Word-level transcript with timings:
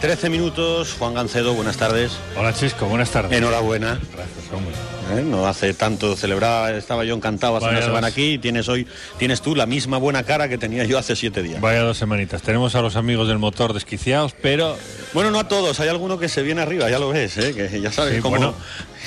13 0.00 0.30
minutos. 0.30 0.94
Juan 0.98 1.14
Gancedo, 1.14 1.54
buenas 1.54 1.76
tardes. 1.76 2.12
Hola 2.36 2.52
Chisco, 2.54 2.86
buenas 2.86 3.10
tardes. 3.10 3.32
Enhorabuena. 3.36 3.98
Gracias, 4.14 4.52
hombre. 4.52 4.72
¿eh? 5.16 5.22
No 5.24 5.46
hace 5.48 5.74
tanto 5.74 6.14
celebraba, 6.16 6.70
estaba 6.72 7.04
yo 7.04 7.14
encantado 7.14 7.56
hace 7.56 7.66
Vaya 7.66 7.78
una 7.78 7.86
semana 7.86 8.06
dos. 8.08 8.12
aquí 8.12 8.32
y 8.34 8.38
tienes 8.38 8.68
hoy, 8.68 8.86
tienes 9.18 9.40
tú 9.40 9.56
la 9.56 9.66
misma 9.66 9.96
buena 9.98 10.22
cara 10.22 10.48
que 10.48 10.56
tenía 10.58 10.84
yo 10.84 10.98
hace 10.98 11.16
siete 11.16 11.42
días. 11.42 11.60
Vaya 11.60 11.80
dos 11.80 11.98
semanitas. 11.98 12.42
Tenemos 12.42 12.74
a 12.76 12.82
los 12.82 12.94
amigos 12.94 13.26
del 13.26 13.38
motor 13.38 13.72
desquiciados, 13.72 14.34
pero 14.40 14.76
Bueno, 15.14 15.30
no 15.32 15.40
a 15.40 15.48
todos, 15.48 15.80
hay 15.80 15.88
alguno 15.88 16.18
que 16.18 16.28
se 16.28 16.42
viene 16.42 16.60
arriba, 16.62 16.88
ya 16.90 16.98
lo 16.98 17.08
ves, 17.08 17.36
¿eh? 17.38 17.54
que 17.54 17.80
ya 17.80 17.90
sabes 17.90 18.16
sí, 18.16 18.20
cómo. 18.20 18.36
bueno, 18.36 18.54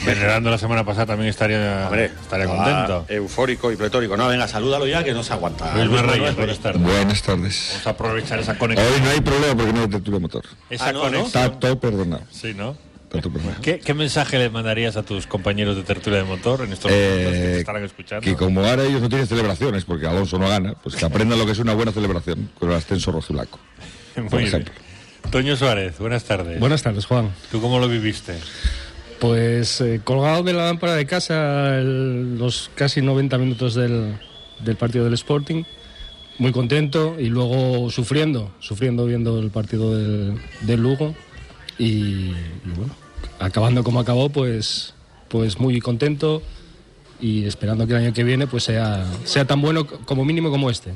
venerando 0.06 0.50
la 0.50 0.58
semana 0.58 0.84
pasada 0.86 1.08
también 1.08 1.30
estaría, 1.30 1.86
Hombre, 1.86 2.06
estaría 2.06 2.46
contento. 2.48 3.06
Eufórico 3.10 3.72
y 3.72 3.76
pletórico. 3.76 4.18
No, 4.18 4.28
venga, 4.28 4.48
salúdalo 4.48 4.88
ya 4.88 5.04
que 5.04 5.14
no 5.14 5.24
se 5.24 5.34
aguanta. 5.34 5.74
Luis 5.76 5.88
Luis 5.88 6.02
Reyes, 6.02 6.18
Manuel 6.18 6.36
buenas 6.36 6.60
tardes. 6.60 6.82
Buenas 6.82 7.22
tardes. 7.22 7.68
Vamos 7.72 7.88
a 7.88 7.90
aprovechar 7.92 8.40
esa 8.40 8.58
conexión. 8.58 8.92
Hoy 8.94 9.02
no 9.02 9.10
hay 9.10 9.22
problema 9.22 9.56
porque 9.56 9.74
no 9.74 9.82
hay 9.82 9.88
tertulia 9.88 10.20
motor. 10.20 10.44
Esa 10.70 10.90
Ah, 10.90 10.94
conexión. 10.94 11.26
Está 11.26 11.52
todo 11.60 11.80
perdonado. 11.80 12.24
Sí, 12.32 12.54
¿no? 12.54 12.76
Perdonado. 13.10 13.62
¿Qué, 13.62 13.80
qué 13.80 13.94
mensaje 13.94 14.38
le 14.40 14.50
mandarías 14.50 14.96
a 14.96 15.04
tus 15.04 15.28
compañeros 15.28 15.76
de 15.76 15.84
tertulia 15.84 16.20
de 16.20 16.26
motor 16.26 16.62
en 16.62 16.72
estos 16.72 16.90
momentos 16.90 17.32
que 17.34 17.38
te 17.40 17.56
Eh, 17.56 17.60
estarán 17.60 17.84
escuchando? 17.84 18.24
que 18.24 18.36
como 18.36 18.64
ahora 18.66 18.84
ellos 18.86 19.02
no 19.02 19.10
tienen 19.10 19.28
celebraciones 19.28 19.84
porque 19.84 20.08
Alonso 20.08 20.40
no 20.40 20.48
gana, 20.48 20.76
pues 20.82 20.96
que 20.96 21.04
aprendan 21.06 21.38
lo 21.38 21.46
que 21.46 21.52
es 21.52 21.60
una 21.60 21.74
buena 21.74 21.92
celebración 21.92 22.50
con 22.58 22.70
el 22.72 22.78
ascenso 22.78 23.12
rojiblanco. 23.12 23.60
Muy 24.16 24.30
por 24.30 24.40
bien. 24.40 24.48
ejemplo. 24.48 24.74
Toño 25.30 25.56
Suárez, 25.56 26.00
buenas 26.00 26.24
tardes. 26.24 26.60
Buenas 26.60 26.82
tardes, 26.84 27.06
Juan. 27.06 27.30
¿Tú 27.52 27.62
cómo 27.62 27.80
lo 27.80 27.88
viviste? 27.88 28.34
Pues 29.22 29.80
eh, 29.82 30.02
colgado 30.04 30.42
de 30.42 30.52
la 30.52 30.66
lámpara 30.66 30.96
de 30.96 31.06
casa 31.06 31.78
los 31.80 32.72
casi 32.74 33.04
90 33.04 33.38
minutos 33.38 33.76
del, 33.76 34.18
del 34.66 34.76
partido 34.78 35.04
del 35.06 35.14
Sporting, 35.14 35.64
muy 36.40 36.52
contento 36.52 37.20
y 37.20 37.28
luego 37.28 37.92
sufriendo, 37.92 38.52
sufriendo 38.60 39.06
viendo 39.06 39.38
el 39.38 39.52
partido 39.52 39.96
del, 39.96 40.42
del 40.62 40.82
Lugo 40.82 41.14
y, 41.78 41.84
y 41.86 42.74
bueno, 42.76 42.96
acabando 43.40 43.84
como 43.84 44.00
acabó, 44.00 44.30
pues, 44.30 44.96
pues 45.28 45.60
muy 45.60 45.80
contento 45.82 46.42
y 47.20 47.46
esperando 47.46 47.86
que 47.86 47.94
el 47.94 48.00
año 48.00 48.14
que 48.14 48.24
viene 48.24 48.48
pues 48.48 48.64
sea, 48.64 49.06
sea 49.26 49.46
tan 49.46 49.62
bueno 49.62 49.86
como 49.86 50.26
mínimo 50.26 50.50
como 50.50 50.72
este. 50.72 50.94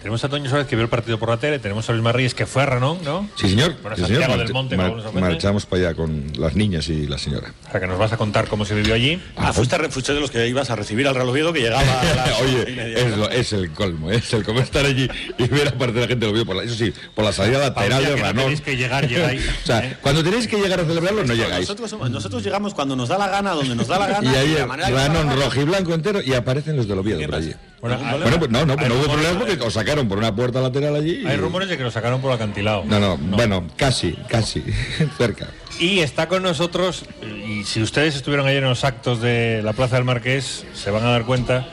Tenemos 0.00 0.24
a 0.24 0.30
Toño 0.30 0.48
Suárez 0.48 0.66
que 0.66 0.76
vio 0.76 0.82
el 0.84 0.88
partido 0.88 1.18
por 1.18 1.28
la 1.28 1.36
tele, 1.36 1.58
tenemos 1.58 1.86
a 1.90 1.92
Luis 1.92 2.02
Marríes 2.02 2.32
que 2.34 2.46
fue 2.46 2.62
a 2.62 2.66
Ranón, 2.66 2.98
¿no? 3.04 3.28
Sí, 3.36 3.50
señor. 3.50 3.76
Bueno, 3.82 3.96
Sí, 3.98 4.04
señor. 4.04 4.22
Santiago 4.22 4.32
del 4.32 4.38
Marcha- 4.38 4.52
Monte, 4.54 4.76
mar- 4.78 4.86
como 4.86 4.96
nos 4.96 5.06
ofende. 5.10 5.28
marchamos 5.28 5.66
para 5.66 5.82
allá 5.88 5.94
con 5.94 6.32
las 6.38 6.56
niñas 6.56 6.88
y 6.88 7.06
la 7.06 7.18
señora. 7.18 7.52
O 7.68 7.70
sea, 7.70 7.80
que 7.80 7.86
nos 7.86 7.98
vas 7.98 8.10
a 8.10 8.16
contar 8.16 8.48
cómo 8.48 8.64
se 8.64 8.74
vivió 8.74 8.94
allí. 8.94 9.22
Ah, 9.36 9.52
fuiste, 9.52 9.76
fuiste 9.90 10.14
de 10.14 10.20
los 10.20 10.30
que 10.30 10.48
ibas 10.48 10.70
a 10.70 10.76
recibir 10.76 11.06
al 11.06 11.14
Real 11.14 11.28
Oviedo 11.28 11.52
que 11.52 11.60
llegaba 11.60 11.82
a 11.82 12.04
las 12.16 12.40
y 12.40 12.44
Oye, 12.44 12.94
es, 12.98 13.16
lo- 13.18 13.28
es 13.30 13.52
el 13.52 13.70
colmo, 13.72 14.10
es 14.10 14.32
el 14.32 14.42
colmo 14.42 14.60
estar 14.60 14.86
allí 14.86 15.06
y 15.36 15.48
ver 15.48 15.68
a 15.68 15.72
parte 15.72 15.92
de 15.92 16.00
la 16.00 16.08
gente 16.08 16.24
lo 16.24 16.32
vio 16.32 16.46
por 16.46 16.56
la, 16.56 16.62
eso 16.62 16.74
sí, 16.74 16.94
por 17.14 17.22
la 17.26 17.32
salida 17.34 17.58
lateral 17.58 18.02
de 18.02 18.10
no 18.12 18.16
Ranón. 18.22 18.36
tenéis 18.44 18.60
que 18.62 18.76
llegar, 18.78 19.06
llegáis. 19.06 19.42
o 19.64 19.66
sea, 19.66 19.84
¿eh? 19.84 19.98
cuando 20.00 20.24
tenéis 20.24 20.48
que 20.48 20.56
llegar 20.56 20.80
a 20.80 20.84
celebrarlo, 20.86 21.24
no 21.24 21.34
llegáis. 21.34 21.60
Nosotros, 21.68 21.90
somos- 21.90 22.10
nosotros 22.10 22.42
llegamos 22.42 22.72
cuando 22.72 22.96
nos 22.96 23.10
da 23.10 23.18
la 23.18 23.28
gana, 23.28 23.50
donde 23.50 23.74
nos 23.74 23.86
da 23.86 23.98
la 23.98 24.06
gana. 24.06 24.32
Y 24.32 24.34
ahí 24.34 24.48
de 24.54 24.60
la 24.60 24.66
manera 24.66 24.88
Ranón 24.88 25.26
la 25.26 25.34
gana. 25.34 25.44
rojo 25.44 25.60
y 25.60 25.64
blanco 25.64 25.92
entero 25.92 26.20
y 26.24 26.32
aparecen 26.32 26.76
los 26.76 26.88
del 26.88 26.98
Oviedo 26.98 27.20
por 27.26 27.34
allí. 27.34 27.52
Bueno. 27.80 27.98
Bueno, 28.20 28.38
pues 28.38 28.50
no, 28.50 28.66
no, 28.66 28.76
pues 28.76 28.88
no 28.88 28.94
hubo 28.96 29.04
problema 29.12 29.38
porque 29.38 29.58
os 29.62 29.72
sacaron 29.72 30.06
por 30.08 30.18
una 30.18 30.34
puerta 30.34 30.60
lateral 30.60 30.96
allí. 30.96 31.22
y- 31.22 31.26
Hay 31.26 31.36
rumores 31.38 31.68
de 31.68 31.78
que 31.78 31.82
lo 31.82 31.90
sacaron 31.90 32.20
por 32.20 32.30
el 32.30 32.36
acantilado. 32.36 32.84
No, 32.84 33.00
no, 33.00 33.16
bueno, 33.16 33.66
casi, 33.76 34.12
casi, 34.28 34.62
cerca. 35.18 35.48
Y 35.78 36.00
está 36.00 36.28
con 36.28 36.42
nosotros, 36.42 37.04
y 37.46 37.64
si 37.64 37.80
ustedes 37.80 38.14
estuvieron 38.14 38.46
ayer 38.46 38.62
en 38.62 38.68
los 38.68 38.84
actos 38.84 39.22
de 39.22 39.62
la 39.64 39.72
Plaza 39.72 39.96
del 39.96 40.04
Marqués, 40.04 40.66
se 40.74 40.90
van 40.90 41.04
a 41.04 41.10
dar 41.10 41.24
cuenta. 41.24 41.66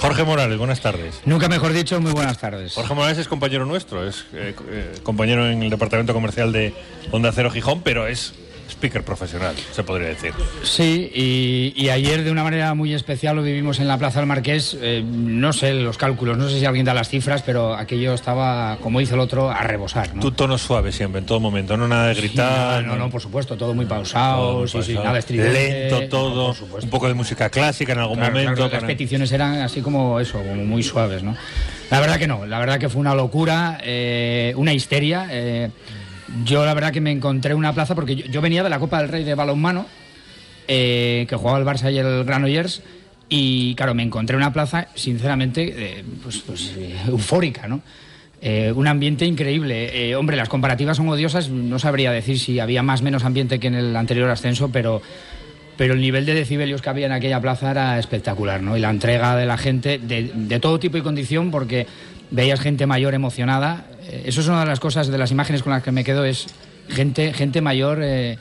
Jorge 0.00 0.24
Morales, 0.24 0.58
buenas 0.58 0.80
tardes. 0.80 1.20
Nunca 1.24 1.48
mejor 1.48 1.72
dicho, 1.72 1.98
muy 2.00 2.12
buenas 2.12 2.38
tardes. 2.38 2.74
Jorge 2.74 2.92
Morales 2.94 3.16
es 3.16 3.28
compañero 3.28 3.64
nuestro, 3.64 4.06
es 4.06 4.26
eh, 4.34 4.54
eh, 4.70 4.92
compañero 5.02 5.48
en 5.48 5.62
el 5.62 5.70
departamento 5.70 6.12
comercial 6.12 6.52
de 6.52 6.74
Onda 7.10 7.32
Cero 7.32 7.50
Gijón, 7.50 7.80
pero 7.82 8.06
es 8.06 8.34
speaker 8.68 9.02
profesional, 9.02 9.54
se 9.72 9.82
podría 9.84 10.08
decir. 10.08 10.32
Sí, 10.62 11.10
y, 11.14 11.72
y 11.76 11.88
ayer 11.90 12.24
de 12.24 12.30
una 12.30 12.42
manera 12.44 12.74
muy 12.74 12.94
especial 12.94 13.36
lo 13.36 13.42
vivimos 13.42 13.78
en 13.80 13.88
la 13.88 13.98
Plaza 13.98 14.20
del 14.20 14.26
Marqués. 14.26 14.76
eh, 14.80 15.02
no 15.04 15.52
sé 15.52 15.74
los 15.74 15.96
cálculos, 15.98 16.36
no 16.38 16.48
sé 16.48 16.58
si 16.58 16.64
alguien 16.64 16.84
da 16.84 16.94
las 16.94 17.08
cifras, 17.08 17.42
pero 17.42 17.74
aquello 17.74 18.14
estaba, 18.14 18.78
como 18.80 19.00
dice 19.00 19.14
el 19.14 19.20
otro, 19.20 19.50
a 19.50 19.62
rebosar. 19.62 20.14
¿no? 20.14 20.20
Tu 20.22 20.32
tono 20.32 20.58
suave 20.58 20.92
siempre, 20.92 21.20
en 21.20 21.26
todo 21.26 21.40
momento, 21.40 21.76
no 21.76 21.86
nada 21.88 22.08
de 22.08 22.14
Sí, 22.14 22.20
gritar. 22.22 22.82
no, 22.82 22.92
no, 22.92 22.96
no, 22.96 23.10
por 23.10 23.20
supuesto, 23.20 23.56
todo 23.56 23.74
muy 23.74 23.84
todo 23.86 23.96
pausado, 23.96 24.58
muy 24.60 24.68
sí, 24.68 24.82
sí, 24.82 24.94
nada 24.94 25.18
estridente. 25.18 25.88
Lento 25.90 26.08
todo, 26.08 26.54
un 26.82 26.90
poco 26.90 27.08
de 27.08 27.14
música 27.14 27.50
clásica 27.50 27.92
en 27.92 27.98
algún 28.00 28.16
Claro, 28.16 28.32
momento. 28.32 28.54
claro, 28.54 28.72
las 28.72 28.84
peticiones 28.84 29.30
eran 29.32 29.60
así 29.62 29.80
como 29.80 30.18
eso, 30.20 30.38
como 30.38 30.64
muy 30.64 30.82
suaves, 30.82 31.22
¿no? 31.22 31.36
La 31.90 32.00
verdad 32.00 32.18
que 32.18 32.26
no, 32.26 32.46
la 32.46 32.58
verdad 32.58 32.78
que 32.78 32.88
fue 32.88 33.00
una 33.00 33.14
locura, 33.14 33.78
eh, 33.82 34.52
una 34.56 34.72
histeria. 34.72 35.28
eh, 35.30 35.70
yo 36.44 36.64
la 36.64 36.74
verdad 36.74 36.92
que 36.92 37.00
me 37.00 37.12
encontré 37.12 37.54
una 37.54 37.72
plaza 37.72 37.94
porque 37.94 38.16
yo, 38.16 38.40
venía 38.40 38.62
de 38.62 38.70
la 38.70 38.78
Copa 38.78 39.00
del 39.00 39.08
Rey 39.08 39.24
de 39.24 39.34
balonmano, 39.34 39.86
eh, 40.66 41.26
que 41.28 41.36
jugaba 41.36 41.58
el 41.58 41.64
Barça 41.64 41.92
y 41.92 41.98
el 41.98 42.24
Granollers, 42.24 42.82
y 43.28 43.74
claro, 43.74 43.94
me 43.94 44.02
encontré 44.02 44.36
una 44.36 44.52
plaza, 44.52 44.88
sinceramente, 44.94 45.74
eh, 45.76 46.04
pues, 46.22 46.38
pues, 46.46 46.74
eh, 46.76 46.94
eufórica, 47.08 47.66
¿no? 47.66 47.80
Eh, 48.40 48.72
un 48.74 48.86
ambiente 48.86 49.24
increíble. 49.24 50.14
Hombre, 50.16 50.36
las 50.36 50.50
comparativas 50.50 50.98
son 50.98 51.08
odiosas, 51.08 51.48
no 51.48 51.78
sabría 51.78 52.12
decir 52.12 52.38
si 52.38 52.60
había 52.60 52.82
más 52.82 53.00
o 53.00 53.04
menos 53.04 53.24
ambiente 53.24 53.58
que 53.58 53.68
en 53.68 53.74
el 53.74 53.96
anterior 53.96 54.28
ascenso, 54.30 54.70
pero 54.70 55.00
pero 55.76 55.94
el 55.94 56.00
nivel 56.00 56.24
de 56.24 56.34
decibelios 56.34 56.82
que 56.82 56.88
había 56.88 57.06
en 57.06 57.12
aquella 57.12 57.40
plaza 57.40 57.72
era 57.72 57.98
espectacular, 57.98 58.62
¿no? 58.62 58.76
Y 58.76 58.80
la 58.80 58.90
entrega 58.90 59.34
de 59.34 59.44
la 59.44 59.56
gente 59.56 59.98
de, 59.98 60.30
de 60.32 60.60
todo 60.60 60.78
tipo 60.78 60.98
y 60.98 61.02
condición, 61.02 61.50
porque 61.50 61.88
veías 62.30 62.60
gente 62.60 62.86
mayor 62.86 63.14
emocionada. 63.14 63.86
Eh, 64.06 64.24
eso 64.26 64.40
es 64.40 64.48
una 64.48 64.60
de 64.60 64.66
las 64.66 64.80
cosas, 64.80 65.08
de 65.08 65.18
las 65.18 65.30
imágenes 65.30 65.62
con 65.62 65.72
las 65.72 65.82
que 65.82 65.92
me 65.92 66.04
quedo, 66.04 66.24
es 66.24 66.46
gente, 66.88 67.32
gente 67.32 67.60
mayor, 67.60 68.02
eh, 68.02 68.38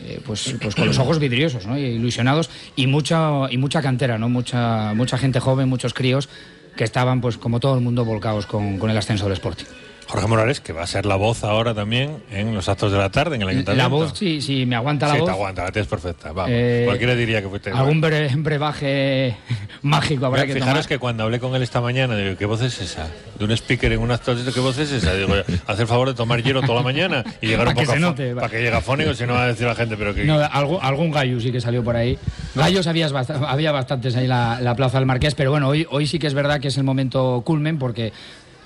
eh, 0.00 0.20
pues, 0.24 0.54
pues 0.60 0.74
con 0.74 0.86
los 0.86 0.98
ojos 0.98 1.18
vidriosos, 1.18 1.66
¿no? 1.66 1.78
Ilusionados, 1.78 2.50
y 2.74 2.86
mucha, 2.86 3.50
y 3.50 3.56
mucha 3.56 3.82
cantera, 3.82 4.18
¿no? 4.18 4.28
Mucha, 4.28 4.94
mucha 4.94 5.18
gente 5.18 5.40
joven, 5.40 5.68
muchos 5.68 5.94
críos 5.94 6.28
que 6.76 6.84
estaban, 6.84 7.20
pues 7.20 7.38
como 7.38 7.60
todo 7.60 7.74
el 7.74 7.80
mundo, 7.80 8.04
volcados 8.04 8.46
con, 8.46 8.78
con 8.78 8.90
el 8.90 8.98
ascenso 8.98 9.24
del 9.24 9.32
Sporting. 9.32 9.64
Jorge 10.08 10.26
Morales, 10.28 10.60
que 10.60 10.72
va 10.72 10.82
a 10.82 10.86
ser 10.86 11.04
la 11.04 11.16
voz 11.16 11.42
ahora 11.42 11.74
también 11.74 12.18
en 12.30 12.54
los 12.54 12.68
actos 12.68 12.92
de 12.92 12.98
la 12.98 13.10
tarde 13.10 13.36
en 13.36 13.42
el 13.42 13.48
ayuntamiento. 13.48 13.82
La 13.82 13.88
voz, 13.88 14.12
sí, 14.16 14.40
sí, 14.40 14.64
me 14.64 14.76
aguanta 14.76 15.08
la 15.08 15.14
sí, 15.14 15.18
voz. 15.20 15.26
te 15.28 15.32
aguanta, 15.32 15.64
la 15.64 15.72
tienes 15.72 15.88
perfecta. 15.88 16.30
Vamos. 16.32 16.50
Eh, 16.54 16.82
Cualquiera 16.86 17.14
diría 17.16 17.42
que 17.42 17.48
fuiste. 17.48 17.70
Algún 17.70 18.00
bre- 18.00 18.30
brebaje 18.36 19.36
mágico 19.82 20.26
habrá 20.26 20.46
que 20.46 20.54
Fijaros 20.54 20.72
tomar. 20.74 20.86
que 20.88 20.98
cuando 20.98 21.24
hablé 21.24 21.40
con 21.40 21.54
él 21.56 21.62
esta 21.62 21.80
mañana, 21.80 22.16
digo, 22.16 22.36
¿qué 22.36 22.46
voz 22.46 22.62
es 22.62 22.80
esa? 22.80 23.08
De 23.38 23.44
un 23.44 23.50
speaker 23.52 23.92
en 23.92 24.00
un 24.00 24.10
acto, 24.12 24.34
¿qué 24.54 24.60
voz 24.60 24.78
es 24.78 24.92
esa? 24.92 25.12
Digo, 25.14 25.34
haz 25.66 25.80
el 25.80 25.86
favor 25.88 26.08
de 26.08 26.14
tomar 26.14 26.42
hielo 26.42 26.62
toda 26.62 26.76
la 26.76 26.82
mañana 26.82 27.24
y 27.40 27.48
llegar 27.48 27.66
un 27.66 27.74
Para 27.74 27.80
que 27.80 27.86
poco 27.86 27.98
se 27.98 28.04
afo- 28.04 28.08
note, 28.10 28.34
para 28.34 28.48
que 28.48 28.56
llegue 28.62 28.76
afónico, 28.76 29.12
si 29.14 29.26
no 29.26 29.32
va 29.34 29.42
a 29.44 29.48
decir 29.48 29.66
la 29.66 29.74
gente, 29.74 29.96
pero 29.96 30.14
que... 30.14 30.24
No, 30.24 30.36
algún, 30.40 30.78
algún 30.82 31.10
gallo 31.10 31.40
sí 31.40 31.50
que 31.50 31.60
salió 31.60 31.82
por 31.82 31.96
ahí. 31.96 32.16
Gallos 32.54 32.86
había, 32.86 33.08
había 33.48 33.72
bastantes 33.72 34.14
ahí 34.16 34.22
en 34.24 34.30
la, 34.30 34.60
la 34.60 34.74
Plaza 34.76 34.98
del 34.98 35.06
Marqués, 35.06 35.34
pero 35.34 35.50
bueno, 35.50 35.68
hoy, 35.68 35.86
hoy 35.90 36.06
sí 36.06 36.18
que 36.18 36.26
es 36.28 36.34
verdad 36.34 36.60
que 36.60 36.68
es 36.68 36.76
el 36.78 36.84
momento 36.84 37.42
culmen 37.44 37.78
porque 37.78 38.12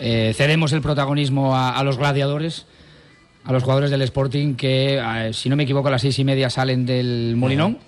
eh, 0.00 0.32
cedemos 0.34 0.72
el 0.72 0.80
protagonismo 0.80 1.54
a, 1.54 1.76
a 1.76 1.84
los 1.84 1.98
gladiadores, 1.98 2.66
a 3.44 3.52
los 3.52 3.62
jugadores 3.62 3.90
del 3.90 4.02
Sporting 4.02 4.54
que, 4.54 4.98
eh, 4.98 5.32
si 5.32 5.48
no 5.48 5.56
me 5.56 5.62
equivoco, 5.62 5.88
a 5.88 5.90
las 5.90 6.02
seis 6.02 6.18
y 6.18 6.24
media 6.24 6.50
salen 6.50 6.86
del 6.86 7.34
Molinón 7.36 7.78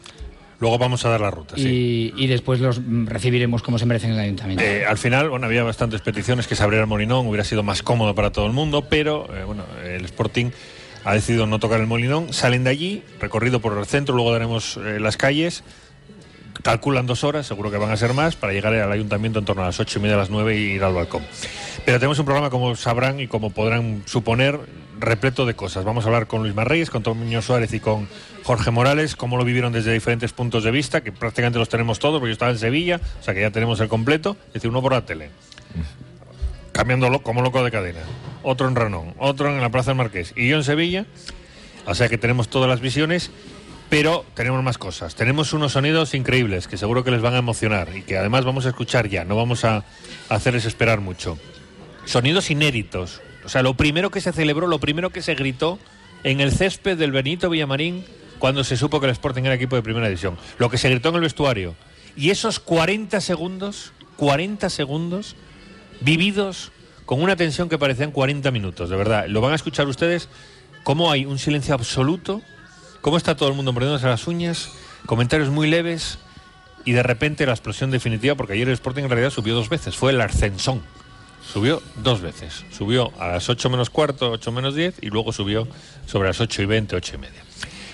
Luego 0.63 0.79
vamos 0.79 1.05
a 1.05 1.09
dar 1.09 1.21
la 1.21 1.33
ruta, 1.33 1.57
sí. 1.57 2.13
y, 2.17 2.23
y 2.25 2.27
después 2.29 2.61
los 2.61 2.81
recibiremos 3.07 3.65
como 3.65 3.81
se 3.81 3.85
merecen 3.85 4.11
en 4.11 4.17
el 4.17 4.23
Ayuntamiento. 4.23 4.63
Eh, 4.63 4.87
al 4.87 4.97
final, 4.97 5.29
bueno, 5.29 5.47
había 5.47 5.65
bastantes 5.65 6.03
peticiones 6.03 6.47
que 6.47 6.55
se 6.55 6.63
abriera 6.63 6.85
el 6.85 6.89
Molinón, 6.89 7.27
hubiera 7.27 7.43
sido 7.43 7.65
más 7.65 7.83
cómodo 7.83 8.15
para 8.15 8.31
todo 8.31 8.47
el 8.47 8.53
mundo, 8.53 8.87
pero 8.89 9.29
eh, 9.35 9.43
bueno, 9.43 9.65
el 9.85 10.05
Sporting 10.05 10.51
ha 11.05 11.15
decidido 11.15 11.49
no 11.49 11.59
tocar 11.59 11.81
el 11.81 11.89
Molinón. 11.89 12.33
Salen 12.33 12.63
de 12.63 12.71
allí, 12.71 13.03
recorrido 13.19 13.59
por 13.59 13.77
el 13.77 13.85
centro, 13.87 14.15
luego 14.15 14.31
daremos 14.31 14.77
eh, 14.77 15.01
las 15.01 15.17
calles. 15.17 15.65
Calculan 16.63 17.07
dos 17.07 17.25
horas, 17.25 17.47
seguro 17.47 17.71
que 17.71 17.79
van 17.79 17.91
a 17.91 17.97
ser 17.97 18.15
más, 18.15 18.37
para 18.37 18.53
llegar 18.53 18.75
al 18.75 18.93
ayuntamiento 18.93 19.39
en 19.39 19.45
torno 19.45 19.63
a 19.63 19.67
las 19.67 19.81
ocho 19.81 19.99
y 19.99 20.03
media, 20.03 20.15
a 20.17 20.19
las 20.19 20.31
nueve 20.31 20.57
y 20.57 20.73
ir 20.73 20.85
al 20.85 20.95
balcón. 20.95 21.23
Pero 21.85 21.99
tenemos 21.99 22.19
un 22.19 22.25
programa, 22.25 22.51
como 22.51 22.77
sabrán 22.77 23.21
y 23.21 23.27
como 23.27 23.51
podrán 23.51 24.03
suponer, 24.07 24.61
repleto 25.01 25.47
de 25.47 25.55
cosas. 25.55 25.85
Vamos 25.85 26.05
a 26.05 26.09
hablar 26.09 26.27
con 26.27 26.43
Luis 26.43 26.55
Marreyes, 26.55 26.91
con 26.91 27.03
Toño 27.03 27.43
Suárez 27.43 27.73
y 27.73 27.81
con 27.81 28.09
Jorge 28.45 28.71
Morales, 28.71 29.17
cómo 29.17 29.37
lo 29.37 29.45
vivieron 29.45 29.73
desde 29.73 29.93
diferentes 29.93 30.33
puntos 30.33 30.63
de 30.63 30.71
vista, 30.71 31.03
que 31.03 31.11
prácticamente 31.11 31.59
los 31.59 31.69
tenemos 31.69 31.99
todos, 31.99 32.21
porque 32.21 32.31
yo 32.31 32.35
estaba 32.35 32.53
en 32.53 32.59
Sevilla, 32.59 33.01
o 33.21 33.23
sea 33.23 33.35
que 33.35 33.41
ya 33.41 33.51
tenemos 33.51 33.81
el 33.81 33.89
completo, 33.89 34.37
es 34.49 34.55
decir, 34.55 34.71
uno 34.71 34.81
por 34.81 34.93
la 34.93 35.05
tele, 35.05 35.31
cambiándolo 36.73 37.23
como 37.23 37.43
loco 37.43 37.65
de 37.65 37.71
cadena, 37.71 38.01
otro 38.43 38.69
en 38.69 38.77
Ranón, 38.77 39.15
otro 39.19 39.49
en 39.49 39.61
la 39.61 39.71
Plaza 39.71 39.91
del 39.91 39.99
Marqués, 39.99 40.33
y 40.37 40.49
yo 40.49 40.57
en 40.57 40.65
Sevilla, 40.65 41.07
o 41.87 41.95
sea 41.95 42.09
que 42.09 42.19
tenemos 42.19 42.49
todas 42.49 42.69
las 42.69 42.81
visiones, 42.81 43.31
pero 43.93 44.25
tenemos 44.33 44.65
más 44.65 44.79
cosas. 44.79 45.15
Tenemos 45.17 45.53
unos 45.53 45.73
sonidos 45.73 46.15
increíbles 46.15 46.67
que 46.67 46.79
seguro 46.79 47.05
que 47.05 47.11
les 47.11 47.21
van 47.21 47.35
a 47.35 47.39
emocionar 47.39 47.95
y 47.95 48.01
que 48.01 48.17
además 48.17 48.43
vamos 48.43 48.65
a 48.65 48.71
escuchar 48.71 49.07
ya, 49.07 49.27
no 49.27 49.37
vamos 49.37 49.67
a 49.67 49.85
hacerles 50.31 50.65
esperar 50.65 51.03
mucho. 51.03 51.37
Sonidos 52.07 52.51
inéditos. 52.51 53.21
O 53.45 53.51
sea, 53.51 53.63
lo 53.63 53.75
primero 53.75 54.11
que 54.11 54.23
se 54.23 54.33
celebró, 54.33 54.67
lo 54.67 54.79
primero 54.79 55.11
que 55.11 55.21
se 55.21 55.35
gritó 55.35 55.79
en 56.25 56.41
el 56.41 56.53
césped 56.53 56.97
del 56.97 57.13
Benito 57.13 57.51
Villamarín 57.51 58.03
cuando 58.39 58.65
se 58.65 58.79
supo 58.79 58.99
que 58.99 59.05
el 59.05 59.13
Sporting 59.13 59.43
era 59.43 59.57
equipo 59.57 59.77
de 59.77 59.83
primera 59.83 60.09
división. 60.09 60.39
Lo 60.57 60.71
que 60.71 60.79
se 60.79 60.89
gritó 60.89 61.11
en 61.11 61.17
el 61.17 61.21
vestuario 61.21 61.75
Y 62.17 62.31
esos 62.31 62.61
40 62.61 63.21
segundos, 63.21 63.93
40 64.17 64.71
segundos 64.71 65.37
vividos 66.01 66.73
con 67.05 67.23
una 67.23 67.37
tensión 67.37 67.69
que 67.69 67.77
parecían 67.77 68.11
40 68.11 68.53
minutos, 68.53 68.89
de 68.89 68.97
verdad. 68.97 69.27
Lo 69.29 69.43
van 69.43 69.53
a 69.53 69.57
escuchar 69.57 69.87
ustedes, 69.87 70.31
cómo 70.83 71.11
hay 71.11 71.27
un 71.27 71.39
silencio 71.39 71.75
absoluto, 71.75 72.41
cómo 73.03 73.19
está 73.19 73.37
todo 73.37 73.51
el 73.51 73.55
mundo 73.55 73.73
mordiéndose 73.73 74.07
las 74.07 74.27
uñas, 74.27 74.71
comentarios 75.05 75.51
muy 75.51 75.69
leves 75.69 76.19
y 76.85 76.93
de 76.93 77.03
repente 77.03 77.45
la 77.45 77.53
explosión 77.53 77.91
definitiva, 77.91 78.35
porque 78.35 78.55
ayer 78.55 78.69
el 78.69 78.75
Sporting 78.75 79.03
en 79.03 79.11
realidad 79.11 79.31
subió 79.31 79.55
dos 79.55 79.69
veces, 79.69 79.97
fue 79.97 80.13
el 80.13 80.21
ascensón. 80.21 80.81
Subió 81.53 81.83
dos 81.97 82.21
veces. 82.21 82.65
Subió 82.71 83.13
a 83.19 83.29
las 83.29 83.49
8 83.49 83.69
menos 83.69 83.91
cuarto, 83.91 84.31
8 84.31 84.53
menos 84.53 84.75
10 84.77 84.95
y 85.03 85.11
luego 85.11 85.33
subió 85.33 85.67
sobre 86.07 86.29
las 86.29 86.41
8 86.41 86.63
y 86.63 86.67
20, 86.67 86.97
8 86.97 87.15
y 87.17 87.19
media. 87.19 87.43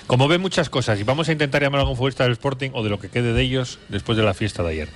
Como 0.07 0.29
ve 0.29 0.39
muchas 0.39 0.69
cosas 0.69 1.01
y 1.01 1.03
vamos 1.03 1.29
a 1.29 1.33
intentar 1.33 1.63
llamar 1.63 1.81
a 1.81 1.83
algún 1.83 1.97
futbolista 1.97 2.25
del 2.25 2.33
Sporting 2.33 2.71
o 2.75 2.85
de 2.85 2.91
lo 2.91 3.01
que 3.01 3.09
quede 3.09 3.33
de 3.33 3.43
ellos 3.43 3.79
después 3.89 4.17
de 4.17 4.25
la 4.25 4.35
fiesta 4.35 4.63
de 4.63 4.71
ayer. 4.71 4.89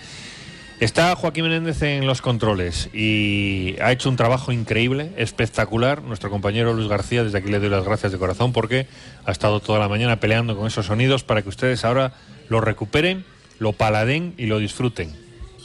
Está 0.83 1.15
Joaquín 1.15 1.45
Menéndez 1.45 1.81
en 1.83 2.09
los 2.09 2.21
controles 2.21 2.91
y 2.93 3.77
ha 3.81 3.93
hecho 3.93 4.09
un 4.09 4.17
trabajo 4.17 4.51
increíble, 4.51 5.13
espectacular. 5.17 6.03
Nuestro 6.03 6.29
compañero 6.29 6.75
Luis 6.75 6.89
García, 6.89 7.23
desde 7.23 7.39
aquí 7.39 7.53
le 7.53 7.61
doy 7.61 7.69
las 7.69 7.85
gracias 7.85 8.11
de 8.11 8.19
corazón 8.19 8.53
porque 8.53 8.89
ha 9.25 9.31
estado 9.31 9.61
toda 9.61 9.79
la 9.79 9.87
mañana 9.87 10.19
peleando 10.19 10.57
con 10.57 10.67
esos 10.67 10.87
sonidos 10.87 11.23
para 11.23 11.43
que 11.43 11.51
ustedes 11.51 11.85
ahora 11.85 12.15
lo 12.49 12.61
recuperen, 12.61 13.25
lo 13.61 13.75
paladen 13.75 14.35
y 14.37 14.47
lo 14.47 14.59
disfruten. 14.59 15.15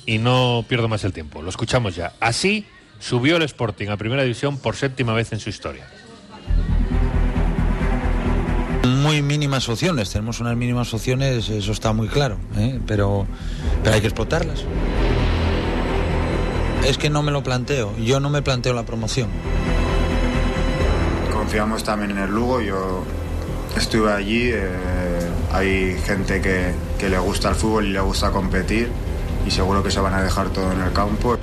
Y 0.06 0.20
no 0.20 0.64
pierdo 0.70 0.88
más 0.88 1.04
el 1.04 1.14
tiempo, 1.14 1.42
lo 1.42 1.50
escuchamos 1.50 1.96
ya. 1.96 2.14
Así 2.20 2.68
subió 3.00 3.38
el 3.38 3.42
Sporting 3.42 3.88
a 3.88 3.98
Primera 3.98 4.22
División 4.22 4.60
por 4.60 4.76
séptima 4.76 5.16
vez 5.16 5.34
en 5.34 5.40
su 5.40 5.50
historia. 5.50 5.88
Muy 8.88 9.22
mínimas 9.22 9.68
opciones, 9.68 10.12
tenemos 10.12 10.40
unas 10.40 10.56
mínimas 10.56 10.94
opciones, 10.94 11.50
eso 11.50 11.72
está 11.72 11.92
muy 11.92 12.08
claro, 12.08 12.38
¿eh? 12.58 12.80
pero, 12.88 13.28
pero 13.84 13.96
hay 13.96 14.02
que 14.02 14.08
explotarlas. 14.08 14.64
Es 16.86 16.98
que 16.98 17.10
no 17.10 17.22
me 17.22 17.32
lo 17.32 17.44
planteo, 17.44 17.94
yo 17.98 18.20
no 18.20 18.30
me 18.30 18.42
planteo 18.42 18.74
la 18.74 18.84
promoción. 18.84 19.30
Confiamos 21.34 21.84
también 21.84 22.12
en 22.12 22.20
el 22.20 22.30
Lugo, 22.30 22.62
yo 22.62 23.04
estuve 23.76 24.12
allí, 24.12 24.52
eh, 24.54 24.70
hay 25.52 25.98
gente 26.06 26.42
que, 26.42 26.74
que 26.98 27.10
le 27.10 27.18
gusta 27.20 27.50
el 27.50 27.56
fútbol 27.56 27.88
y 27.88 27.92
le 27.92 28.00
gusta 28.00 28.32
competir 28.32 28.90
y 29.46 29.52
seguro 29.52 29.84
que 29.84 29.92
se 29.92 30.00
van 30.00 30.14
a 30.14 30.22
dejar 30.22 30.50
todo 30.50 30.72
en 30.72 30.82
el 30.82 30.94
campo. 30.94 31.38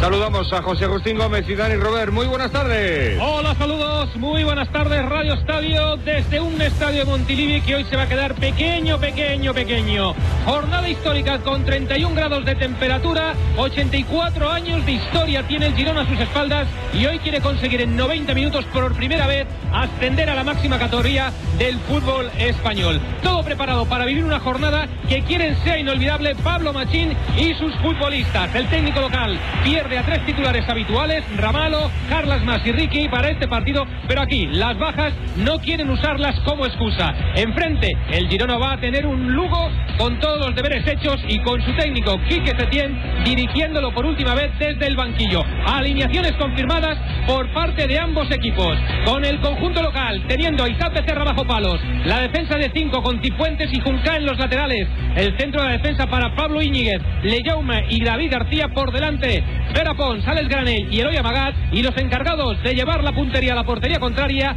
Saludamos 0.00 0.50
a 0.54 0.62
José 0.62 0.86
Agustín 0.86 1.18
Gómez 1.18 1.46
y 1.46 1.54
Dani 1.54 1.74
Robert. 1.74 2.10
Muy 2.10 2.26
buenas 2.26 2.50
tardes. 2.50 3.20
Hola, 3.20 3.54
saludos. 3.54 4.08
Muy 4.16 4.44
buenas 4.44 4.72
tardes, 4.72 5.04
Radio 5.04 5.34
Estadio, 5.34 5.98
desde 5.98 6.40
un 6.40 6.60
estadio 6.62 7.00
de 7.00 7.04
Montilivi 7.04 7.60
que 7.60 7.74
hoy 7.74 7.84
se 7.84 7.96
va 7.96 8.04
a 8.04 8.08
quedar 8.08 8.34
pequeño, 8.34 8.98
pequeño, 8.98 9.52
pequeño. 9.52 10.14
Jornada 10.46 10.88
histórica 10.88 11.40
con 11.40 11.66
31 11.66 12.14
grados 12.14 12.46
de 12.46 12.54
temperatura, 12.54 13.34
84 13.58 14.50
años 14.50 14.86
de 14.86 14.92
historia 14.92 15.46
tiene 15.46 15.66
el 15.66 15.74
Girona 15.74 16.00
a 16.00 16.06
sus 16.06 16.18
espaldas 16.18 16.66
y 16.94 17.04
hoy 17.04 17.18
quiere 17.18 17.42
conseguir 17.42 17.82
en 17.82 17.94
90 17.94 18.32
minutos 18.32 18.64
por 18.72 18.94
primera 18.94 19.26
vez 19.26 19.46
ascender 19.72 20.28
a 20.30 20.34
la 20.34 20.44
máxima 20.44 20.78
categoría 20.78 21.32
del 21.58 21.78
fútbol 21.80 22.30
español. 22.38 23.00
Todo 23.22 23.44
preparado 23.44 23.84
para 23.86 24.04
vivir 24.04 24.24
una 24.24 24.40
jornada 24.40 24.88
que 25.08 25.22
quieren 25.22 25.56
sea 25.62 25.78
inolvidable 25.78 26.34
Pablo 26.36 26.72
Machín 26.72 27.12
y 27.36 27.54
sus 27.54 27.74
futbolistas. 27.76 28.54
El 28.54 28.66
técnico 28.68 29.00
local 29.00 29.38
pierde 29.62 29.98
a 29.98 30.02
tres 30.02 30.24
titulares 30.26 30.68
habituales, 30.68 31.24
Ramalo, 31.36 31.90
Carlas 32.08 32.42
Mas 32.44 32.64
y 32.66 32.72
Ricky 32.72 33.08
para 33.08 33.28
este 33.28 33.46
partido, 33.46 33.86
pero 34.08 34.22
aquí 34.22 34.46
las 34.46 34.78
bajas 34.78 35.12
no 35.36 35.58
quieren 35.58 35.90
usarlas 35.90 36.38
como 36.40 36.66
excusa. 36.66 37.14
Enfrente, 37.36 37.96
el 38.10 38.28
Girona 38.28 38.56
va 38.58 38.72
a 38.72 38.80
tener 38.80 39.06
un 39.06 39.32
Lugo 39.32 39.70
con 39.98 40.18
todos 40.18 40.38
los 40.38 40.54
deberes 40.54 40.86
hechos 40.86 41.20
y 41.28 41.38
con 41.40 41.62
su 41.62 41.72
técnico 41.74 42.18
Quique 42.28 42.56
Setién 42.58 42.98
dirigiéndolo 43.24 43.92
por 43.92 44.06
última 44.06 44.34
vez 44.34 44.50
desde 44.58 44.86
el 44.86 44.96
banquillo. 44.96 45.44
Alineaciones 45.66 46.32
confirmadas 46.32 46.98
por 47.26 47.52
parte 47.52 47.86
de 47.86 47.98
ambos 47.98 48.30
equipos. 48.30 48.76
Con 49.04 49.24
el 49.24 49.38
conjunto 49.40 49.59
local 49.68 50.24
teniendo 50.26 50.64
a 50.64 50.68
Isaac 50.68 50.94
Becerra 50.94 51.24
bajo 51.24 51.44
palos, 51.44 51.78
la 52.04 52.20
defensa 52.20 52.56
de 52.56 52.70
cinco 52.74 53.02
con 53.02 53.22
Cifuentes 53.22 53.70
y 53.72 53.80
Junca 53.80 54.16
en 54.16 54.24
los 54.24 54.38
laterales, 54.38 54.88
el 55.16 55.36
centro 55.38 55.60
de 55.62 55.68
la 55.68 55.76
defensa 55.76 56.06
para 56.06 56.34
Pablo 56.34 56.62
Íñiguez, 56.62 57.00
Leyaume 57.22 57.84
y 57.90 58.02
David 58.02 58.32
García 58.32 58.68
por 58.68 58.90
delante. 58.90 59.44
Vera 59.74 59.94
Pons, 59.94 60.26
Alex 60.26 60.48
Granel 60.48 60.88
y 60.90 61.00
Eloy 61.00 61.16
Amagat 61.16 61.54
y 61.72 61.82
los 61.82 61.96
encargados 61.96 62.60
de 62.62 62.74
llevar 62.74 63.04
la 63.04 63.12
puntería 63.12 63.52
a 63.52 63.56
la 63.56 63.64
portería 63.64 64.00
contraria 64.00 64.56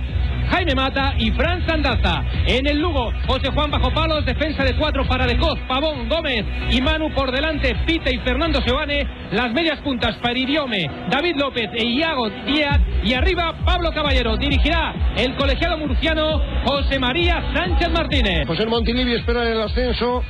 Jaime 0.52 0.76
Mata 0.76 1.14
y 1.18 1.32
Fran 1.32 1.66
Sandaza. 1.66 2.24
En 2.46 2.68
el 2.68 2.80
Lugo, 2.80 3.12
José 3.28 3.52
Juan 3.54 3.72
bajo 3.72 3.92
palos, 3.94 4.26
defensa 4.26 4.64
de 4.64 4.76
cuatro 4.76 5.06
para 5.08 5.26
De 5.26 5.38
Coz, 5.38 5.58
Pavón, 5.68 6.10
Gómez 6.10 6.46
y 6.72 6.82
Manu 6.82 7.12
por 7.14 7.32
delante, 7.32 7.76
Pite 7.86 8.14
y 8.14 8.20
Fernando 8.20 8.62
Seoane. 8.62 9.08
Las 9.32 9.52
medias 9.54 9.80
puntas 9.80 10.16
para 10.18 10.34
David 11.10 11.36
López 11.38 11.70
e 11.74 11.86
Iago 11.86 12.30
Díaz. 12.46 12.80
Y 13.04 13.14
arriba, 13.14 13.54
Pablo 13.66 13.92
Caballero. 13.92 14.36
Dirigirá 14.38 14.94
el 15.16 15.36
colegiado 15.36 15.78
murciano 15.78 16.42
José 16.66 17.00
María 17.00 17.44
Sánchez 17.54 17.90
Martínez. 17.92 18.48
El 18.50 18.68
Montilivi 18.68 19.14
espera 19.14 19.48
el 19.48 19.62
ascenso. 19.62 20.24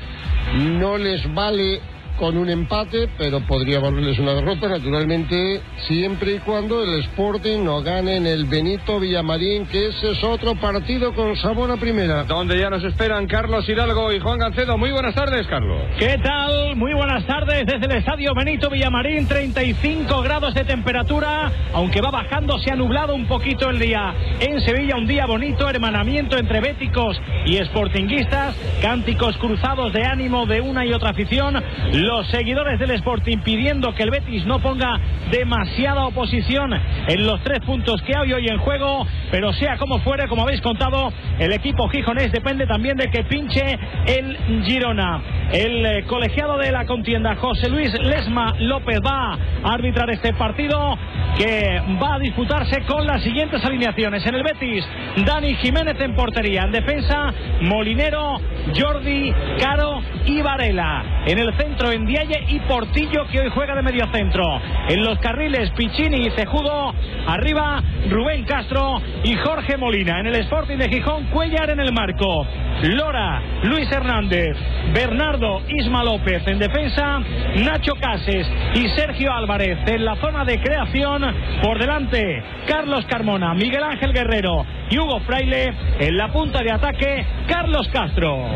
No 0.55 0.98
les 0.98 1.34
vale 1.34 1.82
con 2.24 2.38
un 2.38 2.50
empate, 2.50 3.10
pero 3.18 3.42
podría 3.42 3.82
valerles 3.82 4.18
una 4.18 4.34
derrota, 4.34 4.70
naturalmente, 4.70 5.60
siempre 5.89 6.36
y 6.36 6.39
cuando 6.39 6.82
el 6.82 7.01
Sporting 7.01 7.65
no 7.65 7.82
gane 7.82 8.15
en 8.15 8.25
el 8.25 8.46
Benito 8.46 8.98
Villamarín, 8.98 9.65
que 9.65 9.89
ese 9.89 10.12
es 10.12 10.24
otro 10.24 10.56
partido 10.56 11.13
con 11.13 11.36
sabor 11.36 11.70
a 11.70 11.75
primera. 11.75 12.24
Donde 12.24 12.58
ya 12.58 12.70
nos 12.70 12.82
esperan 12.86 13.27
Carlos 13.27 13.68
Hidalgo 13.68 14.13
y 14.13 14.22
Juan 14.22 14.39
Gancedo. 14.39 14.77
Muy 14.77 14.92
buenas 14.92 15.13
tardes, 15.15 15.46
Carlos. 15.48 15.82
¿Qué 16.00 16.18
tal? 16.24 16.77
Muy 16.77 16.94
buenas 16.94 17.27
tardes 17.27 17.65
desde 17.65 17.88
el 17.88 17.98
estadio 17.98 18.34
Benito 18.34 18.70
Villamarín, 18.70 19.27
35 19.27 20.22
grados 20.22 20.53
de 20.53 20.63
temperatura, 20.63 21.51
aunque 21.74 22.00
va 22.00 22.10
bajando, 22.10 22.58
se 22.60 22.72
ha 22.72 22.75
nublado 22.77 23.15
un 23.15 23.27
poquito 23.27 23.70
el 23.70 23.80
día. 23.80 24.15
En 24.39 24.62
Sevilla 24.62 24.96
un 24.96 25.08
día 25.08 25.25
bonito, 25.25 25.70
hermanamiento 25.70 26.38
entre 26.38 26.62
béticos 26.62 27.20
y 27.46 27.58
sportinguistas, 27.65 28.56
cánticos 28.82 29.36
cruzados 29.39 29.92
de 29.92 30.06
ánimo 30.06 30.46
de 30.46 30.62
una 30.62 30.86
y 30.86 30.94
otra 30.94 31.10
afición, 31.10 31.62
los 31.92 32.12
seguidores 32.24 32.79
del 32.79 32.91
Sporting 32.91 33.39
pidiendo 33.39 33.93
que 33.96 34.03
el 34.03 34.12
Betis 34.12 34.46
no 34.46 34.60
ponga 34.60 35.00
demasiada 35.32 36.05
oposición 36.05 36.74
en 36.74 37.25
los 37.25 37.41
tres 37.43 37.60
puntos 37.65 38.01
que 38.03 38.15
hay 38.15 38.32
hoy 38.34 38.48
en 38.48 38.58
juego, 38.60 39.05
pero 39.32 39.51
sea 39.53 39.77
como 39.77 40.00
fuere, 40.00 40.27
como 40.27 40.43
habéis 40.43 40.62
contado, 40.62 41.12
el 41.39 41.51
equipo 41.51 41.88
gijonés 41.89 42.32
depende 42.32 42.67
también 42.67 42.98
de 42.98 43.10
que 43.10 43.24
pinche 43.24 43.79
el 44.05 44.63
Girona. 44.65 45.22
El 45.51 45.86
eh, 45.86 46.03
colegiado 46.05 46.58
de 46.58 46.72
la 46.72 46.86
contienda, 46.86 47.36
José 47.36 47.70
Luis 47.70 47.93
Lesma 47.93 48.55
López, 48.60 49.00
va 49.05 49.38
a 49.63 49.74
arbitrar 49.74 50.10
este 50.10 50.34
partido 50.34 50.98
que 51.38 51.82
va 52.01 52.15
a 52.15 52.20
disputarse 52.20 52.82
con 52.84 53.05
las 53.05 53.22
siguientes 53.24 53.63
alineaciones. 53.63 54.25
En 54.25 54.36
el 54.36 54.43
Betis, 54.43 54.86
Dani 55.25 55.55
Jiménez 55.55 56.00
en 56.00 56.15
portería. 56.15 56.63
En 56.63 56.72
defensa, 56.72 57.34
Molinero, 57.62 58.39
Jordi, 58.75 59.34
Caro 59.60 60.01
y 60.25 60.41
Varela. 60.41 61.24
En 61.25 61.38
el 61.38 61.53
centro, 61.55 61.91
Endiaye 61.93 62.45
y 62.47 62.59
Portillo, 62.62 63.25
que 63.31 63.39
hoy 63.39 63.50
juega 63.53 63.75
de 63.75 63.83
medio 63.83 64.07
centro. 64.12 64.43
En 64.89 65.03
los 65.03 65.19
carriles, 65.19 65.69
Piccini 65.71 66.27
y 66.27 66.31
Cejudo. 66.31 66.93
Arriba, 67.27 67.81
Rubén 68.09 68.43
Castro 68.45 69.01
y 69.23 69.35
Jorge 69.35 69.77
Molina. 69.77 70.19
En 70.19 70.27
el 70.27 70.35
Sporting 70.35 70.77
de 70.77 70.89
Gijón, 70.89 71.25
Cuellar 71.25 71.69
en 71.69 71.79
el 71.79 71.93
marco. 71.93 72.47
Lora, 72.81 73.41
Luis 73.63 73.89
Hernández, 73.91 74.57
Bernardo 74.93 75.62
Isma 75.69 76.03
López 76.03 76.45
en 76.47 76.59
defensa, 76.59 77.19
Nacho 77.63 77.93
Cases 77.95 78.45
y 78.75 78.89
Sergio 78.89 79.31
Álvarez 79.31 79.77
en 79.85 80.03
la 80.03 80.15
zona 80.17 80.43
de 80.43 80.59
creación. 80.59 81.23
Por 81.62 81.79
delante, 81.79 82.43
Carlos 82.67 83.05
Carmona, 83.05 83.53
Miguel 83.53 83.83
Ángel 83.83 84.12
Guerrero 84.12 84.65
y 84.89 84.97
Hugo 84.97 85.19
Fraile. 85.21 85.73
En 86.00 86.17
la 86.17 86.33
punta 86.33 86.62
de 86.62 86.71
ataque, 86.71 87.25
Carlos 87.47 87.88
Castro. 87.93 88.50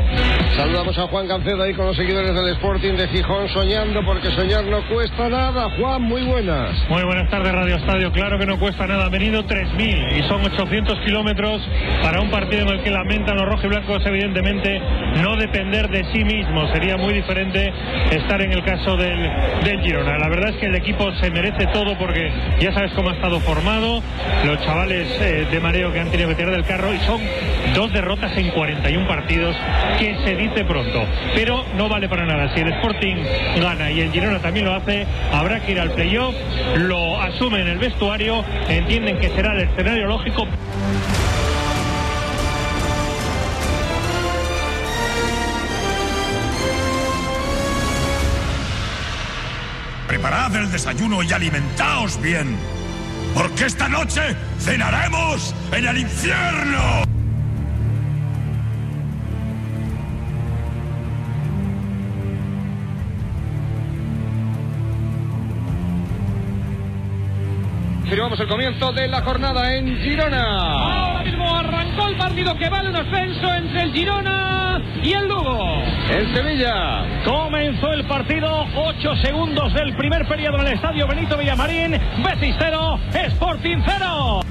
Saludamos 0.58 0.98
a 0.98 1.08
Juan 1.08 1.28
Gancedo 1.28 1.64
ahí 1.64 1.74
con 1.74 1.86
los 1.86 1.96
seguidores 1.96 2.34
del 2.34 2.50
Sporting 2.50 2.94
de 2.94 3.08
Gijón 3.08 3.27
soñando 3.54 4.04
porque 4.06 4.32
soñar 4.32 4.64
no 4.66 4.82
cuesta 4.88 5.28
nada. 5.28 5.70
Juan, 5.78 6.02
muy 6.02 6.24
buenas. 6.24 6.72
Muy 6.90 7.04
buenas 7.04 7.30
tardes, 7.30 7.52
Radio 7.52 7.76
Estadio. 7.76 8.12
Claro 8.12 8.40
que 8.40 8.46
no 8.46 8.58
cuesta 8.58 8.88
nada. 8.88 9.06
Han 9.06 9.12
venido 9.12 9.44
3.000 9.44 10.18
y 10.18 10.24
son 10.30 10.42
800 10.46 11.00
kilómetros 11.06 11.62
para 12.02 12.22
un 12.22 12.32
partido 12.32 12.64
en 12.64 12.70
el 12.70 12.84
que 12.84 12.92
lamentan 12.92 13.36
los 13.36 13.46
rojiblancos, 13.46 14.06
evidentemente, 14.06 14.82
no 15.22 15.36
depender 15.36 15.90
de 15.90 16.04
sí 16.12 16.24
mismos. 16.24 16.70
Sería 16.72 16.98
muy 16.98 17.14
diferente 17.14 17.72
estar 18.12 18.42
en 18.42 18.52
el 18.52 18.64
caso 18.64 18.98
del, 18.98 19.30
del 19.64 19.82
Girona. 19.82 20.18
La 20.18 20.30
verdad 20.30 20.50
es 20.50 20.58
que 20.58 20.68
el 20.68 20.76
equipo 20.76 21.12
se 21.16 21.32
merece 21.32 21.68
todo 21.68 21.98
porque 21.98 22.32
ya 22.60 22.74
sabes 22.74 22.92
cómo 22.94 23.10
ha 23.10 23.14
estado 23.14 23.40
formado. 23.40 24.02
Los 24.46 24.64
chavales 24.64 25.08
eh, 25.22 25.48
de 25.50 25.60
mareo 25.60 25.92
que 25.92 26.00
han 26.00 26.10
tenido 26.10 26.30
que 26.30 26.36
tirar 26.36 26.52
del 26.52 26.66
carro 26.66 26.94
y 26.94 27.00
son 27.00 27.22
dos 27.76 27.92
derrotas 27.94 28.36
en 28.38 28.50
41 28.52 29.08
partidos 29.08 29.56
que 30.00 30.16
se 30.24 30.36
dice 30.36 30.66
pronto. 30.66 31.06
Pero 31.36 31.66
no 31.76 31.90
vale 31.90 32.10
para 32.10 32.26
nada. 32.26 32.54
Si 32.54 32.62
el 32.62 32.70
Sporting 32.74 33.18
gana 33.62 33.92
y 33.92 34.02
el 34.02 34.12
Girona 34.12 34.40
también 34.40 34.66
lo 34.66 34.74
hace, 34.74 35.06
habrá 35.34 35.60
que 35.60 35.72
ir 35.72 35.80
al 35.80 35.92
playoff. 35.92 36.36
Lo 36.78 37.22
asumen 37.22 37.62
en 37.62 37.68
el 37.68 37.78
vestuario, 37.78 38.44
entienden 38.70 39.18
que 39.20 39.30
será 39.30 39.54
el 39.54 39.62
escenario 39.62 40.08
lógico. 40.08 40.48
Preparad 50.18 50.56
el 50.56 50.72
desayuno 50.72 51.22
y 51.22 51.32
alimentaos 51.32 52.20
bien. 52.20 52.58
Porque 53.36 53.66
esta 53.66 53.88
noche 53.88 54.36
cenaremos 54.60 55.54
en 55.72 55.86
el 55.86 56.00
infierno. 56.00 57.17
Firmamos 68.10 68.40
el 68.40 68.48
comienzo 68.48 68.94
de 68.94 69.10
la 69.10 69.22
jornada 69.22 69.76
en 69.76 69.98
Girona. 69.98 70.42
Ahora 70.42 71.24
mismo 71.24 71.58
arrancó 71.58 72.08
el 72.08 72.16
partido 72.16 72.58
que 72.58 72.70
vale 72.70 72.90
un 72.90 72.96
ascenso 72.96 73.54
entre 73.54 73.82
el 73.82 73.92
Girona 73.92 74.82
y 75.04 75.12
el 75.12 75.28
Lugo. 75.28 75.82
En 76.10 76.34
Sevilla. 76.34 77.04
Comenzó 77.26 77.92
el 77.92 78.06
partido, 78.06 78.66
8 78.76 79.16
segundos 79.24 79.74
del 79.74 79.94
primer 79.98 80.26
periodo 80.26 80.58
en 80.60 80.68
el 80.68 80.74
estadio 80.74 81.06
Benito 81.06 81.38
Villamarín. 81.38 82.00
Betis 82.24 82.56
0, 82.58 83.00
Sporting 83.14 83.80
0. 83.86 84.47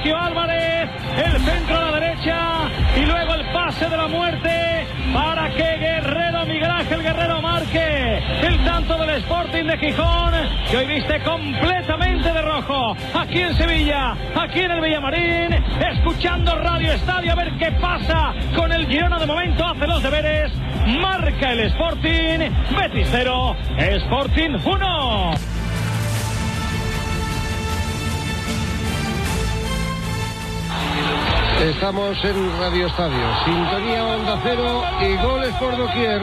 Sergio 0.00 0.16
Álvarez, 0.16 0.88
el 1.26 1.40
centro 1.42 1.76
a 1.76 1.90
la 1.90 2.00
derecha 2.00 2.70
y 2.96 3.04
luego 3.04 3.34
el 3.34 3.52
pase 3.52 3.86
de 3.86 3.96
la 3.98 4.08
muerte 4.08 4.86
para 5.12 5.50
que 5.50 5.76
Guerrero, 5.76 6.46
Miguel 6.46 6.70
Ángel 6.70 7.02
Guerrero 7.02 7.42
marque 7.42 8.18
el 8.40 8.64
tanto 8.64 8.96
del 8.96 9.10
Sporting 9.18 9.64
de 9.64 9.76
Gijón 9.76 10.32
que 10.70 10.76
hoy 10.78 10.86
viste 10.86 11.22
completamente 11.22 12.32
de 12.32 12.40
rojo 12.40 12.96
aquí 13.12 13.40
en 13.40 13.54
Sevilla, 13.58 14.16
aquí 14.36 14.60
en 14.60 14.70
el 14.70 14.80
Villamarín, 14.80 15.52
escuchando 15.92 16.56
Radio 16.56 16.92
Estadio 16.92 17.32
a 17.32 17.34
ver 17.34 17.52
qué 17.58 17.70
pasa 17.72 18.32
con 18.56 18.72
el 18.72 18.86
Girona 18.86 19.18
de 19.18 19.26
momento, 19.26 19.66
hace 19.66 19.86
los 19.86 20.02
deberes, 20.02 20.50
marca 20.98 21.52
el 21.52 21.60
Sporting, 21.60 22.38
Betis 22.74 23.08
0, 23.10 23.54
Sporting 23.76 24.56
1. 24.64 25.49
Estamos 31.60 32.16
en 32.24 32.58
Radio 32.58 32.86
Estadio. 32.86 33.44
Sintonía 33.44 34.02
Onda 34.02 34.40
Cero 34.42 34.82
y 35.02 35.16
goles 35.22 35.54
por 35.56 35.76
doquier. 35.76 36.22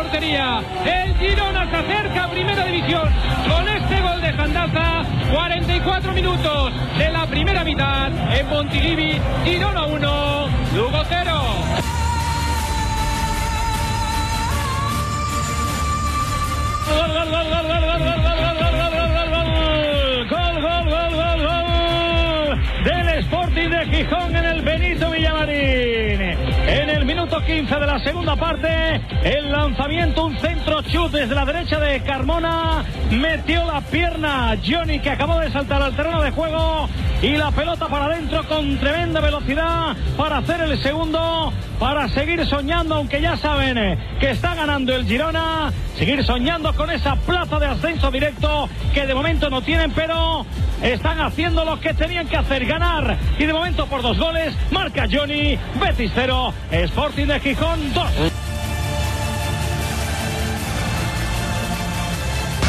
El 0.00 1.16
Girona 1.16 1.68
se 1.68 1.76
acerca 1.76 2.24
a 2.24 2.30
primera 2.30 2.64
división 2.66 3.10
con 3.48 3.68
este 3.68 4.00
gol 4.00 4.20
de 4.20 4.36
Sandaza. 4.36 5.02
44 5.32 6.12
minutos 6.12 6.72
de 6.96 7.10
la 7.10 7.26
primera 7.26 7.64
mitad 7.64 8.06
en 8.32 8.48
Montilivi, 8.48 9.20
Girona 9.44 9.86
1, 9.86 10.48
Lugo 10.76 11.02
0. 11.08 11.30
Gol, 16.86 17.12
gol, 17.12 17.30
gol, 17.30 17.48
gol, 17.50 17.66
gol, 17.66 17.82
gol, 17.82 17.98
gol, 17.98 18.22
gol, 18.22 18.38
gol, 18.38 18.78
gol, 18.78 19.10
gol, 19.10 19.34
gol, 19.34 19.52
gol, 20.30 20.62
gol, 20.62 20.84
gol, 20.94 21.12
gol, 21.16 21.40
gol 21.42 22.84
del 22.84 23.08
Sporting 23.18 23.70
de 23.70 23.86
Gijón 23.86 24.36
en 24.36 24.44
el 24.44 24.62
Benito 24.62 25.10
Villamarín. 25.10 26.47
En 27.38 27.44
el 27.44 27.62
minuto 27.62 27.68
15 27.68 27.74
de 27.80 27.86
la 27.86 27.98
segunda 28.00 28.36
parte, 28.36 29.00
el 29.22 29.52
lanzamiento, 29.52 30.26
un 30.26 30.38
centro 30.38 30.82
chut 30.82 31.12
desde 31.12 31.34
la 31.34 31.44
derecha 31.44 31.78
de 31.78 32.00
Carmona, 32.00 32.84
metió 33.10 33.64
la 33.64 33.80
pierna 33.80 34.56
Johnny 34.66 34.98
que 34.98 35.10
acabó 35.10 35.38
de 35.38 35.50
saltar 35.50 35.82
al 35.82 35.94
terreno 35.94 36.22
de 36.22 36.30
juego. 36.30 36.88
Y 37.22 37.36
la 37.36 37.50
pelota 37.50 37.88
para 37.88 38.06
adentro 38.06 38.46
con 38.46 38.78
tremenda 38.78 39.20
velocidad 39.20 39.96
para 40.16 40.38
hacer 40.38 40.60
el 40.62 40.78
segundo, 40.78 41.52
para 41.78 42.08
seguir 42.08 42.44
soñando, 42.46 42.96
aunque 42.96 43.20
ya 43.20 43.36
saben 43.36 43.98
que 44.20 44.30
está 44.30 44.54
ganando 44.54 44.94
el 44.94 45.04
Girona, 45.04 45.72
seguir 45.96 46.24
soñando 46.24 46.72
con 46.74 46.90
esa 46.90 47.16
plaza 47.16 47.58
de 47.58 47.66
ascenso 47.66 48.10
directo 48.10 48.68
que 48.94 49.06
de 49.06 49.14
momento 49.14 49.50
no 49.50 49.62
tienen, 49.62 49.90
pero 49.92 50.46
están 50.82 51.20
haciendo 51.20 51.64
lo 51.64 51.80
que 51.80 51.94
tenían 51.94 52.28
que 52.28 52.36
hacer, 52.36 52.66
ganar. 52.66 53.16
Y 53.38 53.46
de 53.46 53.52
momento 53.52 53.86
por 53.86 54.02
dos 54.02 54.18
goles, 54.18 54.54
marca 54.70 55.06
Johnny, 55.10 55.58
Betis 55.80 56.12
0, 56.14 56.52
Sporting 56.70 57.26
de 57.26 57.40
Gijón 57.40 57.92
2. 57.92 58.10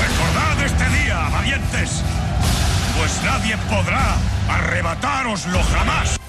Recordad 0.01 0.65
este 0.65 0.89
día, 1.03 1.29
valientes, 1.31 2.03
pues 2.97 3.21
nadie 3.23 3.57
podrá 3.69 4.17
arrebatároslo 4.49 5.59
jamás. 5.63 6.19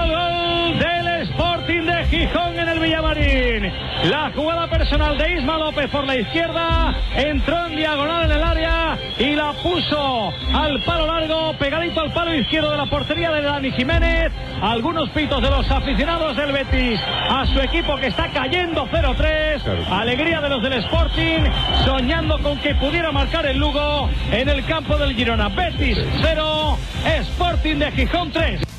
Villamarín. 2.81 3.71
La 4.09 4.31
jugada 4.35 4.67
personal 4.67 5.17
de 5.17 5.33
Isma 5.35 5.57
López 5.57 5.89
por 5.89 6.05
la 6.05 6.15
izquierda 6.15 6.93
entró 7.15 7.67
en 7.67 7.75
diagonal 7.75 8.25
en 8.25 8.31
el 8.31 8.43
área 8.43 8.97
y 9.19 9.35
la 9.35 9.53
puso 9.53 10.33
al 10.53 10.81
palo 10.83 11.05
largo, 11.05 11.53
pegadito 11.59 12.01
al 12.01 12.11
palo 12.11 12.33
izquierdo 12.33 12.71
de 12.71 12.77
la 12.77 12.87
portería 12.87 13.31
de 13.31 13.41
Dani 13.43 13.71
Jiménez. 13.71 14.31
Algunos 14.61 15.09
pitos 15.09 15.41
de 15.41 15.49
los 15.49 15.69
aficionados 15.69 16.35
del 16.35 16.51
Betis 16.51 16.99
a 17.29 17.45
su 17.45 17.59
equipo 17.59 17.95
que 17.97 18.07
está 18.07 18.29
cayendo 18.29 18.87
0-3. 18.87 19.61
Alegría 19.91 20.41
de 20.41 20.49
los 20.49 20.63
del 20.63 20.73
Sporting, 20.73 21.41
soñando 21.85 22.39
con 22.39 22.57
que 22.59 22.73
pudiera 22.75 23.11
marcar 23.11 23.45
el 23.45 23.57
Lugo 23.57 24.09
en 24.31 24.49
el 24.49 24.65
campo 24.65 24.97
del 24.97 25.15
Girona. 25.15 25.49
Betis 25.49 25.97
0, 26.21 26.77
Sporting 27.05 27.75
de 27.75 27.91
Gijón 27.91 28.31
3. 28.31 28.70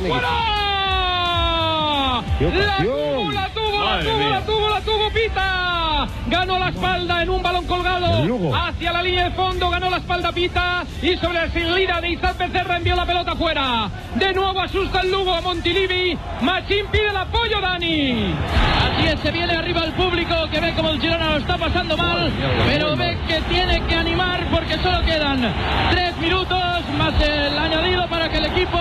¡Qué 0.00 0.08
La 2.50 2.76
tuvo, 2.78 3.32
la 3.32 3.48
tuvo, 3.48 3.82
la 3.82 4.00
tuvo, 4.00 4.28
la 4.28 4.40
tuvo, 4.42 4.68
la 4.68 4.80
tuvo 4.80 5.10
Pita. 5.10 6.06
Ganó 6.28 6.56
la 6.58 6.68
espalda 6.68 7.22
en 7.22 7.30
un 7.30 7.42
balón 7.42 7.66
colgado 7.66 8.54
hacia 8.54 8.92
la 8.92 9.02
línea 9.02 9.24
de 9.24 9.30
fondo. 9.32 9.68
Ganó 9.70 9.90
la 9.90 9.96
espalda 9.96 10.30
Pita 10.30 10.84
y 11.02 11.16
sobre 11.16 11.34
la 11.34 11.50
salida 11.52 12.00
de 12.00 12.10
Izal 12.10 12.34
Becerra 12.38 12.76
envió 12.76 12.94
la 12.94 13.06
pelota 13.06 13.34
fuera. 13.34 13.90
De 14.14 14.32
nuevo 14.32 14.60
asusta 14.60 15.00
el 15.00 15.10
Lugo 15.10 15.34
a 15.34 15.40
Montilivi. 15.40 16.16
Machín 16.42 16.86
pide 16.92 17.08
el 17.08 17.16
apoyo, 17.16 17.60
Dani. 17.60 18.34
Así 18.84 19.08
es, 19.08 19.18
se 19.20 19.32
viene 19.32 19.54
arriba 19.54 19.82
el 19.84 19.92
público 19.94 20.34
que 20.52 20.60
ve 20.60 20.74
como 20.74 20.90
el 20.90 21.00
Girona 21.00 21.30
lo 21.30 21.38
está 21.38 21.58
pasando 21.58 21.96
mal, 21.96 22.30
pero 22.66 22.94
ve 22.96 23.18
que 23.26 23.40
tiene 23.42 23.82
que 23.86 23.94
animar 23.96 24.46
porque 24.50 24.76
solo 24.78 25.02
quedan 25.04 25.40
tres 25.90 26.16
minutos 26.18 26.58
más 26.96 27.14
el 27.20 27.58
añadido 27.58 28.08
para 28.08 28.28
que 28.28 28.38
el 28.38 28.46
equipo 28.46 28.78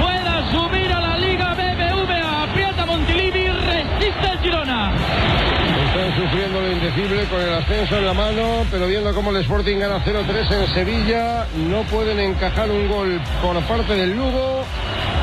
pueda 0.00 0.13
subir 0.54 0.92
a 0.92 1.00
la 1.00 1.18
Liga 1.18 1.54
BBVA. 1.54 2.42
Aprieta 2.44 2.86
Montilivi, 2.86 3.46
resiste 3.48 4.26
el 4.32 4.38
Girona. 4.38 4.92
Están 4.94 6.16
sufriendo 6.16 6.60
lo 6.60 6.72
indecible 6.72 7.24
con 7.24 7.40
el 7.40 7.54
ascenso 7.54 7.98
en 7.98 8.06
la 8.06 8.14
mano, 8.14 8.66
pero 8.70 8.86
viendo 8.86 9.12
cómo 9.14 9.30
el 9.30 9.36
Sporting 9.38 9.78
gana 9.78 10.04
0-3 10.04 10.52
en 10.52 10.74
Sevilla, 10.74 11.46
no 11.68 11.82
pueden 11.84 12.18
encajar 12.20 12.70
un 12.70 12.88
gol 12.88 13.20
por 13.42 13.60
parte 13.62 13.94
del 13.94 14.16
Lugo, 14.16 14.64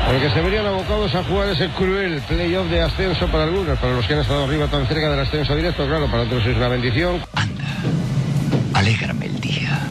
porque 0.06 0.30
se 0.30 0.40
verían 0.40 0.66
abocados 0.66 1.14
a 1.14 1.24
jugar 1.24 1.48
ese 1.48 1.68
cruel 1.70 2.20
playoff 2.28 2.66
de 2.68 2.82
ascenso 2.82 3.26
para 3.28 3.44
algunos, 3.44 3.78
para 3.78 3.92
los 3.94 4.06
que 4.06 4.14
han 4.14 4.20
estado 4.20 4.44
arriba 4.44 4.66
tan 4.66 4.86
cerca 4.86 5.10
del 5.10 5.20
ascenso 5.20 5.54
directo, 5.54 5.86
claro, 5.86 6.06
para 6.06 6.24
otros 6.24 6.44
es 6.46 6.56
una 6.56 6.68
bendición. 6.68 7.20
Alégrame 8.74 9.26
el 9.26 9.40
día. 9.40 9.90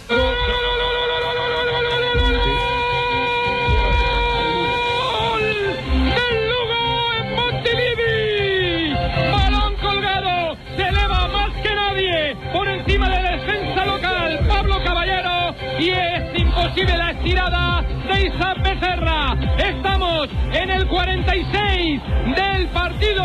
Estirada 17.22 17.84
de 18.08 18.28
Isa 18.28 18.54
Becerra. 18.64 19.38
Estamos 19.58 20.28
en 20.54 20.72
el 20.72 20.88
46 20.88 22.02
del 22.36 22.68
partido. 22.70 23.24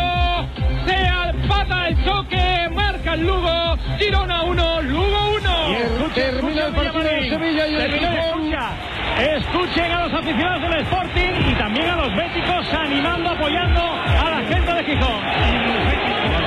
Se 0.85 0.95
empata 1.29 1.87
el 1.87 2.05
choque, 2.05 2.69
marca 2.73 3.13
el 3.13 3.25
Lugo. 3.25 3.77
Girona 3.97 4.43
1, 4.43 4.81
Lugo 4.83 5.29
1. 5.37 6.09
Termina 6.13 6.65
el 6.67 6.73
partido 6.73 7.03
de 7.03 7.29
Sevilla 7.29 7.67
y 7.67 7.75
el 7.75 7.81
escucha. 7.81 8.69
Escuchen 9.19 9.91
a 9.91 10.07
los 10.07 10.13
aficionados 10.13 10.61
del 10.61 10.81
Sporting 10.81 11.51
y 11.51 11.55
también 11.55 11.89
a 11.89 11.95
los 11.95 12.15
béticos 12.15 12.73
animando, 12.73 13.29
apoyando 13.31 13.81
a 13.81 14.29
la 14.29 14.47
gente 14.47 14.73
de 14.73 14.83
Gijón. 14.83 16.46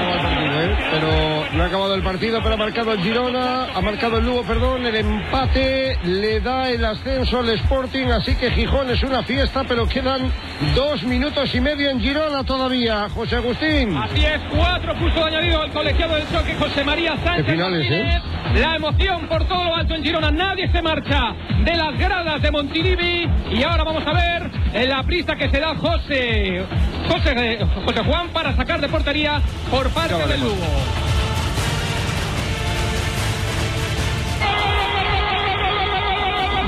¿Eh? 0.51 0.77
Pero 0.91 1.47
no 1.53 1.63
ha 1.63 1.67
acabado 1.67 1.95
el 1.95 2.03
partido, 2.03 2.41
pero 2.43 2.55
ha 2.55 2.59
marcado 2.59 2.93
el 2.93 3.01
Girona, 3.01 3.67
ha 3.75 3.81
marcado 3.81 4.19
el 4.19 4.27
Lugo, 4.27 4.43
perdón, 4.45 4.87
el 4.87 4.97
empate 4.97 5.99
le 6.05 6.41
da 6.41 6.71
el 6.71 6.85
ascenso 6.85 7.41
al 7.41 7.51
Sporting, 7.51 8.07
así 8.07 8.35
que 8.35 8.51
Gijón 8.51 8.91
es 8.91 9.03
una 9.03 9.23
fiesta, 9.23 9.65
pero 9.67 9.87
quedan 9.87 10.31
dos 10.75 11.03
minutos 11.05 11.55
y 11.55 11.61
medio 11.61 11.91
en 11.91 12.01
Girona 12.01 12.45
todavía, 12.45 13.09
José 13.11 13.37
Agustín. 13.37 13.97
Así 13.97 14.25
es, 14.25 14.41
cuatro 14.55 14.95
puso 14.95 15.25
añadido 15.25 15.63
al 15.63 15.71
colegiado 15.71 16.15
del 16.15 16.29
choque 16.29 16.55
José 16.55 16.85
María 16.85 17.17
Sánchez. 17.23 17.57
¿eh? 17.59 18.21
La 18.55 18.77
emoción 18.77 19.29
por 19.29 19.47
todo 19.47 19.65
lo 19.65 19.77
alto 19.77 19.95
en 19.95 20.03
Girona. 20.03 20.31
Nadie 20.31 20.69
se 20.73 20.83
marcha 20.83 21.35
de 21.65 21.77
las 21.77 21.97
gradas 21.99 22.43
de 22.43 22.51
Montilivi. 22.51 23.29
Y 23.53 23.63
ahora 23.63 23.85
vamos 23.85 24.05
a 24.07 24.13
ver 24.13 24.51
en 24.73 24.89
la 24.89 25.03
prisa 25.03 25.37
que 25.37 25.49
se 25.51 25.61
da 25.61 25.75
José, 25.77 26.65
José, 27.11 27.59
José 27.85 28.05
Juan 28.05 28.29
para 28.29 28.55
sacar 28.55 28.81
de 28.81 28.89
portería 28.89 29.43
por 29.69 29.91
parte 29.91 30.15
del 30.15 30.41
Lugo. 30.41 30.55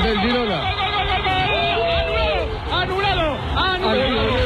Del 0.03 0.21
Girona. 0.21 0.61
Anulado, 2.73 3.39
anulado, 3.57 4.39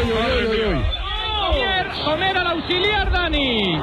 Somera, 2.04 2.42
el 2.42 2.47
auxiliar 2.47 3.10
Dani. 3.10 3.80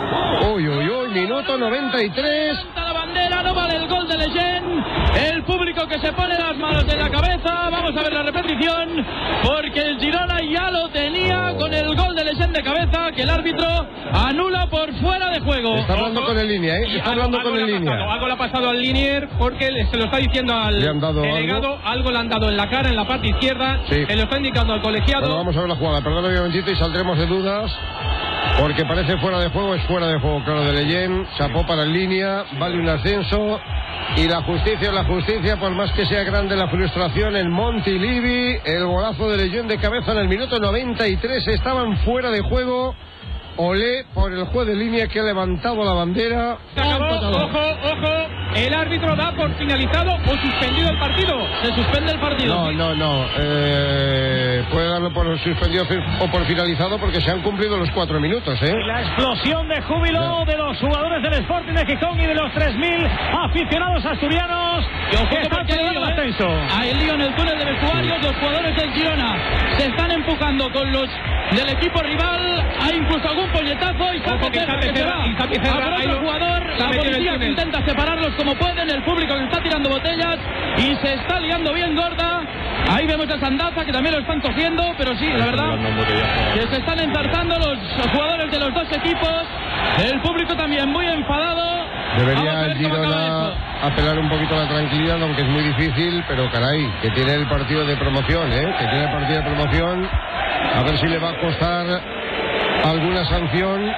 Uy, 0.53 0.67
uy, 0.67 0.89
uy, 0.89 1.09
minuto 1.09 1.57
93. 1.57 2.82
No 3.43 3.53
vale 3.53 3.75
el 3.75 3.87
gol 3.87 4.07
de 4.07 4.17
Leyen. 4.17 4.83
El 5.31 5.43
público 5.43 5.85
que 5.87 5.99
se 5.99 6.11
pone 6.13 6.33
las 6.37 6.55
manos 6.57 6.85
en 6.91 6.99
la 6.99 7.09
cabeza. 7.09 7.69
Vamos 7.69 7.91
a 7.95 8.01
ver 8.03 8.13
la 8.13 8.23
repetición. 8.23 9.05
Porque 9.43 9.79
el 9.81 9.99
Girona 9.99 10.37
ya 10.41 10.71
lo 10.71 10.89
tenía 10.89 11.53
con 11.57 11.73
el 11.73 11.95
gol 11.95 12.15
de 12.15 12.23
Leyen 12.25 12.51
de 12.51 12.63
cabeza 12.63 13.11
que 13.15 13.23
el 13.23 13.29
árbitro 13.29 13.67
anula 14.13 14.67
por 14.67 14.91
fuera 15.01 15.29
de 15.29 15.39
juego. 15.41 15.75
Está 15.75 15.93
hablando 15.93 16.23
con 16.25 16.37
el 16.37 16.47
línea, 16.47 16.75
¿eh? 16.77 16.83
Está 16.97 17.11
algo- 17.11 17.23
hablando 17.23 17.37
algo 17.39 17.49
con 17.51 17.59
el 17.59 17.65
pasado, 17.65 17.79
línea. 17.79 18.13
Algo 18.13 18.27
le 18.27 18.33
ha 18.33 18.37
pasado 18.37 18.69
al 18.69 18.81
linier 18.81 19.29
porque 19.37 19.85
se 19.91 19.97
lo 19.97 20.05
está 20.05 20.17
diciendo 20.17 20.53
al 20.55 20.79
¿Le 20.79 20.89
han 20.89 20.99
dado 20.99 21.21
delegado. 21.21 21.79
Algo? 21.83 22.11
le 22.11 22.17
han 22.17 22.29
dado 22.29 22.49
en 22.49 22.57
la 22.57 22.69
cara, 22.69 22.89
en 22.89 22.95
la 22.95 23.05
parte 23.05 23.27
izquierda. 23.27 23.79
Sí. 23.89 24.05
Se 24.05 24.15
lo 24.15 24.23
está 24.23 24.37
indicando 24.37 24.73
al 24.73 24.81
colegiado. 24.81 25.21
Bueno, 25.21 25.37
vamos 25.37 25.57
a 25.57 25.59
ver 25.59 25.69
la 25.69 25.75
jugada. 25.75 26.01
Perdón 26.01 26.23
y 26.53 26.75
saldremos 26.75 27.17
de 27.17 27.25
dudas. 27.27 27.71
Porque 28.59 28.85
parece 28.85 29.17
fuera 29.17 29.39
de 29.39 29.49
juego, 29.49 29.75
es 29.75 29.83
fuera 29.83 30.07
de 30.07 30.19
juego, 30.19 30.43
claro, 30.43 30.63
de 30.63 30.73
Leyen. 30.73 31.27
Chapó 31.37 31.65
para 31.65 31.83
en 31.83 31.93
línea, 31.93 32.45
vale 32.59 32.79
un 32.79 32.87
ascenso. 32.87 33.59
Y 34.17 34.27
la 34.27 34.43
justicia 34.43 34.91
la 34.91 35.05
justicia, 35.05 35.57
por 35.57 35.71
más 35.71 35.91
que 35.93 36.05
sea 36.05 36.23
grande 36.23 36.55
la 36.55 36.67
frustración 36.67 37.35
en 37.35 37.49
Montilivi. 37.49 38.57
El 38.63 38.85
golazo 38.85 39.29
de 39.29 39.37
Leyen 39.37 39.67
de 39.67 39.77
cabeza 39.77 40.11
en 40.11 40.19
el 40.19 40.27
minuto 40.27 40.59
93. 40.59 41.47
Estaban 41.47 41.97
fuera 41.97 42.29
de 42.29 42.41
juego. 42.41 42.95
Olé 43.57 44.05
por 44.13 44.31
el 44.31 44.45
juez 44.45 44.67
de 44.67 44.75
línea 44.75 45.07
que 45.07 45.19
ha 45.19 45.23
levantado 45.23 45.83
la 45.83 45.93
bandera. 45.93 46.57
Se 46.73 46.81
acabó. 46.81 47.05
Ojo, 47.05 47.59
ojo. 47.83 48.43
El 48.55 48.73
árbitro 48.73 49.15
da 49.15 49.31
por 49.31 49.51
finalizado 49.57 50.13
o 50.13 50.37
suspendido 50.37 50.89
el 50.89 50.99
partido. 50.99 51.35
Se 51.63 51.73
suspende 51.73 52.11
el 52.13 52.19
partido. 52.19 52.55
No, 52.55 52.71
no, 52.71 52.95
no. 52.95 53.25
Eh, 53.37 54.63
puede 54.71 54.89
darlo 54.89 55.11
por 55.13 55.39
suspendido 55.39 55.85
o 56.19 56.27
por 56.27 56.45
finalizado 56.45 56.99
porque 56.99 57.21
se 57.21 57.31
han 57.31 57.41
cumplido 57.41 57.77
los 57.77 57.89
cuatro 57.91 58.19
minutos, 58.19 58.59
¿eh? 58.61 58.73
La 58.85 59.01
explosión 59.01 59.67
de 59.67 59.81
júbilo 59.81 60.45
de 60.45 60.57
los 60.57 60.77
jugadores 60.79 61.21
del 61.23 61.33
Sporting 61.33 61.73
de 61.73 61.85
Gijón 61.85 62.19
y 62.21 62.27
de 62.27 62.35
los 62.35 62.51
3.000 62.51 63.09
aficionados 63.49 64.05
asturianos 64.05 64.85
que 65.29 65.41
están 65.41 65.67
celebrando 65.67 66.03
el 66.03 66.11
ascenso. 66.11 66.47
Hay 66.77 66.93
lío 66.95 67.13
en 67.13 67.21
el 67.21 67.35
túnel 67.35 67.57
de 67.57 67.65
vestuarios, 67.65 68.23
los 68.23 68.35
jugadores 68.35 68.75
del 68.75 68.93
Girona 68.93 69.37
se 69.77 69.87
están 69.87 70.11
empujando 70.11 70.71
con 70.71 70.91
los 70.91 71.09
del 71.51 71.69
equipo 71.69 72.01
rival, 72.01 72.63
hay 72.81 72.97
incluso 72.97 73.27
algún 73.27 73.42
puñetazo 73.51 74.13
y 74.13 74.19
Becerra 74.19 75.27
Isa 75.27 75.47
que 75.47 75.55
se 75.55 75.71
va. 75.71 75.95
Otro 75.97 76.19
jugador, 76.19 76.79
la 76.79 76.89
policía 76.91 77.37
que 77.39 77.45
intenta 77.45 77.85
separarlos 77.85 78.33
como 78.35 78.55
pueden, 78.55 78.89
el 78.89 79.03
público 79.03 79.35
que 79.35 79.43
está 79.43 79.61
tirando 79.61 79.89
botellas 79.89 80.37
y 80.77 80.95
se 80.95 81.13
está 81.13 81.39
liando 81.39 81.73
bien 81.73 81.95
gorda. 81.95 82.41
Ahí 82.91 83.05
vemos 83.07 83.29
a 83.29 83.39
Sandaza 83.39 83.85
que 83.85 83.91
también 83.91 84.15
lo 84.15 84.21
están 84.21 84.41
cogiendo, 84.41 84.93
pero 84.97 85.15
sí, 85.15 85.27
la 85.27 85.45
verdad, 85.45 85.77
que 86.53 86.67
se 86.67 86.77
están 86.77 86.99
ensartando 86.99 87.57
los 87.57 87.79
jugadores 88.11 88.51
de 88.51 88.59
los 88.59 88.73
dos 88.73 88.91
equipos, 88.91 89.43
el 90.03 90.19
público 90.21 90.55
también 90.55 90.89
muy 90.89 91.05
enfadado. 91.05 91.87
Debería 92.17 92.65
el 92.65 92.77
Girona 92.77 93.53
apelar 93.81 94.19
un 94.19 94.29
poquito 94.29 94.55
a 94.55 94.63
la 94.63 94.69
tranquilidad, 94.69 95.21
aunque 95.21 95.41
es 95.41 95.47
muy 95.47 95.63
difícil, 95.63 96.23
pero 96.27 96.49
caray, 96.51 96.87
que 97.01 97.09
tiene 97.11 97.33
el 97.33 97.47
partido 97.47 97.85
de 97.85 97.95
promoción, 97.97 98.51
¿eh? 98.51 98.75
Que 98.79 98.85
tiene 98.85 99.05
el 99.05 99.11
partido 99.11 99.37
de 99.39 99.43
promoción. 99.43 100.09
A 100.75 100.83
ver 100.83 100.97
si 100.99 101.07
le 101.07 101.19
va 101.19 101.29
a 101.29 101.39
costar 101.39 101.85
alguna 102.83 103.25
sanción 103.25 103.91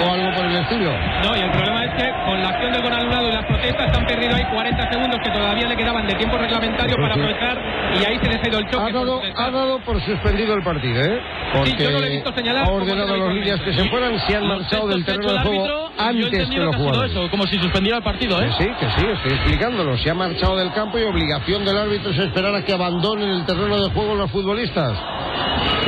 o 0.00 0.12
algo 0.12 0.30
por 0.36 0.46
el 0.46 0.56
estilo. 0.56 0.92
No, 1.24 1.36
y 1.36 1.40
el 1.40 1.50
problema 1.50 1.84
es 1.84 1.90
que 2.02 2.10
con 2.24 2.40
la 2.40 2.48
acción 2.50 2.72
del 2.72 2.82
gol 2.82 2.92
anulado 2.92 3.28
y 3.28 3.32
las 3.32 3.44
protestas 3.46 3.86
están 3.86 4.06
perdido 4.06 4.36
ahí 4.36 4.44
40 4.44 4.92
segundos 4.92 5.20
que 5.24 5.30
todavía 5.30 5.66
le 5.68 5.76
quedaban 5.76 6.06
de 6.06 6.14
tiempo 6.14 6.38
reglamentario 6.38 6.96
para 6.96 7.14
aprovechar 7.14 7.58
y 7.94 8.04
ahí 8.04 8.18
se 8.18 8.28
les 8.28 8.44
ha 8.44 8.48
ido 8.48 8.58
el 8.58 8.70
choque. 8.70 8.90
Ha 8.90 8.92
dado, 8.92 9.20
ha 9.36 9.50
dado 9.50 9.78
por 9.80 10.00
suspendido 10.02 10.54
el 10.54 10.62
partido, 10.62 11.02
¿eh? 11.02 11.20
Porque 11.52 11.70
Sí, 11.70 11.76
yo 11.78 11.90
no 11.90 11.98
lo 11.98 12.06
he 12.06 12.10
visto 12.10 12.32
señalar 12.32 12.64
ha 12.64 12.70
ordenado 12.70 13.14
a 13.14 13.16
los 13.16 13.34
líneas 13.34 13.60
que 13.60 13.72
se 13.72 13.88
fueran, 13.88 14.18
se 14.20 14.36
han 14.36 14.46
marchado 14.46 14.86
del 14.88 15.04
terreno 15.04 15.32
de 15.32 15.38
juego 15.40 15.90
antes 15.98 16.48
que 16.48 16.58
los 16.58 16.76
jugadores. 16.76 17.10
eso, 17.10 17.30
como 17.30 17.46
si 17.46 17.58
suspendiera 17.58 17.98
el 17.98 18.04
partido, 18.04 18.40
¿eh? 18.40 18.50
Que 18.58 18.64
sí, 18.64 18.70
que 18.78 18.86
sí, 18.90 19.06
estoy 19.06 19.32
explicándolo. 19.32 19.96
Se 19.98 20.10
ha 20.10 20.14
marchado 20.14 20.56
del 20.56 20.72
campo 20.72 20.98
y 20.98 21.02
obligación 21.02 21.64
del 21.64 21.76
árbitro 21.76 22.10
es 22.10 22.18
esperar 22.18 22.54
a 22.54 22.62
que 22.62 22.72
abandonen 22.72 23.30
el 23.30 23.44
terreno 23.44 23.82
de 23.82 23.90
juego 23.90 24.14
los 24.14 24.30
futbolistas. 24.30 24.92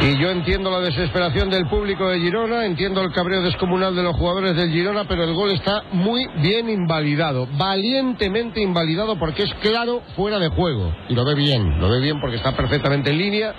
Y 0.02 0.16
yo 0.18 0.30
entiendo 0.30 0.70
la 0.70 0.80
desesperación 0.80 1.50
del 1.50 1.66
público 1.66 2.08
de 2.08 2.20
Girona, 2.20 2.64
entiendo 2.64 3.02
el 3.02 3.12
cabreo 3.12 3.42
descomunal 3.42 3.94
de 3.94 4.02
los 4.02 4.16
jugadores 4.16 4.56
del 4.56 4.70
Girona, 4.70 5.04
pero 5.04 5.24
el 5.24 5.34
gol 5.34 5.50
está 5.50 5.82
muy 5.92 6.26
bien 6.36 6.70
invalidado, 6.70 7.46
valientemente 7.58 8.62
invalidado 8.62 9.18
porque 9.18 9.42
es 9.42 9.54
claro 9.60 10.02
fuera 10.16 10.38
de 10.38 10.48
juego. 10.48 10.94
Y 11.10 11.14
lo 11.14 11.24
ve 11.26 11.34
bien, 11.34 11.78
lo 11.78 11.90
ve 11.90 12.00
bien 12.00 12.18
porque 12.18 12.36
está 12.36 12.52
perfectamente 12.52 13.10
en 13.10 13.18
línea 13.18 13.54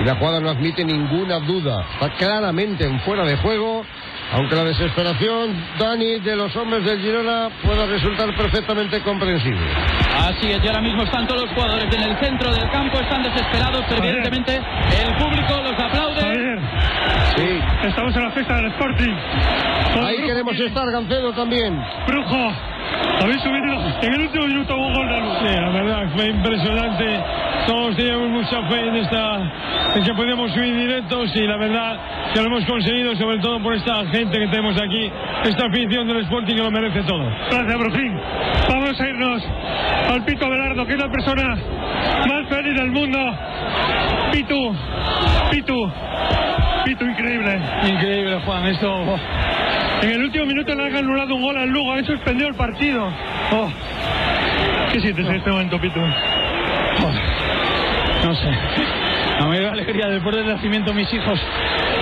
y 0.00 0.04
la 0.04 0.14
jugada 0.14 0.40
no 0.40 0.50
admite 0.50 0.84
ninguna 0.84 1.40
duda. 1.40 1.84
Está 1.94 2.10
claramente 2.10 2.84
en 2.84 3.00
fuera 3.00 3.24
de 3.24 3.36
juego. 3.38 3.82
Aunque 4.32 4.54
la 4.54 4.64
desesperación, 4.64 5.56
Dani, 5.78 6.20
de 6.20 6.36
los 6.36 6.54
hombres 6.54 6.84
del 6.84 7.00
Girona 7.00 7.48
pueda 7.64 7.84
resultar 7.86 8.34
perfectamente 8.36 9.00
comprensible. 9.02 9.66
Así 10.18 10.52
es, 10.52 10.62
y 10.62 10.68
ahora 10.68 10.80
mismo 10.80 11.02
están 11.02 11.26
todos 11.26 11.42
los 11.42 11.50
jugadores 11.50 11.92
en 11.92 12.02
el 12.02 12.16
centro 12.18 12.52
del 12.54 12.70
campo, 12.70 13.00
están 13.00 13.22
desesperados, 13.24 13.84
evidentemente 13.90 14.56
el 14.56 15.14
público 15.16 15.60
los 15.62 15.72
aplaude. 15.72 16.60
Sí. 17.36 17.60
estamos 17.88 18.14
en 18.16 18.22
la 18.24 18.30
fiesta 18.32 18.54
del 18.56 18.66
Sporting. 18.66 19.14
Ahí 20.04 20.16
queremos 20.18 20.56
que- 20.56 20.66
estar, 20.66 20.90
Gancedo, 20.90 21.32
también. 21.32 21.82
Brujo, 22.06 22.52
habéis 23.22 23.42
subido 23.42 23.74
en 24.02 24.12
el 24.14 24.20
último 24.22 24.46
minuto 24.46 24.76
un 24.76 24.94
gol 24.94 25.08
de 25.08 25.20
luz. 25.20 25.38
Sí, 25.40 25.54
la 25.56 25.70
verdad 25.70 26.02
fue 26.14 26.26
impresionante. 26.26 27.20
Todos 27.66 27.96
teníamos 27.96 28.28
mucha 28.30 28.62
fe 28.68 28.88
en 28.88 28.96
esta, 28.96 29.94
en 29.94 30.04
que 30.04 30.14
podíamos 30.14 30.50
subir 30.52 30.74
directos 30.74 31.30
y 31.36 31.46
la 31.46 31.56
verdad 31.56 31.98
que 32.32 32.40
lo 32.40 32.46
hemos 32.46 32.64
conseguido, 32.64 33.14
sobre 33.16 33.38
todo 33.38 33.60
por 33.62 33.74
esta 33.74 34.06
gente 34.06 34.38
que 34.38 34.46
tenemos 34.48 34.80
aquí, 34.80 35.10
esta 35.44 35.66
afición 35.66 36.08
del 36.08 36.22
Sporting 36.22 36.56
que 36.56 36.62
lo 36.62 36.70
merece 36.70 37.02
todo. 37.02 37.24
Gracias, 37.50 37.78
Brujín. 37.78 38.18
Vamos 38.68 39.00
a 39.00 39.08
irnos 39.08 39.42
al 40.10 40.24
Pito 40.24 40.48
Velardo, 40.48 40.86
que 40.86 40.94
es 40.94 40.98
la 40.98 41.10
persona 41.10 41.56
más 42.26 42.48
feliz 42.48 42.74
del 42.74 42.90
mundo. 42.90 43.18
Pitu, 44.32 44.74
Pitu, 45.50 45.92
Pitu, 46.84 47.04
increíble. 47.04 47.60
Increíble, 47.88 48.40
Juan, 48.44 48.66
esto. 48.66 48.90
oh, 48.90 49.18
En 50.02 50.10
el 50.10 50.22
último 50.24 50.46
minuto 50.46 50.74
le 50.74 50.86
han 50.86 50.96
anulado 50.96 51.34
un 51.34 51.42
gol 51.42 51.56
al 51.58 51.68
Lugo, 51.68 51.92
han 51.92 52.04
suspendido 52.04 52.48
el 52.48 52.54
partido. 52.54 52.79
Oh. 53.52 53.68
¿Qué 54.92 55.00
sientes 55.00 55.26
en 55.26 55.34
este 55.34 55.50
momento, 55.50 55.78
Pitu? 55.78 56.00
no 56.00 56.06
sé. 58.34 58.50
La 59.38 59.46
mayor 59.46 59.66
alegría 59.66 60.08
después 60.08 60.34
del 60.36 60.46
nacimiento 60.46 60.90
de 60.90 60.96
mis 60.96 61.12
hijos. 61.12 61.38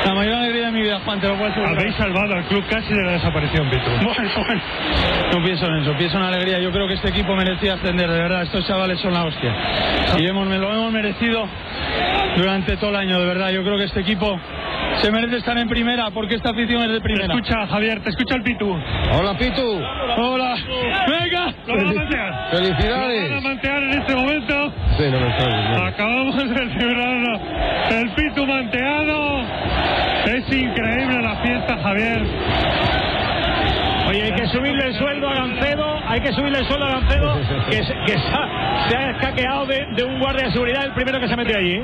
La 0.05 0.15
mayor 0.15 0.35
alegría 0.35 0.67
de 0.67 0.73
mi 0.73 0.83
vida, 0.83 1.01
Juan, 1.05 1.21
te 1.21 1.27
lo 1.27 1.35
puedo 1.37 1.51
asegurar. 1.51 1.79
Habéis 1.79 1.97
salvado 1.97 2.35
al 2.35 2.45
club 2.45 2.65
casi 2.69 2.93
de 2.93 3.03
la 3.05 3.13
desaparición, 3.13 3.69
Pitu. 3.71 3.91
Bueno, 4.05 4.31
bueno. 4.37 4.61
No 5.35 5.43
pienso 5.45 5.67
en 5.67 5.77
eso, 5.83 5.95
pienso 5.97 6.19
en 6.19 6.25
alegría. 6.25 6.61
Yo 6.61 6.71
creo 6.71 6.87
que 6.87 6.95
este 6.95 7.09
equipo 7.09 7.35
merecía 7.35 7.75
ascender, 7.75 8.09
de 8.09 8.19
verdad. 8.19 8.43
Estos 8.43 8.65
chavales 8.67 9.01
son 9.01 9.15
la 9.15 9.25
hostia. 9.25 9.53
Y 10.19 10.27
hemos, 10.27 10.47
me 10.49 10.59
lo 10.59 10.73
hemos 10.73 10.93
merecido 10.93 11.49
durante 12.37 12.77
todo 12.77 12.91
el 12.91 12.97
año, 12.97 13.19
de 13.19 13.27
verdad. 13.27 13.51
Yo 13.51 13.65
creo 13.65 13.79
que 13.79 13.85
este 13.85 14.01
equipo 14.01 14.39
se 15.01 15.11
merece 15.13 15.37
estar 15.37 15.57
en 15.59 15.69
primera 15.69 16.11
porque 16.11 16.35
esta 16.37 16.51
afición 16.51 16.83
es 16.83 16.89
de 16.89 16.95
Te 16.95 17.01
primera. 17.01 17.35
escucha, 17.35 17.67
Javier, 17.67 18.01
te 18.03 18.11
escucha 18.11 18.35
el 18.37 18.43
Pitu. 18.43 18.71
Hola, 19.13 19.39
Pitu. 19.39 19.81
Hola. 20.17 20.57
Venga, 21.09 21.55
Lo 21.67 21.77
van 21.77 21.87
a 21.89 21.93
mantear. 21.93 22.51
Felicidades. 22.51 23.23
Lo 23.23 23.29
van 23.29 23.39
a 23.39 23.41
mantear 23.49 23.83
en 23.83 23.91
este 24.01 24.15
momento. 24.15 24.73
Sí, 24.97 25.05
no 25.11 25.21
me 25.21 25.79
no. 25.79 25.85
Acabamos 25.87 26.37
de 26.37 26.49
celebrar 26.49 27.41
el 27.91 28.11
pitu 28.11 28.47
manteado. 28.47 29.41
Es 30.27 30.53
increíble 30.53 31.23
la 31.23 31.37
fiesta, 31.37 31.79
Javier. 31.83 32.23
Oye, 34.09 34.23
hay 34.23 34.33
que 34.33 34.47
subirle 34.49 34.87
el 34.87 34.95
sueldo 34.95 35.29
a 35.29 35.35
Gancedo, 35.35 36.01
hay 36.07 36.21
que 36.21 36.33
subirle 36.33 36.59
el 36.61 36.67
sueldo 36.67 36.87
a 36.87 36.91
Gancedo, 36.93 37.41
que, 37.69 37.85
se, 37.85 37.95
que 38.07 38.13
se 38.19 38.29
ha, 38.33 38.89
se 38.89 38.97
ha 38.97 39.11
escaqueado 39.11 39.67
de, 39.67 39.87
de 39.97 40.05
un 40.05 40.19
guardia 40.19 40.47
de 40.47 40.53
seguridad, 40.53 40.85
el 40.85 40.93
primero 40.95 41.21
que 41.21 41.29
se 41.29 41.35
ha 41.35 41.37
metido 41.37 41.59
allí. 41.59 41.83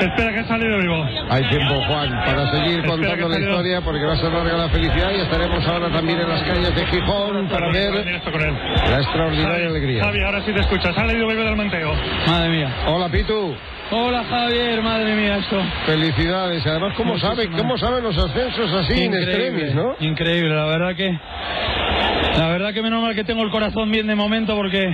Espera 0.00 0.32
que 0.32 0.38
ha 0.40 0.44
salido 0.48 0.78
vivo. 0.78 1.04
Hay 1.28 1.42
tiempo, 1.48 1.74
Juan, 1.86 2.10
para 2.10 2.50
seguir 2.50 2.78
Espera 2.78 2.88
contando 2.88 3.28
la 3.28 3.38
historia 3.40 3.80
porque 3.80 4.04
va 4.04 4.12
a 4.12 4.16
ser 4.16 4.32
larga 4.32 4.56
la 4.56 4.68
felicidad 4.68 5.10
y 5.10 5.20
estaremos 5.20 5.66
ahora 5.66 5.88
también 5.90 6.20
en 6.20 6.28
las 6.28 6.42
calles 6.44 6.74
de 6.74 6.86
Gijón 6.86 7.48
para 7.48 7.70
ver 7.72 7.94
la 7.94 8.96
extraordinaria 8.98 9.52
Javi, 9.52 9.66
alegría. 9.66 10.04
Javi, 10.04 10.22
ahora 10.22 10.42
sí 10.44 10.52
te 10.52 10.60
escuchas. 10.60 10.96
Ha 10.96 11.04
leído 11.04 11.26
vivo 11.26 11.42
del 11.42 11.56
manteo. 11.56 11.92
Madre 12.26 12.48
mía. 12.48 12.74
Hola, 12.86 13.08
Pitu. 13.08 13.54
Hola 13.88 14.24
Javier, 14.24 14.82
madre 14.82 15.14
mía, 15.14 15.36
esto. 15.36 15.62
Felicidades. 15.86 16.66
Además, 16.66 16.94
¿cómo 16.96 17.12
Muchísimas. 17.12 17.36
sabe, 17.36 17.56
cómo 17.56 17.78
saben 17.78 18.02
los 18.02 18.18
ascensos 18.18 18.72
así 18.74 19.04
en 19.04 19.14
extremis, 19.14 19.74
no? 19.74 19.94
Increíble, 20.00 20.54
la 20.54 20.66
verdad 20.66 20.96
que. 20.96 21.16
La 22.36 22.48
verdad 22.48 22.74
que 22.74 22.82
menos 22.82 23.00
mal 23.00 23.14
que 23.14 23.22
tengo 23.22 23.44
el 23.44 23.50
corazón 23.50 23.90
bien 23.92 24.08
de 24.08 24.16
momento 24.16 24.56
porque. 24.56 24.92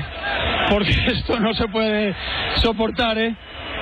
Porque 0.68 0.92
esto 1.06 1.40
no 1.40 1.54
se 1.54 1.68
puede 1.68 2.14
soportar, 2.56 3.16
¿eh? 3.18 3.34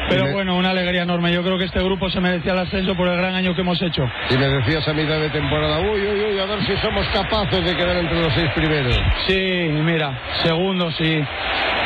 Pero 0.08 0.32
bueno, 0.32 0.56
una 0.56 0.70
alegría 0.70 1.02
enorme. 1.02 1.32
Yo 1.32 1.42
creo 1.42 1.58
que 1.58 1.64
este 1.64 1.82
grupo 1.82 2.08
se 2.10 2.20
merecía 2.20 2.52
el 2.52 2.60
ascenso 2.60 2.94
por 2.96 3.08
el 3.08 3.16
gran 3.16 3.34
año 3.34 3.54
que 3.54 3.60
hemos 3.60 3.80
hecho. 3.82 4.02
Y 4.30 4.38
me 4.38 4.48
decías 4.48 4.86
a 4.86 4.92
mitad 4.92 5.20
de 5.20 5.30
temporada, 5.30 5.80
uy, 5.80 6.00
uy, 6.00 6.20
uy, 6.32 6.38
a 6.38 6.46
ver 6.46 6.64
si 6.66 6.76
somos 6.78 7.06
capaces 7.08 7.64
de 7.64 7.76
quedar 7.76 7.96
entre 7.96 8.20
los 8.20 8.32
seis 8.32 8.50
primeros. 8.54 8.96
Sí, 9.26 9.68
mira, 9.84 10.18
segundos 10.42 10.94
y 11.00 11.20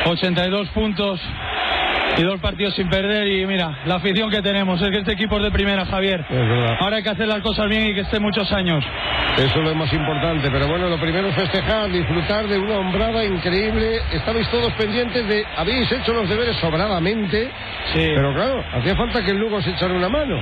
82 0.07 0.69
puntos 0.71 1.21
y 2.17 2.23
dos 2.23 2.41
partidos 2.41 2.75
sin 2.75 2.89
perder 2.89 3.27
y 3.27 3.47
mira, 3.47 3.79
la 3.87 3.97
afición 3.97 4.31
que 4.31 4.41
tenemos 4.43 4.81
es 4.81 4.91
que 4.91 4.99
este 4.99 5.13
equipo 5.13 5.37
es 5.39 5.43
de 5.45 5.51
primera, 5.51 5.85
Javier. 5.85 6.25
Es. 6.29 6.81
Ahora 6.81 6.97
hay 6.97 7.03
que 7.03 7.11
hacer 7.11 7.27
las 7.27 7.41
cosas 7.41 7.69
bien 7.69 7.87
y 7.87 7.95
que 7.95 8.01
esté 8.01 8.21
muchos 8.21 8.51
años. 8.53 8.85
Eso 9.37 9.59
es 9.59 9.65
lo 9.65 9.75
más 9.75 9.93
importante, 9.93 10.49
pero 10.51 10.69
bueno, 10.69 10.89
lo 10.89 10.99
primero 11.01 11.29
es 11.29 11.35
festejar, 11.35 11.91
disfrutar 11.91 12.47
de 12.47 12.59
una 12.59 12.77
hombrada 12.79 13.25
increíble. 13.25 13.99
Estabais 14.13 14.49
todos 14.51 14.73
pendientes 14.75 15.27
de, 15.27 15.45
habéis 15.57 15.91
hecho 15.91 16.13
los 16.13 16.29
deberes 16.29 16.57
sobradamente, 16.57 17.51
Sí. 17.93 18.07
pero 18.15 18.33
claro, 18.33 18.65
hacía 18.73 18.95
falta 18.97 19.23
que 19.25 19.33
el 19.33 19.39
Lugo 19.39 19.61
se 19.61 19.71
echara 19.71 19.93
una 19.95 20.09
mano. 20.09 20.37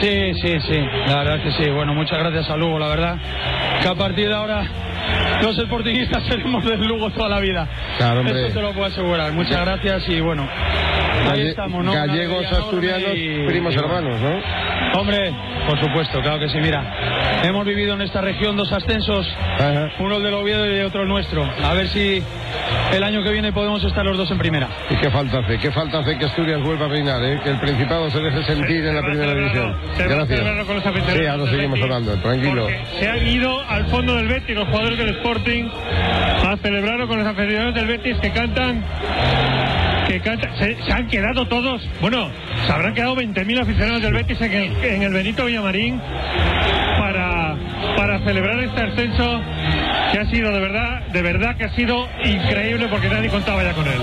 Sí, 0.00 0.32
sí, 0.42 0.60
sí, 0.60 0.80
la 1.06 1.16
verdad 1.24 1.42
que 1.42 1.50
sí. 1.52 1.70
Bueno, 1.70 1.94
muchas 1.94 2.18
gracias 2.18 2.50
a 2.50 2.56
Lugo, 2.56 2.78
la 2.78 2.88
verdad. 2.88 3.16
Que 3.82 3.88
a 3.88 3.94
partir 3.94 4.28
de 4.28 4.34
ahora 4.34 4.62
los 5.42 5.56
sportingistas 5.56 6.22
seremos 6.28 6.64
del 6.64 6.86
Lugo 6.86 7.10
toda 7.10 7.28
la 7.30 7.40
vida. 7.40 7.66
Claro. 7.96 8.20
Eso 8.20 8.54
te 8.54 8.60
lo 8.62 8.72
puedo 8.72 8.86
asegurar. 8.86 9.32
Muchas 9.32 9.60
gracias 9.64 10.08
y 10.08 10.20
bueno, 10.20 10.46
ahí 11.30 11.48
estamos, 11.48 11.84
¿no? 11.84 11.92
Gallegos, 11.92 12.44
asturianos, 12.52 13.10
y- 13.14 13.46
primos 13.46 13.74
y 13.74 13.78
hermanos, 13.78 14.20
¿no? 14.20 15.00
Hombre, 15.00 15.32
por 15.66 15.78
supuesto, 15.80 16.20
claro 16.20 16.38
que 16.38 16.48
sí. 16.48 16.58
Mira, 16.60 17.40
hemos 17.44 17.64
vivido 17.66 17.94
en 17.94 18.02
esta 18.02 18.20
región 18.20 18.56
dos 18.56 18.72
ascensos, 18.72 19.26
uno 20.00 20.16
el 20.16 20.22
del 20.22 20.34
Oviedo 20.34 20.66
y 20.66 20.80
otro 20.80 21.02
el 21.02 21.08
nuestro. 21.08 21.44
A 21.64 21.74
ver 21.74 21.88
si 21.88 22.22
el 22.94 23.02
año 23.02 23.22
que 23.22 23.30
viene 23.30 23.52
podemos 23.52 23.84
estar 23.84 24.04
los 24.04 24.16
dos 24.16 24.30
en 24.30 24.38
primera. 24.38 24.68
¿Y 24.90 24.96
qué 24.96 25.10
falta 25.10 25.38
hace? 25.40 25.58
¿Qué 25.58 25.70
falta 25.70 25.98
hace 25.98 26.16
que 26.18 26.24
Asturias 26.24 26.60
vuelva 26.62 26.86
a 26.86 26.88
reinar, 26.88 27.22
eh? 27.22 27.38
Que 27.42 27.50
el 27.50 27.58
Principado 27.60 28.10
se 28.10 28.18
deje 28.20 28.42
sentir 28.44 28.84
en 28.86 28.94
la 28.96 29.02
primera 29.02 29.34
división. 29.34 29.76
Gracias. 29.98 30.40
con 30.66 30.76
los 30.76 30.84
Sí, 30.84 31.26
ahora 31.26 31.36
del 31.44 31.50
seguimos 31.50 31.70
Betis, 31.78 31.82
hablando, 31.84 32.14
tranquilo. 32.22 32.66
Se 32.98 33.08
han 33.08 33.26
ido 33.26 33.60
al 33.68 33.84
fondo 33.86 34.16
del 34.16 34.28
Betis 34.28 34.56
los 34.56 34.68
jugadores 34.68 34.98
del 34.98 35.08
Sporting 35.10 35.64
a 36.46 36.56
celebrarlo 36.56 37.06
con 37.06 37.18
los 37.18 37.26
aficionados 37.26 37.74
del 37.74 37.86
Betis 37.86 38.16
que 38.18 38.30
cantan 38.32 38.82
se 40.08 40.92
han 40.92 41.08
quedado 41.08 41.46
todos, 41.48 41.86
bueno, 42.00 42.30
se 42.66 42.72
habrán 42.72 42.94
quedado 42.94 43.14
20.000 43.16 43.60
aficionados 43.60 44.02
del 44.02 44.14
Betis 44.14 44.40
en 44.40 44.52
el, 44.52 44.84
en 44.84 45.02
el 45.02 45.12
Benito 45.12 45.44
Villamarín 45.44 46.00
para, 46.98 47.56
para 47.96 48.18
celebrar 48.24 48.58
este 48.60 48.80
ascenso 48.80 49.40
que 50.12 50.18
ha 50.18 50.30
sido 50.30 50.50
de 50.50 50.60
verdad, 50.60 51.06
de 51.08 51.22
verdad 51.22 51.56
que 51.56 51.64
ha 51.64 51.74
sido 51.74 52.08
increíble 52.24 52.88
porque 52.88 53.08
nadie 53.08 53.28
contaba 53.28 53.62
ya 53.62 53.74
con 53.74 53.86
él. 53.86 54.00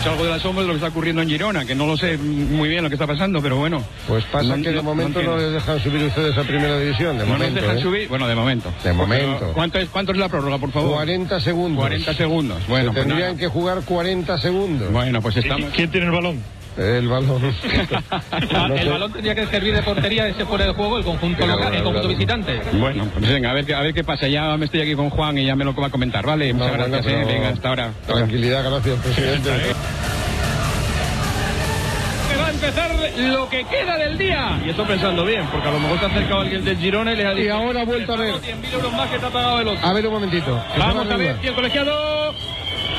Es 0.00 0.06
algo 0.06 0.24
de 0.24 0.30
la 0.30 0.38
sombra 0.38 0.62
de 0.62 0.68
lo 0.68 0.74
que 0.74 0.76
está 0.78 0.88
ocurriendo 0.88 1.22
en 1.22 1.28
Girona, 1.28 1.64
que 1.64 1.74
no 1.74 1.84
lo 1.86 1.96
sé 1.96 2.16
muy 2.18 2.68
bien 2.68 2.84
lo 2.84 2.88
que 2.88 2.94
está 2.94 3.06
pasando, 3.06 3.42
pero 3.42 3.56
bueno. 3.56 3.82
Pues 4.06 4.24
pasa 4.26 4.56
No- 4.56 4.62
que 4.62 4.70
de 4.70 4.76
no- 4.76 4.82
momento 4.84 5.20
no 5.22 5.32
no, 5.32 5.36
les 5.38 5.52
dejan 5.52 5.82
subir 5.82 6.04
ustedes 6.04 6.38
a 6.38 6.42
primera 6.44 6.78
división, 6.78 7.18
de 7.18 7.24
¿No 7.24 7.30
nos 7.30 7.38
momento. 7.38 7.60
dejan 7.60 7.78
¿eh? 7.78 7.82
subir? 7.82 8.08
Bueno, 8.08 8.28
de 8.28 8.34
momento. 8.36 8.72
De 8.84 8.92
momento. 8.92 9.36
Pero, 9.40 9.52
¿Cuánto 9.54 9.78
es, 9.78 9.88
¿Cuánto 9.88 10.12
es 10.12 10.18
la 10.18 10.28
prórroga, 10.28 10.58
por 10.58 10.70
favor? 10.70 10.94
40 10.94 11.40
segundos. 11.40 11.80
40 11.80 12.14
segundos. 12.14 12.58
Bueno, 12.68 12.90
Se 12.90 12.94
pues 12.94 13.06
tendrían 13.06 13.28
nada. 13.30 13.40
que 13.40 13.48
jugar 13.48 13.82
40 13.84 14.38
segundos. 14.38 14.92
Bueno, 14.92 15.20
pues 15.20 15.36
estamos. 15.36 15.70
¿Quién 15.74 15.90
tiene 15.90 16.06
el 16.06 16.12
balón? 16.12 16.42
El 16.78 17.08
balón. 17.08 17.42
No 18.68 18.74
el 18.74 18.82
sé. 18.82 18.88
balón 18.88 19.12
tendría 19.12 19.34
que 19.34 19.46
servir 19.46 19.74
de 19.74 19.82
portería 19.82 20.28
ese 20.28 20.44
fuera 20.46 20.64
de 20.66 20.72
juego 20.72 20.98
el 20.98 21.04
conjunto 21.04 21.38
Pero, 21.40 21.52
local, 21.56 21.74
el 21.74 21.82
conjunto 21.82 22.08
visitante. 22.08 22.60
Bueno, 22.74 23.06
pues 23.12 23.28
venga, 23.28 23.50
a 23.50 23.54
ver, 23.54 23.64
qué- 23.66 23.74
a 23.74 23.80
ver 23.80 23.92
qué 23.94 24.04
pasa. 24.04 24.28
Ya 24.28 24.56
me 24.56 24.66
estoy 24.66 24.80
aquí 24.82 24.94
con 24.94 25.10
Juan 25.10 25.36
y 25.38 25.44
ya 25.46 25.56
me 25.56 25.64
lo 25.64 25.74
va 25.74 25.88
a 25.88 25.90
comentar, 25.90 26.24
¿vale? 26.24 26.52
Muchas 26.54 26.76
No, 26.76 26.84
gracias, 26.88 27.06
eh. 27.12 27.24
Venga, 27.26 27.48
hasta 27.48 27.68
ahora. 27.68 27.90
Tranquilidad, 28.06 28.70
gracias, 28.70 28.96
presidente. 29.00 29.50
Que 32.30 32.36
va 32.36 32.46
a 32.46 32.50
empezar 32.50 32.90
lo 33.18 33.48
que 33.48 33.64
queda 33.64 33.96
del 33.96 34.18
día. 34.18 34.60
Y 34.64 34.70
esto 34.70 34.84
pensando 34.84 35.24
bien, 35.24 35.46
porque 35.50 35.68
a 35.68 35.72
lo 35.72 35.80
mejor 35.80 35.98
se 35.98 36.04
ha 36.04 36.08
acercado 36.08 36.40
alguien 36.42 36.64
del 36.64 36.76
Girona 36.78 37.12
y 37.12 37.16
le 37.16 37.26
ha 37.26 37.32
Y 37.34 37.48
ahora 37.48 37.80
ha 37.82 37.84
vuelto 37.84 38.12
a 38.12 38.16
ver. 38.16 38.34
100.000 38.34 38.72
euros 38.74 38.92
más 38.92 39.08
que 39.10 39.18
te 39.18 39.26
ha 39.26 39.30
pagado 39.30 39.60
el 39.60 39.68
otro. 39.68 39.86
A 39.86 39.92
ver 39.92 40.06
un 40.06 40.12
momentito. 40.14 40.62
Vamos 40.78 41.10
a 41.10 41.16
ver 41.16 41.36
si 41.40 41.48
el 41.48 41.54
colegiado 41.54 42.34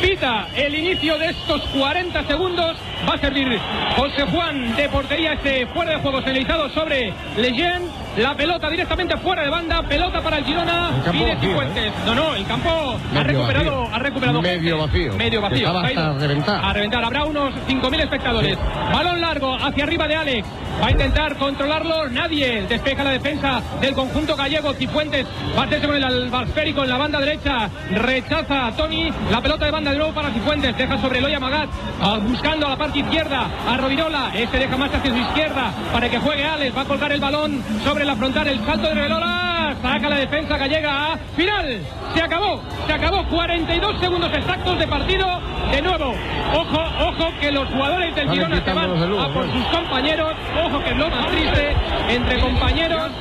pita 0.01 0.47
el 0.55 0.75
inicio 0.75 1.17
de 1.17 1.27
estos 1.27 1.61
40 1.77 2.23
segundos. 2.25 2.77
Va 3.07 3.13
a 3.13 3.17
servir 3.17 3.59
José 3.95 4.23
Juan 4.31 4.75
de 4.75 4.89
portería 4.89 5.33
este 5.33 5.65
fuera 5.67 5.91
de 5.93 5.97
juego 5.99 6.21
señalizado 6.21 6.69
sobre 6.69 7.13
Leyen. 7.37 7.83
La 8.17 8.33
pelota 8.35 8.69
directamente 8.69 9.15
fuera 9.17 9.43
de 9.43 9.49
banda. 9.49 9.81
Pelota 9.83 10.19
para 10.21 10.39
el 10.39 10.45
Girona. 10.45 10.89
El 10.89 11.01
vacío, 11.03 11.39
Cifuentes. 11.39 11.93
No, 12.05 12.15
no, 12.15 12.35
el 12.35 12.45
campo 12.45 12.97
ha 13.15 13.23
recuperado, 13.23 13.81
vacío. 13.83 13.95
ha 13.95 13.99
recuperado 13.99 14.41
Medio 14.41 14.77
vacío. 14.79 15.13
Medio 15.13 15.41
vacío. 15.41 15.77
Hasta 15.77 16.13
reventar. 16.13 16.65
A 16.65 16.73
reventar. 16.73 17.03
Habrá 17.05 17.23
unos 17.25 17.53
5.000 17.67 17.99
espectadores. 18.01 18.57
Balón 18.91 19.21
largo 19.21 19.55
hacia 19.55 19.83
arriba 19.83 20.07
de 20.07 20.15
Alex. 20.15 20.47
Va 20.81 20.87
a 20.87 20.91
intentar 20.91 21.35
controlarlo. 21.37 22.09
Nadie 22.09 22.63
despeja 22.67 23.03
la 23.03 23.11
defensa 23.11 23.61
del 23.79 23.93
conjunto 23.93 24.35
gallego. 24.35 24.73
Cifuentes 24.73 25.25
va 25.57 25.61
a 25.61 25.65
hacerse 25.65 25.87
con 25.87 25.95
el 25.95 26.03
albasférico 26.03 26.83
en 26.83 26.89
la 26.89 26.97
banda 26.97 27.19
derecha. 27.19 27.69
Rechaza 27.91 28.67
a 28.67 28.71
Tony. 28.75 29.11
La 29.31 29.39
pelota 29.41 29.65
de 29.65 29.71
banda 29.71 29.91
de 29.91 29.97
nuevo 29.97 30.13
para 30.13 30.31
Cifuentes. 30.31 30.75
Deja 30.75 30.97
sobre 30.99 31.19
Eloy 31.19 31.33
Amagat. 31.35 31.69
ah, 32.01 32.17
Buscando 32.21 32.65
a 32.65 32.69
la 32.71 32.77
parte 32.77 32.88
izquierda. 32.97 33.47
A 33.67 33.77
Rovirola. 33.77 34.31
Este 34.33 34.57
deja 34.57 34.77
más 34.77 34.93
hacia 34.93 35.11
su 35.11 35.17
izquierda. 35.17 35.71
Para 35.91 36.09
que 36.09 36.17
juegue 36.19 36.45
Alex. 36.45 36.75
Va 36.75 36.81
a 36.81 36.85
colgar 36.85 37.11
el 37.11 37.19
balón 37.19 37.63
sobre 37.83 38.05
la 38.05 38.15
frontal. 38.15 38.47
El 38.47 38.65
salto 38.65 38.87
de 38.87 38.95
Rovirola. 38.95 39.48
Saca 39.81 40.09
la 40.09 40.17
defensa 40.17 40.57
gallega. 40.57 41.17
Final. 41.35 41.79
Se 42.13 42.21
acabó. 42.21 42.61
Se 42.85 42.93
acabó. 42.93 43.25
42 43.27 43.99
segundos 43.99 44.31
exactos 44.33 44.79
de 44.79 44.87
partido. 44.87 45.25
De 45.71 45.81
nuevo. 45.81 46.13
Ojo, 46.53 46.81
ojo 47.07 47.31
que 47.39 47.51
los 47.51 47.67
jugadores 47.69 48.15
del 48.15 48.29
Girona 48.29 48.63
se 48.63 48.73
van 48.73 48.91
a 48.91 49.27
por 49.27 49.45
bueno. 49.45 49.53
sus 49.53 49.65
compañeros. 49.65 50.33
Ojo 50.65 50.83
que 50.83 50.89
es 50.89 50.97
lo 50.97 51.09
más 51.09 51.27
triste 51.27 51.75
entre 52.09 52.39
compañeros. 52.39 53.11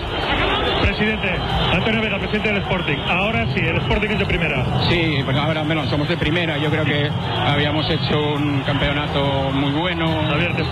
Presidente, 0.81 1.37
Antonio 1.73 2.01
Vera, 2.01 2.19
presidente 2.19 2.49
del 2.53 2.63
Sporting. 2.63 2.97
Ahora 3.09 3.47
sí, 3.55 3.61
el 3.61 3.77
Sporting 3.77 4.09
es 4.11 4.19
de 4.19 4.27
primera. 4.27 4.65
Sí, 4.89 5.21
pues 5.25 5.37
ahora 5.37 5.63
menos 5.63 5.89
somos 5.89 6.09
de 6.09 6.17
primera. 6.17 6.57
Yo 6.59 6.71
creo 6.71 6.85
que 6.85 7.11
habíamos 7.47 7.89
hecho 7.91 8.35
un 8.35 8.63
campeonato 8.63 9.51
muy 9.53 9.73
bueno 9.73 10.09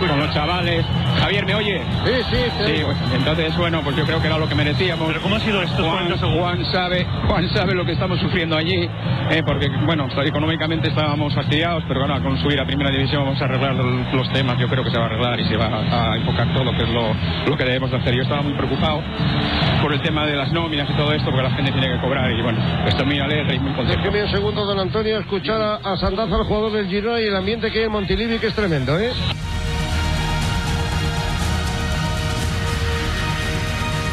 con 0.08 0.20
los 0.20 0.32
chavales. 0.34 0.84
Javier, 1.20 1.46
¿me 1.46 1.54
oye? 1.54 1.82
Sí, 2.04 2.12
sí, 2.30 2.36
Sí, 2.66 2.82
pues, 2.84 2.96
entonces, 3.14 3.56
bueno, 3.56 3.80
pues 3.82 3.96
yo 3.96 4.04
creo 4.04 4.20
que 4.20 4.26
era 4.26 4.38
lo 4.38 4.48
que 4.48 4.54
merecíamos. 4.54 5.08
¿Pero 5.08 5.20
cómo 5.20 5.36
ha 5.36 5.40
sido 5.40 5.62
esto? 5.62 5.75
Juan, 5.76 6.64
sabe, 6.72 7.06
Juan 7.28 7.48
sabe 7.50 7.74
lo 7.74 7.84
que 7.84 7.92
estamos 7.92 8.18
sufriendo 8.20 8.56
allí, 8.56 8.88
eh, 9.30 9.42
porque, 9.44 9.68
bueno, 9.84 10.08
económicamente 10.24 10.88
estábamos 10.88 11.34
fastidiados, 11.34 11.84
pero 11.86 12.00
bueno, 12.00 12.22
con 12.22 12.38
subir 12.38 12.60
a 12.60 12.64
primera 12.64 12.90
división 12.90 13.24
vamos 13.24 13.40
a 13.40 13.44
arreglar 13.44 13.74
los 13.74 14.32
temas. 14.32 14.58
Yo 14.58 14.68
creo 14.68 14.82
que 14.84 14.90
se 14.90 14.98
va 14.98 15.04
a 15.04 15.06
arreglar 15.06 15.40
y 15.40 15.44
se 15.44 15.56
va 15.56 15.66
a, 15.66 16.16
enfocar 16.16 16.52
todo 16.54 16.64
lo 16.64 16.72
que 16.72 16.82
es 16.82 16.88
lo, 16.88 17.56
que 17.56 17.64
debemos 17.64 17.90
de 17.90 17.96
hacer. 17.98 18.14
Yo 18.14 18.22
estaba 18.22 18.42
muy 18.42 18.52
preocupado 18.54 19.02
por 19.82 19.92
el 19.92 20.00
tema 20.00 20.26
de 20.26 20.36
las 20.36 20.52
nóminas 20.52 20.88
y 20.90 20.94
todo 20.94 21.12
esto, 21.12 21.30
porque 21.30 21.42
la 21.42 21.54
gente 21.54 21.72
tiene 21.72 21.88
que 21.94 22.00
cobrar 22.00 22.30
y, 22.30 22.42
bueno, 22.42 22.58
estoy 22.86 23.06
muy 23.06 23.18
alegre 23.18 23.56
y 23.56 23.58
muy 23.58 23.72
contento. 23.72 24.02
Déjeme 24.02 24.24
un 24.24 24.30
segundo, 24.30 24.64
don 24.64 24.78
Antonio, 24.78 25.18
escuchar 25.18 25.60
a, 25.60 25.74
a 25.76 25.96
Sandaza, 25.96 26.36
el 26.36 26.44
jugador 26.44 26.72
del 26.72 26.86
Girona, 26.86 27.20
y 27.20 27.24
el 27.24 27.36
ambiente 27.36 27.70
que 27.70 27.80
hay 27.80 27.84
en 27.84 27.92
Montilivi, 27.92 28.38
que 28.38 28.48
es 28.48 28.54
tremendo, 28.54 28.98
¿eh? 28.98 29.10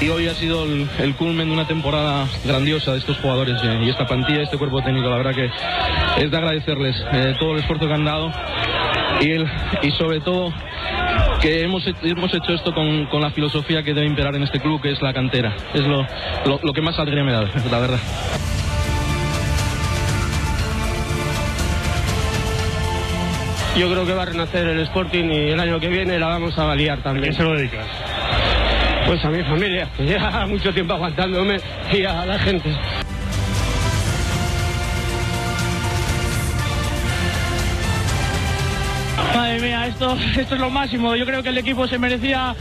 Y 0.04 0.10
hoy 0.10 0.28
ha 0.28 0.34
sido 0.34 0.66
el, 0.66 0.88
el 1.00 1.16
culmen 1.16 1.48
de 1.48 1.54
una 1.54 1.66
temporada 1.66 2.28
grandiosa 2.44 2.92
de 2.92 2.98
estos 2.98 3.18
jugadores 3.20 3.58
eh, 3.64 3.80
y 3.86 3.90
esta 3.90 4.06
plantilla, 4.06 4.42
este 4.42 4.58
cuerpo 4.58 4.82
técnico. 4.82 5.10
La 5.10 5.16
verdad 5.18 5.34
que 5.34 5.50
es 6.24 6.30
de 6.30 6.38
agradecerles 6.38 6.96
eh, 7.14 7.36
todo 7.40 7.54
el 7.54 7.60
esfuerzo 7.60 7.88
que 7.88 7.94
han 7.94 8.04
dado 8.04 8.32
y, 9.22 9.32
el, 9.32 9.46
y 9.82 9.92
sobre 9.92 10.20
todo 10.20 10.52
que 11.42 11.62
hemos, 11.64 11.88
he- 11.88 11.96
hemos 12.10 12.34
hecho 12.34 12.54
esto 12.54 12.74
con, 12.74 13.06
con 13.06 13.22
la 13.22 13.32
filosofía 13.32 13.82
que 13.84 13.94
debe 13.94 14.08
imperar 14.08 14.36
en 14.36 14.44
este 14.44 14.60
club, 14.60 14.82
que 14.82 14.92
es 14.92 15.02
la 15.02 15.14
cantera. 15.14 15.56
Es 15.74 15.88
lo, 15.88 16.06
lo, 16.46 16.60
lo 16.62 16.74
que 16.74 16.82
más 16.82 17.00
alegría 17.00 17.24
me 17.24 17.32
da, 17.32 17.44
la 17.72 17.80
verdad. 17.80 18.00
Yo 23.78 23.90
creo 23.92 24.06
que 24.06 24.14
va 24.14 24.22
a 24.22 24.26
renacer 24.26 24.68
el 24.68 24.80
Sporting 24.82 25.26
y 25.32 25.50
el 25.50 25.60
año 25.60 25.80
que 25.80 25.88
viene 25.88 26.20
la 26.20 26.28
vamos 26.28 26.58
a 26.60 26.66
validar 26.66 27.02
también. 27.02 27.24
¿A 27.24 27.28
quién 27.30 27.34
se 27.36 27.44
lo 27.44 27.56
dedicas? 27.56 27.88
Pues 29.06 29.24
a 29.26 29.30
mi 29.30 29.44
familia, 29.44 29.90
que 29.98 30.04
lleva 30.04 30.46
mucho 30.48 30.74
tiempo 30.74 30.94
aguantándome 30.94 31.58
y 31.92 32.04
a 32.06 32.26
la 32.26 32.40
gente. 32.40 32.70
Madre 39.36 39.60
mía, 39.60 39.88
esto, 39.88 40.18
esto 40.38 40.56
es 40.56 40.62
lo 40.62 40.70
máximo. 40.70 41.16
Yo 41.16 41.26
creo 41.26 41.44
que 41.44 41.50
el 41.50 41.58
equipo 41.58 41.88
se 41.88 41.98
merecía 41.98 42.56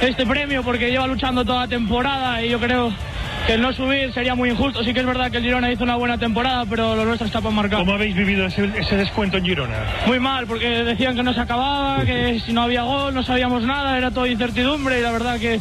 este 0.00 0.26
premio 0.26 0.62
porque 0.62 0.90
lleva 0.90 1.06
luchando 1.06 1.44
toda 1.44 1.60
la 1.60 1.68
temporada 1.68 2.42
y 2.42 2.50
yo 2.50 2.58
creo 2.58 2.92
que 3.46 3.54
el 3.54 3.60
no 3.60 3.72
subir 3.72 4.12
sería 4.12 4.34
muy 4.34 4.50
injusto. 4.50 4.82
Sí 4.82 4.94
que 4.94 5.00
es 5.00 5.06
verdad 5.06 5.30
que 5.30 5.38
el 5.38 5.44
Girona 5.44 5.70
hizo 5.70 5.84
una 5.84 5.96
buena 5.96 6.18
temporada, 6.18 6.64
pero 6.68 6.96
lo 6.96 7.04
nuestro 7.04 7.26
está 7.26 7.40
para 7.40 7.54
marcar. 7.54 7.80
¿Cómo 7.80 7.92
habéis 7.92 8.14
vivido 8.14 8.46
ese, 8.46 8.70
ese 8.76 8.96
descuento 8.96 9.36
en 9.36 9.44
Girona? 9.44 9.76
Muy 10.06 10.18
mal, 10.18 10.46
porque 10.46 10.68
decían 10.84 11.14
que 11.14 11.22
no 11.22 11.34
se 11.34 11.40
acababa, 11.40 12.04
que 12.04 12.40
si 12.40 12.52
no 12.52 12.62
había 12.62 12.82
gol 12.82 13.14
no 13.14 13.22
sabíamos 13.22 13.62
nada, 13.62 13.98
era 13.98 14.10
todo 14.10 14.26
incertidumbre 14.26 14.98
y 14.98 15.02
la 15.02 15.12
verdad 15.12 15.38
que 15.38 15.60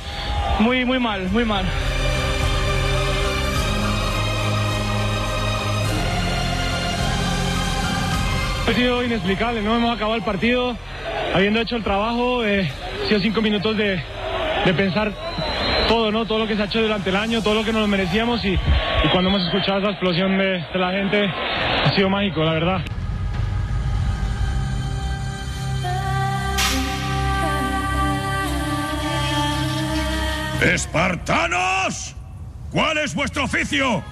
muy, 0.59 0.85
muy 0.85 0.99
mal, 0.99 1.29
muy 1.31 1.45
mal. 1.45 1.65
Ha 8.65 8.73
sido 8.73 9.03
inexplicable, 9.03 9.61
no 9.61 9.75
hemos 9.75 9.93
acabado 9.93 10.15
el 10.15 10.23
partido 10.23 10.77
habiendo 11.33 11.59
hecho 11.59 11.75
el 11.75 11.83
trabajo, 11.83 12.45
eh, 12.45 12.71
ha 13.03 13.07
sido 13.07 13.19
cinco 13.19 13.41
minutos 13.41 13.75
de, 13.75 14.01
de 14.65 14.73
pensar 14.73 15.11
todo, 15.87 16.11
¿no? 16.11 16.25
Todo 16.25 16.39
lo 16.39 16.47
que 16.47 16.55
se 16.55 16.61
ha 16.61 16.65
hecho 16.65 16.81
durante 16.81 17.09
el 17.09 17.15
año, 17.15 17.41
todo 17.41 17.55
lo 17.55 17.63
que 17.63 17.73
nos 17.73 17.87
merecíamos 17.87 18.43
y, 18.45 18.53
y 18.53 19.07
cuando 19.11 19.29
hemos 19.29 19.43
escuchado 19.43 19.79
esa 19.79 19.91
explosión 19.91 20.37
de, 20.37 20.63
de 20.73 20.79
la 20.79 20.91
gente 20.91 21.25
ha 21.25 21.95
sido 21.95 22.09
mágico, 22.09 22.43
la 22.43 22.53
verdad. 22.53 22.81
¡Espartanos! 30.61 32.15
¿Cuál 32.71 32.97
es 32.99 33.13
vuestro 33.13 33.43
oficio? 33.43 34.03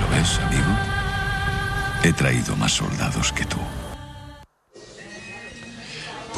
¿Lo 0.00 0.16
ves, 0.16 0.40
amigo? 0.46 0.62
He 2.04 2.12
traído 2.12 2.56
más 2.56 2.72
soldados 2.72 3.32
que 3.32 3.44
tú. 3.44 3.58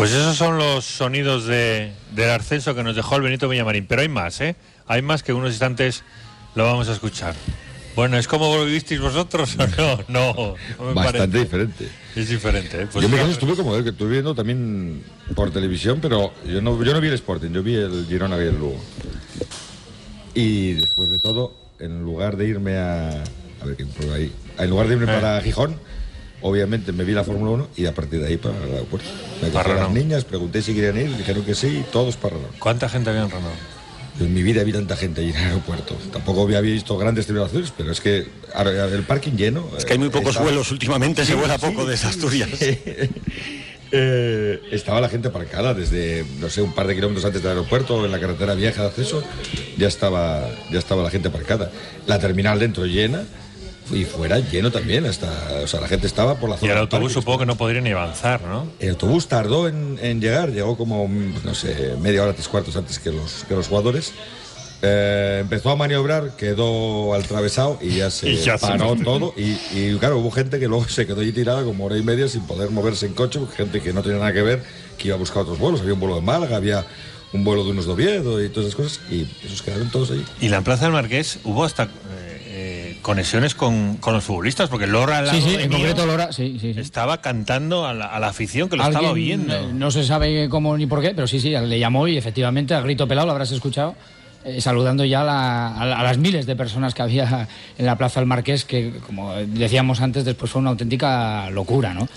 Pues 0.00 0.12
esos 0.12 0.34
son 0.34 0.56
los 0.56 0.86
sonidos 0.86 1.44
de, 1.44 1.92
del 2.12 2.30
ascenso 2.30 2.74
que 2.74 2.82
nos 2.82 2.96
dejó 2.96 3.16
el 3.16 3.22
Benito 3.22 3.50
Villamarín. 3.50 3.84
Pero 3.84 4.00
hay 4.00 4.08
más, 4.08 4.40
¿eh? 4.40 4.56
Hay 4.86 5.02
más 5.02 5.22
que 5.22 5.34
unos 5.34 5.50
instantes 5.50 6.04
lo 6.54 6.64
vamos 6.64 6.88
a 6.88 6.92
escuchar. 6.92 7.34
Bueno, 7.94 8.16
¿es 8.16 8.26
como 8.26 8.56
lo 8.56 8.64
vivisteis 8.64 8.98
vosotros 8.98 9.56
o 9.58 9.66
no? 9.76 9.98
No, 10.08 10.54
no 10.78 10.84
me 10.86 10.94
Bastante 10.94 11.40
diferente. 11.40 11.86
Es 12.16 12.30
diferente, 12.30 12.80
¿eh? 12.80 12.88
Pues 12.90 13.04
yo 13.04 13.10
caso 13.10 13.16
claro. 13.16 13.30
estuve 13.30 13.56
como 13.56 13.76
él, 13.76 13.84
que 13.84 13.90
estuve 13.90 14.12
viendo 14.12 14.34
también 14.34 15.04
por 15.34 15.50
televisión, 15.50 15.98
pero 16.00 16.32
yo 16.46 16.62
no, 16.62 16.82
yo 16.82 16.94
no 16.94 17.00
vi 17.02 17.08
el 17.08 17.14
Sporting, 17.14 17.50
yo 17.50 17.62
vi 17.62 17.74
el 17.74 18.06
Girona 18.08 18.38
y 18.38 18.46
el 18.46 18.58
Lugo. 18.58 18.80
Y 20.32 20.72
después 20.72 21.10
de 21.10 21.18
todo, 21.18 21.54
en 21.78 22.02
lugar 22.04 22.38
de 22.38 22.48
irme 22.48 22.78
a... 22.78 23.22
A 23.60 23.66
ver, 23.66 23.76
¿quién 23.76 23.90
prueba 23.90 24.14
ahí? 24.14 24.32
En 24.56 24.70
lugar 24.70 24.88
de 24.88 24.94
irme 24.94 25.12
Eh. 25.12 25.14
para 25.14 25.42
Gijón, 25.42 25.76
obviamente 26.42 26.92
me 26.92 27.04
vi 27.04 27.12
la 27.12 27.24
Fórmula 27.24 27.50
1 27.52 27.68
y 27.76 27.86
a 27.86 27.94
partir 27.94 28.20
de 28.20 28.28
ahí 28.28 28.36
para 28.36 28.56
el 28.64 28.72
aeropuerto. 28.72 29.08
Me 29.42 29.48
cogí 29.50 29.70
a 29.70 29.74
las 29.74 29.90
niñas, 29.90 30.24
pregunté 30.24 30.62
si 30.62 30.74
querían 30.74 30.96
ir, 30.98 31.16
dijeron 31.16 31.44
que 31.44 31.54
sí, 31.54 31.66
y 31.80 31.92
todos 31.92 32.16
para 32.16 32.36
Renault. 32.36 32.58
¿Cuánta 32.58 32.88
gente 32.88 33.10
había 33.10 33.22
en 33.22 33.30
Renault? 33.30 33.54
En 34.20 34.34
mi 34.34 34.42
vida 34.42 34.62
vi 34.64 34.72
tanta 34.72 34.96
gente 34.96 35.22
allí 35.22 35.30
en 35.30 35.36
el 35.36 35.44
aeropuerto. 35.46 35.96
Tampoco 36.12 36.42
había 36.42 36.60
visto 36.60 36.98
grandes 36.98 37.26
celebraciones, 37.26 37.72
pero 37.76 37.90
es 37.92 38.00
que 38.00 38.26
el 38.54 39.02
parking 39.04 39.32
lleno. 39.32 39.66
Es 39.78 39.84
que 39.86 39.94
hay 39.94 39.98
muy 39.98 40.10
pocos 40.10 40.30
estaba- 40.30 40.44
vuelos 40.46 40.70
últimamente, 40.72 41.24
se 41.24 41.34
vuela 41.34 41.58
sí, 41.58 41.66
poco 41.66 41.86
de 41.86 41.96
sí, 41.96 42.06
Asturias. 42.06 42.50
sí. 42.58 42.78
Eh, 43.92 44.60
estaba 44.70 45.00
la 45.00 45.08
gente 45.08 45.26
aparcada 45.28 45.74
desde, 45.74 46.24
no 46.38 46.48
sé, 46.48 46.62
un 46.62 46.72
par 46.72 46.86
de 46.86 46.94
kilómetros 46.94 47.24
antes 47.24 47.42
del 47.42 47.50
aeropuerto, 47.50 48.04
en 48.04 48.12
la 48.12 48.20
carretera 48.20 48.54
vieja 48.54 48.82
de 48.82 48.88
acceso, 48.88 49.20
ya 49.76 49.88
estaba, 49.88 50.48
ya 50.70 50.78
estaba 50.78 51.02
la 51.02 51.10
gente 51.10 51.26
aparcada. 51.26 51.72
La 52.06 52.20
terminal 52.20 52.60
dentro 52.60 52.86
llena 52.86 53.24
y 53.92 54.04
fuera 54.04 54.38
lleno 54.38 54.70
también, 54.70 55.06
hasta, 55.06 55.28
o 55.62 55.66
sea, 55.66 55.80
la 55.80 55.88
gente 55.88 56.06
estaba 56.06 56.36
por 56.36 56.48
la 56.50 56.56
Y 56.56 56.60
zona. 56.60 56.72
el 56.72 56.76
del 56.76 56.82
autobús 56.82 57.12
supongo 57.12 57.40
que 57.40 57.46
no 57.46 57.56
podría 57.56 57.80
ni 57.80 57.90
avanzar, 57.90 58.40
¿no? 58.42 58.66
El 58.78 58.90
autobús 58.90 59.28
tardó 59.28 59.68
en, 59.68 59.98
en 60.02 60.20
llegar, 60.20 60.50
llegó 60.50 60.76
como, 60.76 61.08
no 61.44 61.54
sé, 61.54 61.94
media 62.00 62.22
hora, 62.22 62.32
tres 62.32 62.48
cuartos 62.48 62.76
antes 62.76 62.98
que 62.98 63.10
los, 63.10 63.44
que 63.48 63.54
los 63.54 63.68
jugadores. 63.68 64.12
Eh, 64.82 65.38
empezó 65.42 65.68
a 65.70 65.76
maniobrar, 65.76 66.36
quedó 66.36 67.12
al 67.12 67.24
travesado 67.24 67.78
y 67.82 67.96
ya 67.96 68.10
se 68.10 68.30
Y 68.32 68.36
ya 68.38 68.56
paró 68.56 68.96
todo. 68.96 69.34
Y, 69.36 69.58
y, 69.78 69.96
claro, 69.98 70.18
hubo 70.18 70.30
gente 70.30 70.58
que 70.58 70.68
luego 70.68 70.84
se 70.88 71.06
quedó 71.06 71.20
allí 71.20 71.32
tirada 71.32 71.64
como 71.64 71.84
hora 71.84 71.98
y 71.98 72.02
media 72.02 72.28
sin 72.28 72.46
poder 72.46 72.70
moverse 72.70 73.04
en 73.06 73.12
coche, 73.14 73.40
gente 73.56 73.80
que 73.82 73.92
no 73.92 74.02
tenía 74.02 74.18
nada 74.18 74.32
que 74.32 74.40
ver, 74.42 74.62
que 74.96 75.08
iba 75.08 75.16
a 75.16 75.18
buscar 75.18 75.42
otros 75.42 75.58
vuelos. 75.58 75.80
Había 75.82 75.92
un 75.94 76.00
vuelo 76.00 76.14
de 76.14 76.22
Málaga, 76.22 76.56
había 76.56 76.86
un 77.32 77.44
vuelo 77.44 77.62
de 77.64 77.70
unos 77.72 77.84
de 77.86 77.92
Oviedo 77.92 78.42
y 78.42 78.48
todas 78.48 78.68
esas 78.70 78.76
cosas, 78.76 79.00
y 79.10 79.28
esos 79.44 79.60
quedaron 79.62 79.90
todos 79.90 80.10
allí. 80.12 80.24
Y 80.40 80.48
la 80.48 80.62
Plaza 80.62 80.84
del 80.86 80.92
Marqués 80.94 81.38
hubo 81.44 81.62
hasta 81.64 81.88
conexiones 83.02 83.54
con, 83.54 83.96
con 83.96 84.14
los 84.14 84.24
futbolistas, 84.24 84.68
porque 84.68 84.86
Lora 84.86 85.18
al 85.18 85.30
Sí, 85.30 85.40
sí, 85.42 85.54
en 85.58 85.70
concreto 85.70 86.06
Lora, 86.06 86.32
sí, 86.32 86.58
estaba 86.76 87.20
cantando 87.20 87.86
a 87.86 87.92
la, 87.94 88.06
a 88.06 88.20
la 88.20 88.28
afición 88.28 88.68
que 88.68 88.76
lo 88.76 88.84
estaba 88.84 89.10
oyendo. 89.10 89.72
No 89.72 89.90
se 89.90 90.04
sabe 90.04 90.48
cómo 90.48 90.76
ni 90.76 90.86
por 90.86 91.00
qué, 91.00 91.10
pero 91.10 91.26
sí, 91.26 91.40
sí, 91.40 91.50
le 91.50 91.78
llamó 91.78 92.06
y 92.08 92.16
efectivamente 92.16 92.74
a 92.74 92.80
grito 92.80 93.06
pelado, 93.08 93.26
lo 93.26 93.32
habrás 93.32 93.50
escuchado, 93.52 93.94
eh, 94.44 94.60
saludando 94.60 95.04
ya 95.04 95.20
a, 95.22 95.24
la- 95.24 95.68
a 95.68 96.00
a 96.00 96.02
las 96.02 96.18
miles 96.18 96.46
de 96.46 96.56
personas 96.56 96.94
que 96.94 97.02
había 97.02 97.48
en 97.78 97.86
la 97.86 97.96
Plaza 97.96 98.20
del 98.20 98.26
Marqués, 98.26 98.64
que 98.64 98.92
como 99.06 99.34
decíamos 99.34 100.00
antes, 100.00 100.24
después 100.24 100.50
fue 100.50 100.60
una 100.60 100.70
auténtica 100.70 101.50
locura, 101.50 101.92
¿no? 101.94 102.08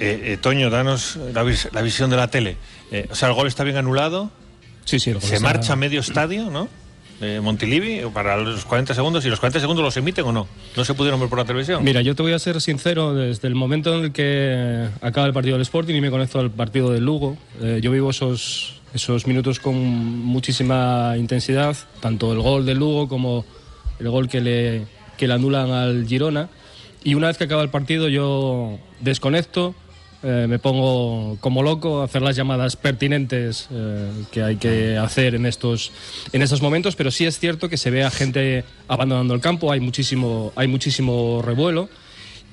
Eh, 0.00 0.20
eh, 0.32 0.38
Toño, 0.40 0.70
danos 0.70 1.18
la, 1.34 1.42
vis- 1.42 1.68
la 1.72 1.82
visión 1.82 2.08
de 2.10 2.16
la 2.16 2.28
tele. 2.28 2.56
Eh, 2.92 3.08
o 3.10 3.14
sea, 3.14 3.28
el 3.28 3.34
gol 3.34 3.48
está 3.48 3.64
bien 3.64 3.76
anulado. 3.76 4.30
Sí, 4.84 5.00
sí, 5.00 5.10
el 5.10 5.18
gol 5.18 5.28
Se 5.28 5.36
está- 5.36 5.46
marcha 5.48 5.76
medio 5.76 6.00
estadio, 6.00 6.50
¿no? 6.50 6.68
De 7.20 7.40
Montilivi 7.40 8.02
para 8.14 8.36
los 8.36 8.64
40 8.64 8.94
segundos. 8.94 9.24
¿Y 9.24 9.28
los 9.28 9.40
40 9.40 9.60
segundos 9.60 9.84
los 9.84 9.96
emiten 9.96 10.24
o 10.24 10.32
no? 10.32 10.46
¿No 10.76 10.84
se 10.84 10.94
pudieron 10.94 11.18
ver 11.18 11.28
por 11.28 11.38
la 11.38 11.44
televisión? 11.44 11.82
Mira, 11.82 12.00
yo 12.00 12.14
te 12.14 12.22
voy 12.22 12.32
a 12.32 12.38
ser 12.38 12.60
sincero, 12.60 13.14
desde 13.14 13.48
el 13.48 13.54
momento 13.54 13.96
en 13.96 14.04
el 14.04 14.12
que 14.12 14.88
acaba 15.00 15.26
el 15.26 15.32
partido 15.32 15.54
del 15.54 15.62
Sporting 15.62 15.94
y 15.94 16.00
me 16.00 16.10
conecto 16.10 16.38
al 16.38 16.50
partido 16.50 16.92
del 16.92 17.04
Lugo, 17.04 17.36
eh, 17.60 17.80
yo 17.82 17.90
vivo 17.90 18.10
esos, 18.10 18.80
esos 18.94 19.26
minutos 19.26 19.58
con 19.58 19.74
muchísima 19.74 21.14
intensidad, 21.16 21.76
tanto 22.00 22.32
el 22.32 22.40
gol 22.40 22.64
del 22.64 22.78
Lugo 22.78 23.08
como 23.08 23.44
el 23.98 24.08
gol 24.10 24.28
que 24.28 24.40
le, 24.40 24.86
que 25.16 25.26
le 25.26 25.34
anulan 25.34 25.70
al 25.70 26.06
Girona. 26.06 26.48
Y 27.04 27.14
una 27.14 27.28
vez 27.28 27.38
que 27.38 27.44
acaba 27.44 27.62
el 27.62 27.70
partido 27.70 28.08
yo 28.08 28.78
desconecto, 29.00 29.74
eh, 30.22 30.46
me 30.48 30.58
pongo 30.58 31.36
como 31.40 31.62
loco 31.62 32.00
a 32.00 32.04
hacer 32.04 32.22
las 32.22 32.34
llamadas 32.34 32.74
pertinentes 32.74 33.68
eh, 33.70 34.10
que 34.32 34.42
hay 34.42 34.56
que 34.56 34.96
hacer 34.96 35.36
en 35.36 35.46
estos, 35.46 35.92
en 36.32 36.42
estos 36.42 36.60
momentos, 36.60 36.96
pero 36.96 37.12
sí 37.12 37.24
es 37.24 37.38
cierto 37.38 37.68
que 37.68 37.76
se 37.76 37.90
ve 37.90 38.02
a 38.02 38.10
gente 38.10 38.64
abandonando 38.88 39.34
el 39.34 39.40
campo, 39.40 39.70
hay 39.70 39.78
muchísimo, 39.78 40.52
hay 40.56 40.66
muchísimo 40.66 41.40
revuelo. 41.42 41.88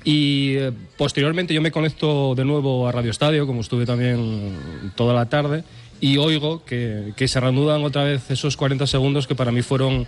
Y 0.04 0.54
eh, 0.54 0.72
posteriormente 0.96 1.54
yo 1.54 1.60
me 1.60 1.72
conecto 1.72 2.36
de 2.36 2.44
nuevo 2.44 2.86
a 2.86 2.92
Radio 2.92 3.10
Estadio, 3.10 3.48
como 3.48 3.62
estuve 3.62 3.84
también 3.84 4.56
toda 4.94 5.12
la 5.12 5.28
tarde, 5.28 5.64
y 6.00 6.18
oigo 6.18 6.64
que, 6.64 7.14
que 7.16 7.26
se 7.26 7.40
reanudan 7.40 7.82
otra 7.82 8.04
vez 8.04 8.30
esos 8.30 8.56
40 8.56 8.86
segundos 8.86 9.26
que 9.26 9.34
para 9.34 9.50
mí 9.50 9.62
fueron 9.62 10.06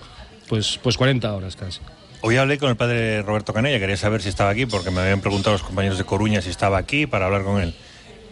pues, 0.48 0.78
pues 0.80 0.96
40 0.96 1.34
horas 1.34 1.56
casi. 1.56 1.80
Hoy 2.20 2.36
hablé 2.36 2.58
con 2.58 2.68
el 2.68 2.76
padre 2.76 3.22
Roberto 3.22 3.52
Canella, 3.52 3.78
quería 3.78 3.96
saber 3.96 4.20
si 4.22 4.28
estaba 4.28 4.50
aquí, 4.50 4.66
porque 4.66 4.90
me 4.90 5.00
habían 5.00 5.20
preguntado 5.20 5.54
los 5.54 5.62
compañeros 5.62 5.98
de 5.98 6.04
Coruña 6.04 6.42
si 6.42 6.50
estaba 6.50 6.76
aquí 6.76 7.06
para 7.06 7.26
hablar 7.26 7.44
con 7.44 7.60
él. 7.62 7.74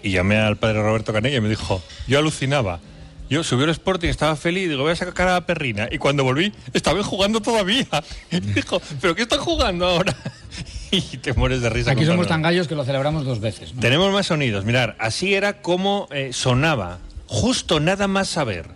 Y 0.02 0.10
llamé 0.10 0.38
al 0.38 0.56
padre 0.56 0.82
Roberto 0.82 1.12
Canella 1.12 1.36
y 1.36 1.40
me 1.40 1.48
dijo, 1.48 1.80
yo 2.08 2.18
alucinaba. 2.18 2.80
Yo 3.28 3.42
subí 3.42 3.64
al 3.64 3.70
Sporting, 3.70 4.08
estaba 4.08 4.36
feliz, 4.36 4.68
digo, 4.68 4.82
voy 4.82 4.92
a 4.92 4.96
sacar 4.96 5.28
a 5.28 5.32
la 5.34 5.46
perrina. 5.46 5.88
Y 5.90 5.98
cuando 5.98 6.22
volví, 6.24 6.52
estaban 6.72 7.02
jugando 7.02 7.40
todavía. 7.40 7.86
Y 8.30 8.40
dijo, 8.40 8.80
¿pero 9.00 9.14
qué 9.14 9.22
están 9.22 9.40
jugando 9.40 9.86
ahora? 9.86 10.14
Y 10.92 11.00
te 11.00 11.32
mueres 11.32 11.60
de 11.60 11.68
risa. 11.68 11.90
Aquí 11.90 12.06
somos 12.06 12.28
tan 12.28 12.42
gallos 12.42 12.68
que 12.68 12.76
lo 12.76 12.84
celebramos 12.84 13.24
dos 13.24 13.40
veces. 13.40 13.74
¿no? 13.74 13.80
Tenemos 13.80 14.12
más 14.12 14.26
sonidos. 14.26 14.64
Mirar, 14.64 14.94
así 15.00 15.34
era 15.34 15.60
como 15.60 16.06
eh, 16.12 16.32
sonaba. 16.32 16.98
Justo 17.26 17.80
nada 17.80 18.06
más 18.06 18.28
saber. 18.28 18.66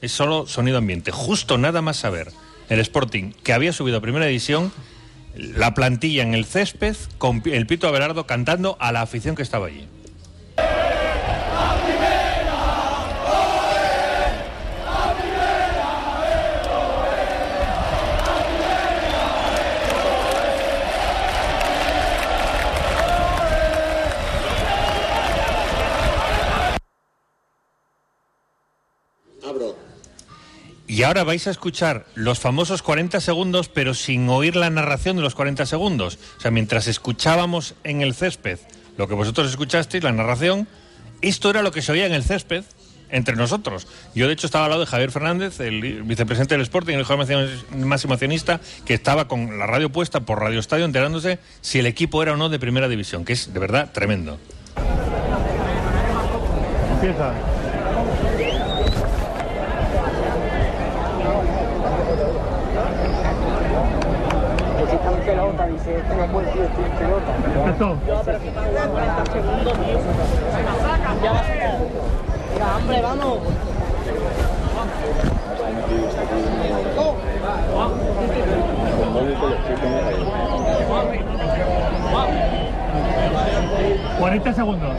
Es 0.00 0.12
solo 0.12 0.46
sonido 0.46 0.78
ambiente. 0.78 1.10
Justo 1.10 1.58
nada 1.58 1.82
más 1.82 1.96
saber. 1.96 2.28
El 2.68 2.80
Sporting, 2.80 3.32
que 3.42 3.52
había 3.52 3.72
subido 3.72 3.98
a 3.98 4.00
primera 4.00 4.26
edición, 4.26 4.72
la 5.36 5.74
plantilla 5.74 6.22
en 6.22 6.34
el 6.34 6.44
césped, 6.44 6.96
con 7.18 7.42
el 7.44 7.66
Pito 7.66 7.88
Abelardo 7.88 8.26
cantando 8.26 8.76
a 8.80 8.92
la 8.92 9.02
afición 9.02 9.36
que 9.36 9.42
estaba 9.42 9.66
allí. 9.66 9.86
Y 30.88 31.02
ahora 31.02 31.24
vais 31.24 31.46
a 31.48 31.50
escuchar 31.50 32.06
los 32.14 32.38
famosos 32.38 32.82
40 32.82 33.20
segundos, 33.20 33.68
pero 33.68 33.92
sin 33.92 34.28
oír 34.28 34.54
la 34.54 34.70
narración 34.70 35.16
de 35.16 35.22
los 35.22 35.34
40 35.34 35.66
segundos. 35.66 36.18
O 36.38 36.40
sea, 36.40 36.50
mientras 36.52 36.86
escuchábamos 36.86 37.74
en 37.82 38.02
el 38.02 38.14
césped 38.14 38.58
lo 38.96 39.08
que 39.08 39.14
vosotros 39.14 39.50
escuchasteis, 39.50 40.04
la 40.04 40.12
narración, 40.12 40.68
esto 41.22 41.50
era 41.50 41.62
lo 41.62 41.72
que 41.72 41.82
se 41.82 41.92
oía 41.92 42.06
en 42.06 42.12
el 42.12 42.22
césped 42.22 42.64
entre 43.10 43.36
nosotros. 43.36 43.86
Yo, 44.14 44.26
de 44.26 44.32
hecho, 44.32 44.46
estaba 44.46 44.66
al 44.66 44.70
lado 44.70 44.82
de 44.82 44.86
Javier 44.86 45.10
Fernández, 45.10 45.60
el 45.60 46.02
vicepresidente 46.02 46.54
del 46.54 46.62
Sporting, 46.62 46.94
el 46.94 47.04
jugador 47.04 47.48
más 47.76 48.04
emocionista, 48.04 48.60
que 48.84 48.94
estaba 48.94 49.28
con 49.28 49.58
la 49.58 49.66
radio 49.66 49.90
puesta 49.90 50.20
por 50.20 50.40
Radio 50.40 50.60
Estadio 50.60 50.84
enterándose 50.84 51.38
si 51.60 51.78
el 51.78 51.86
equipo 51.86 52.22
era 52.22 52.32
o 52.32 52.36
no 52.36 52.48
de 52.48 52.58
primera 52.58 52.88
división, 52.88 53.24
que 53.24 53.32
es 53.32 53.52
de 53.52 53.60
verdad 53.60 53.90
tremendo. 53.92 54.38
Empieza. 56.94 57.55
Empezó. 66.18 67.96
Venga, 72.54 72.76
hombre, 72.76 73.02
vamos. 73.02 73.38
¡40 84.18 84.54
segundos! 84.54 84.96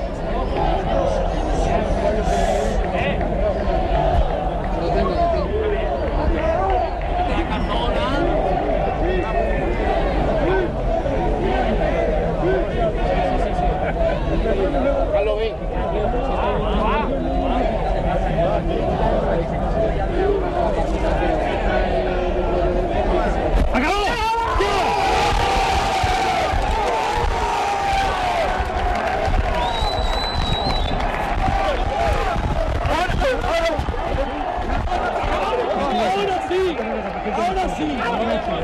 Ahora 37.36 37.70
sí, 37.76 37.98
ahora 38.04 38.44
sí, 38.44 38.60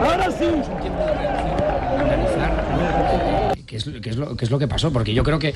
ahora 0.00 0.30
sí. 0.38 0.46
¿Qué 3.66 3.76
es, 3.76 3.84
qué 4.02 4.10
es 4.10 4.16
lo, 4.16 4.36
qué 4.36 4.44
es 4.44 4.50
lo 4.50 4.58
que 4.58 4.68
pasó? 4.68 4.92
Porque 4.92 5.14
yo 5.14 5.22
creo 5.22 5.38
que 5.38 5.54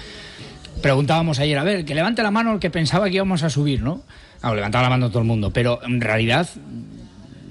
preguntábamos 0.81 1.39
ayer, 1.39 1.59
a 1.59 1.65
ver, 1.65 1.85
que 1.85 1.95
levante 1.95 2.23
la 2.23 2.31
mano 2.31 2.53
el 2.55 2.59
que 2.59 2.71
pensaba 2.71 3.09
que 3.09 3.17
íbamos 3.17 3.43
a 3.43 3.51
subir, 3.51 3.83
¿no? 3.83 4.03
Claro, 4.41 4.57
levantaba 4.57 4.85
la 4.85 4.91
mano 4.91 5.09
todo 5.09 5.21
el 5.21 5.27
mundo, 5.27 5.51
pero 5.53 5.81
en 5.85 6.01
realidad, 6.01 6.49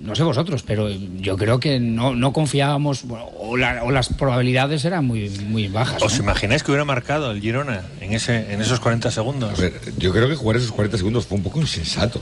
no 0.07 0.15
sé 0.15 0.23
vosotros, 0.23 0.63
pero 0.65 0.89
yo 0.89 1.37
creo 1.37 1.59
que 1.59 1.79
no, 1.79 2.15
no 2.15 2.33
confiábamos, 2.33 3.03
bueno, 3.03 3.25
o, 3.37 3.55
la- 3.57 3.83
o 3.83 3.91
las 3.91 4.09
probabilidades 4.09 4.83
eran 4.85 5.05
muy, 5.05 5.29
muy 5.29 5.67
bajas. 5.67 6.01
¿Os 6.01 6.17
¿no? 6.17 6.23
imagináis 6.23 6.63
que 6.63 6.71
hubiera 6.71 6.85
marcado 6.85 7.29
el 7.31 7.41
Girona 7.41 7.81
en, 8.01 8.13
ese, 8.13 8.51
en 8.53 8.61
esos 8.61 8.79
40 8.79 9.11
segundos? 9.11 9.59
A 9.59 9.61
ver, 9.61 9.73
yo 9.97 10.11
creo 10.11 10.27
que 10.27 10.35
jugar 10.35 10.57
esos 10.57 10.71
40 10.71 10.97
segundos 10.97 11.27
fue 11.27 11.37
un 11.37 11.43
poco 11.43 11.59
insensato. 11.59 12.19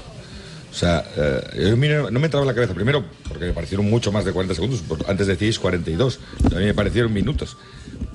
O 0.72 0.78
sea, 0.78 1.06
eh, 1.16 1.68
yo 1.70 1.78
mira, 1.78 2.12
no 2.12 2.20
me 2.20 2.26
entraba 2.26 2.44
en 2.44 2.48
la 2.48 2.54
cabeza. 2.54 2.74
Primero, 2.74 3.06
porque 3.30 3.46
me 3.46 3.54
parecieron 3.54 3.90
mucho 3.90 4.12
más 4.12 4.26
de 4.26 4.34
40 4.34 4.56
segundos. 4.56 4.84
Antes 5.08 5.28
decíais 5.28 5.58
42. 5.58 6.20
A 6.54 6.56
mí 6.60 6.66
me 6.66 6.74
parecieron 6.74 7.14
minutos. 7.14 7.56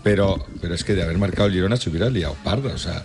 Pero, 0.02 0.44
pero 0.60 0.74
es 0.74 0.84
que 0.84 0.94
de 0.94 1.02
haber 1.02 1.16
marcado 1.16 1.46
el 1.48 1.54
Girona 1.54 1.78
se 1.78 1.88
hubiera 1.88 2.10
liado 2.10 2.36
parda. 2.44 2.74
O 2.74 2.78
sea, 2.78 3.02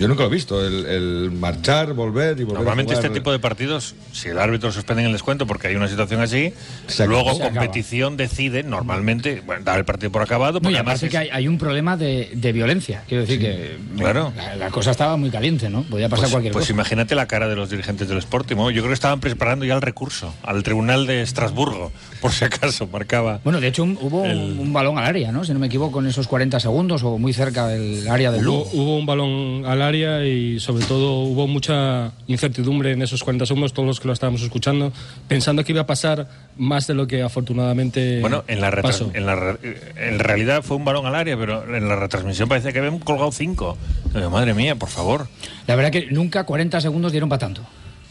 yo 0.00 0.08
nunca 0.08 0.22
lo 0.24 0.28
he 0.28 0.32
visto. 0.32 0.66
El, 0.66 0.86
el 0.86 1.30
marchar, 1.30 1.92
volver 1.92 2.38
y 2.40 2.44
volver 2.44 2.58
Normalmente 2.58 2.92
a 2.92 2.96
jugar. 2.96 3.06
este 3.10 3.20
tipo 3.20 3.30
de 3.32 3.38
partidos, 3.38 3.94
si 4.12 4.28
el 4.28 4.38
árbitro 4.38 4.72
suspende 4.72 5.02
en 5.02 5.06
el 5.06 5.12
descuento 5.12 5.46
porque 5.46 5.68
hay 5.68 5.76
una 5.76 5.86
situación 5.88 6.20
así, 6.20 6.52
Se 6.88 7.06
luego 7.06 7.34
Se 7.34 7.42
acaba. 7.42 7.60
competición 7.60 8.16
decide 8.16 8.62
normalmente 8.62 9.42
bueno, 9.46 9.62
dar 9.64 9.78
el 9.78 9.84
partido 9.84 10.10
por 10.10 10.22
acabado. 10.22 10.60
No, 10.60 10.70
y 10.70 10.74
además 10.74 10.94
aparte 10.94 11.06
es- 11.06 11.10
que 11.12 11.18
hay, 11.18 11.28
hay 11.30 11.46
un 11.48 11.58
problema 11.58 11.96
de, 11.96 12.30
de 12.34 12.52
violencia. 12.52 13.02
Quiero 13.08 13.22
decir 13.22 13.38
que 13.40 13.76
Claro. 13.96 14.32
la, 14.36 14.56
la 14.56 14.70
cosa 14.70 14.90
estaba 14.90 15.16
muy 15.16 15.30
caliente, 15.30 15.68
¿no? 15.68 15.82
Podía 15.82 16.08
pasar 16.08 16.24
pues, 16.24 16.32
cualquier 16.32 16.52
pues 16.52 16.64
cosa. 16.64 16.72
imagínate 16.72 17.14
la 17.14 17.26
cara 17.26 17.48
de 17.48 17.56
los 17.56 17.70
dirigentes 17.70 18.08
del 18.08 18.18
Sporting. 18.18 18.56
¿no? 18.56 18.70
Yo 18.70 18.82
creo 18.82 18.88
que 18.90 18.94
estaban 18.94 19.20
preparando 19.20 19.64
ya 19.64 19.74
el 19.74 19.82
recurso 19.82 20.34
al 20.42 20.62
Tribunal 20.62 21.06
de 21.06 21.22
Estrasburgo, 21.22 21.92
por 22.20 22.32
si 22.32 22.44
acaso 22.44 22.86
marcaba. 22.86 23.40
Bueno, 23.44 23.60
de 23.60 23.68
hecho 23.68 23.82
un- 23.82 23.98
hubo 24.00 24.22
un- 24.22 24.30
El- 24.30 24.56
un 24.58 24.72
balón 24.72 24.98
al 24.98 25.04
área, 25.04 25.30
¿no? 25.32 25.44
Si 25.44 25.52
no 25.52 25.58
me 25.58 25.66
equivoco, 25.66 26.00
en 26.00 26.06
esos 26.06 26.26
40 26.26 26.58
segundos 26.60 27.02
o 27.02 27.18
muy 27.18 27.32
cerca 27.32 27.66
del 27.68 28.08
área 28.08 28.30
del 28.30 28.46
Hubo, 28.46 28.58
Lugo. 28.64 28.70
hubo 28.72 28.96
un 28.96 29.06
balón 29.06 29.64
al 29.66 29.82
área 29.82 29.89
y 29.94 30.60
sobre 30.60 30.84
todo 30.84 31.20
hubo 31.20 31.46
mucha 31.46 32.12
incertidumbre 32.26 32.92
en 32.92 33.02
esos 33.02 33.22
40 33.22 33.46
segundos, 33.46 33.72
todos 33.72 33.86
los 33.86 34.00
que 34.00 34.06
lo 34.06 34.12
estábamos 34.12 34.42
escuchando, 34.42 34.92
pensando 35.28 35.64
que 35.64 35.72
iba 35.72 35.82
a 35.82 35.86
pasar 35.86 36.28
más 36.56 36.86
de 36.86 36.94
lo 36.94 37.06
que 37.06 37.22
afortunadamente 37.22 38.20
Bueno, 38.20 38.44
en 38.46 38.60
la, 38.60 38.70
pasó. 38.82 39.10
en 39.14 39.26
la 39.26 39.56
en 39.96 40.18
realidad 40.18 40.62
fue 40.62 40.76
un 40.76 40.84
balón 40.84 41.06
al 41.06 41.14
área, 41.14 41.36
pero 41.36 41.74
en 41.76 41.88
la 41.88 41.96
retransmisión 41.96 42.48
parece 42.48 42.72
que 42.72 42.78
habían 42.78 42.98
colgado 42.98 43.32
cinco. 43.32 43.76
Digo, 44.14 44.30
Madre 44.30 44.54
mía, 44.54 44.74
por 44.76 44.88
favor. 44.88 45.28
La 45.66 45.76
verdad 45.76 45.90
que 45.90 46.06
nunca 46.10 46.44
40 46.44 46.80
segundos 46.80 47.12
dieron 47.12 47.28
para 47.28 47.40
tanto. 47.40 47.62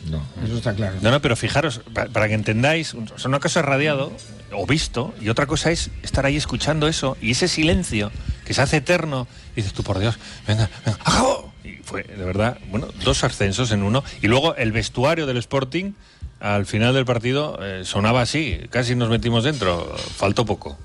No. 0.10 0.22
Eso 0.46 0.58
está 0.58 0.74
claro. 0.74 0.96
No, 1.02 1.12
no, 1.12 1.22
pero 1.22 1.36
fijaros, 1.36 1.82
pa- 1.94 2.06
para, 2.06 2.28
que 2.30 2.34
entendáis, 2.34 2.94
o 2.94 3.06
sea, 3.18 3.28
una 3.28 3.40
cosa 3.40 3.60
es 3.60 3.66
radiado 3.66 4.12
o 4.54 4.66
visto 4.66 5.14
y 5.22 5.28
otra 5.30 5.46
cosa 5.46 5.72
es 5.72 5.92
estar 6.04 6.26
ahí 6.26 6.38
escuchando 6.38 6.88
eso 6.88 7.18
y 7.22 7.32
ese 7.32 7.48
silencio 7.50 8.10
que 8.46 8.54
se 8.54 8.62
hace 8.62 8.78
eterno. 8.78 9.28
Y 9.54 9.58
dices 9.58 9.74
tú, 9.74 9.84
por 9.84 10.00
Dios, 10.00 10.18
venga, 10.48 10.70
venga, 10.86 10.98
¡acabó! 11.04 11.39
Fue, 11.90 12.04
de 12.04 12.24
verdad, 12.24 12.60
bueno, 12.70 12.88
dos 13.04 13.24
ascensos 13.24 13.72
en 13.72 13.82
uno. 13.82 14.04
Y 14.22 14.28
luego 14.28 14.56
el 14.56 14.72
vestuario 14.72 15.26
del 15.26 15.38
Sporting, 15.38 15.94
al 16.40 16.68
final 16.68 16.94
del 16.94 17.04
partido, 17.04 17.58
eh, 17.64 17.82
sonaba 17.84 18.22
así, 18.22 18.60
casi 18.70 18.94
nos 18.94 19.10
metimos 19.10 19.44
dentro, 19.44 19.96
faltó 19.98 20.46
poco. 20.46 20.78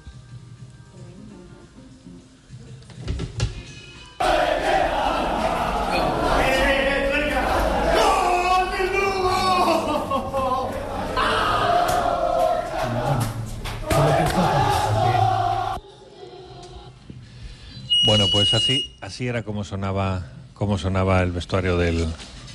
Bueno, 18.07 18.24
pues 18.32 18.55
así, 18.55 18.94
así 19.02 19.28
era 19.28 19.42
como 19.42 19.64
sonaba, 19.64 20.24
como 20.55 20.78
sonaba 20.78 21.22
el 21.22 21.32
vestuario 21.32 21.76
del, 21.76 22.07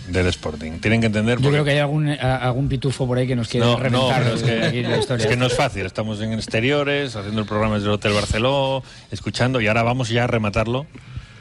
del 0.08 0.28
Sporting. 0.28 0.80
Tienen 0.80 1.02
que 1.02 1.08
entender. 1.08 1.40
Yo 1.40 1.50
creo 1.52 1.64
que 1.64 1.72
hay 1.72 1.80
algún, 1.80 2.10
a- 2.10 2.38
algún 2.38 2.68
pitufo 2.70 3.06
por 3.06 3.18
ahí 3.18 3.28
que 3.28 3.36
nos 3.36 3.48
quiere 3.48 3.66
no, 3.66 3.74
no, 3.74 3.80
reventar 3.80 4.24
pero 4.24 4.36
es 4.36 4.44
que, 4.44 4.64
aquí 4.64 4.82
la 4.84 4.98
historia. 4.98 5.24
es 5.26 5.30
que 5.30 5.38
no 5.38 5.46
es 5.46 5.56
fácil. 5.56 5.86
Estamos 5.86 6.20
en 6.22 6.34
exteriores, 6.34 7.16
haciendo 7.16 7.42
el 7.42 7.48
programa 7.48 7.76
desde 7.76 7.88
el 7.88 7.94
Hotel 7.94 8.14
Barceló, 8.14 8.84
escuchando, 9.12 9.62
y 9.62 9.68
ahora 9.68 9.84
vamos 9.84 10.10
ya 10.10 10.24
a 10.24 10.28
rematarlo, 10.28 10.86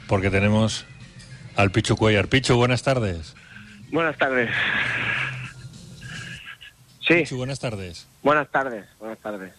porque 0.07 0.31
tenemos 0.31 0.85
al 1.57 1.71
Pichu 1.71 1.97
Cuellar. 1.97 2.29
Pichu, 2.29 2.55
buenas 2.57 2.83
tardes. 2.83 3.35
Buenas 3.91 4.17
tardes. 4.19 4.51
Sí. 7.07 7.15
Pichu, 7.15 7.37
buenas 7.37 7.59
tardes. 7.59 8.07
Buenas 8.23 8.49
tardes, 8.51 8.85
buenas 8.99 9.19
tardes. 9.19 9.53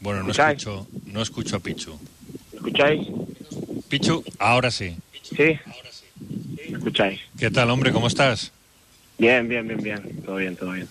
Bueno, 0.00 0.20
no 0.22 0.30
¿Escucháis? 0.30 0.58
escucho, 0.58 0.86
no 1.06 1.22
escucho 1.22 1.56
a 1.56 1.60
Pichu. 1.60 1.98
¿Me 2.52 2.56
escucháis? 2.58 3.08
Pichu, 3.88 4.22
ahora 4.38 4.70
sí. 4.70 4.96
Sí. 5.22 5.58
¿Me 6.20 6.76
escucháis? 6.78 7.20
¿Qué 7.38 7.50
tal, 7.50 7.70
hombre? 7.70 7.92
¿Cómo 7.92 8.06
estás? 8.06 8.52
Bien, 9.18 9.48
bien, 9.48 9.66
bien, 9.66 9.82
bien. 9.82 10.22
Todo 10.24 10.36
bien, 10.36 10.56
todo 10.56 10.72
bien. 10.72 10.88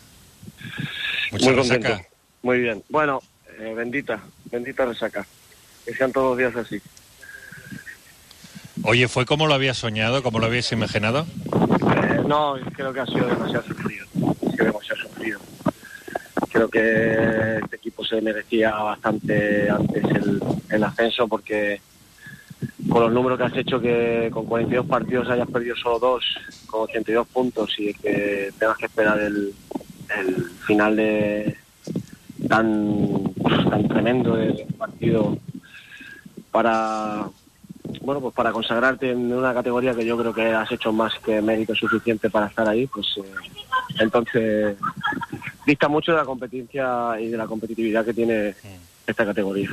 Mucha 1.31 1.45
Muy 1.45 1.55
resaca. 1.55 1.87
contento. 1.89 2.09
Muy 2.41 2.59
bien. 2.59 2.83
Bueno, 2.89 3.21
eh, 3.59 3.73
bendita, 3.75 4.21
bendita 4.51 4.85
resaca. 4.85 5.25
Que 5.85 5.93
sean 5.93 6.11
todos 6.11 6.29
los 6.31 6.37
días 6.37 6.55
así. 6.65 6.81
Oye, 8.83 9.07
¿fue 9.07 9.25
como 9.25 9.47
lo 9.47 9.53
habías 9.53 9.77
soñado, 9.77 10.23
como 10.23 10.39
lo 10.39 10.45
habías 10.45 10.71
imaginado? 10.71 11.25
Eh, 11.45 12.21
no, 12.27 12.55
creo 12.75 12.91
que 12.93 12.99
ha 12.99 13.05
sido 13.05 13.27
demasiado 13.27 13.63
sufrido. 13.65 14.05
Ha 14.15 14.51
sido 14.51 14.65
demasiado 14.65 15.01
sufrido. 15.01 15.39
Creo 16.51 16.69
que 16.69 17.59
este 17.63 17.75
equipo 17.77 18.03
se 18.05 18.21
merecía 18.21 18.71
bastante 18.71 19.69
antes 19.69 20.03
el, 20.03 20.41
el 20.69 20.83
ascenso 20.83 21.27
porque 21.27 21.81
con 22.93 23.01
los 23.01 23.11
números 23.11 23.39
que 23.39 23.45
has 23.45 23.57
hecho 23.57 23.81
que 23.81 24.29
con 24.31 24.45
42 24.45 24.85
partidos 24.85 25.27
hayas 25.27 25.49
perdido 25.49 25.75
solo 25.75 25.97
dos 25.97 26.23
con 26.67 26.81
82 26.81 27.27
puntos 27.27 27.73
y 27.79 27.91
que 27.95 28.51
tengas 28.59 28.77
que 28.77 28.85
esperar 28.85 29.19
el, 29.19 29.51
el 30.15 30.35
final 30.67 30.95
de 30.95 31.57
tan, 32.47 33.33
tan 33.67 33.87
tremendo 33.87 34.35
del 34.35 34.63
partido 34.77 35.35
para 36.51 37.27
bueno, 38.01 38.21
pues 38.21 38.35
para 38.35 38.51
consagrarte 38.51 39.09
en 39.09 39.33
una 39.33 39.55
categoría 39.55 39.95
que 39.95 40.05
yo 40.05 40.15
creo 40.15 40.31
que 40.31 40.53
has 40.53 40.71
hecho 40.71 40.93
más 40.93 41.13
que 41.25 41.41
mérito 41.41 41.73
suficiente 41.73 42.29
para 42.29 42.45
estar 42.45 42.69
ahí, 42.69 42.85
pues 42.85 43.07
eh, 43.17 43.23
entonces 43.99 44.77
dista 45.65 45.87
mucho 45.87 46.11
de 46.11 46.19
la 46.19 46.25
competencia 46.25 47.19
y 47.19 47.29
de 47.29 47.37
la 47.37 47.47
competitividad 47.47 48.05
que 48.05 48.13
tiene 48.13 48.53
esta 49.07 49.25
categoría. 49.25 49.71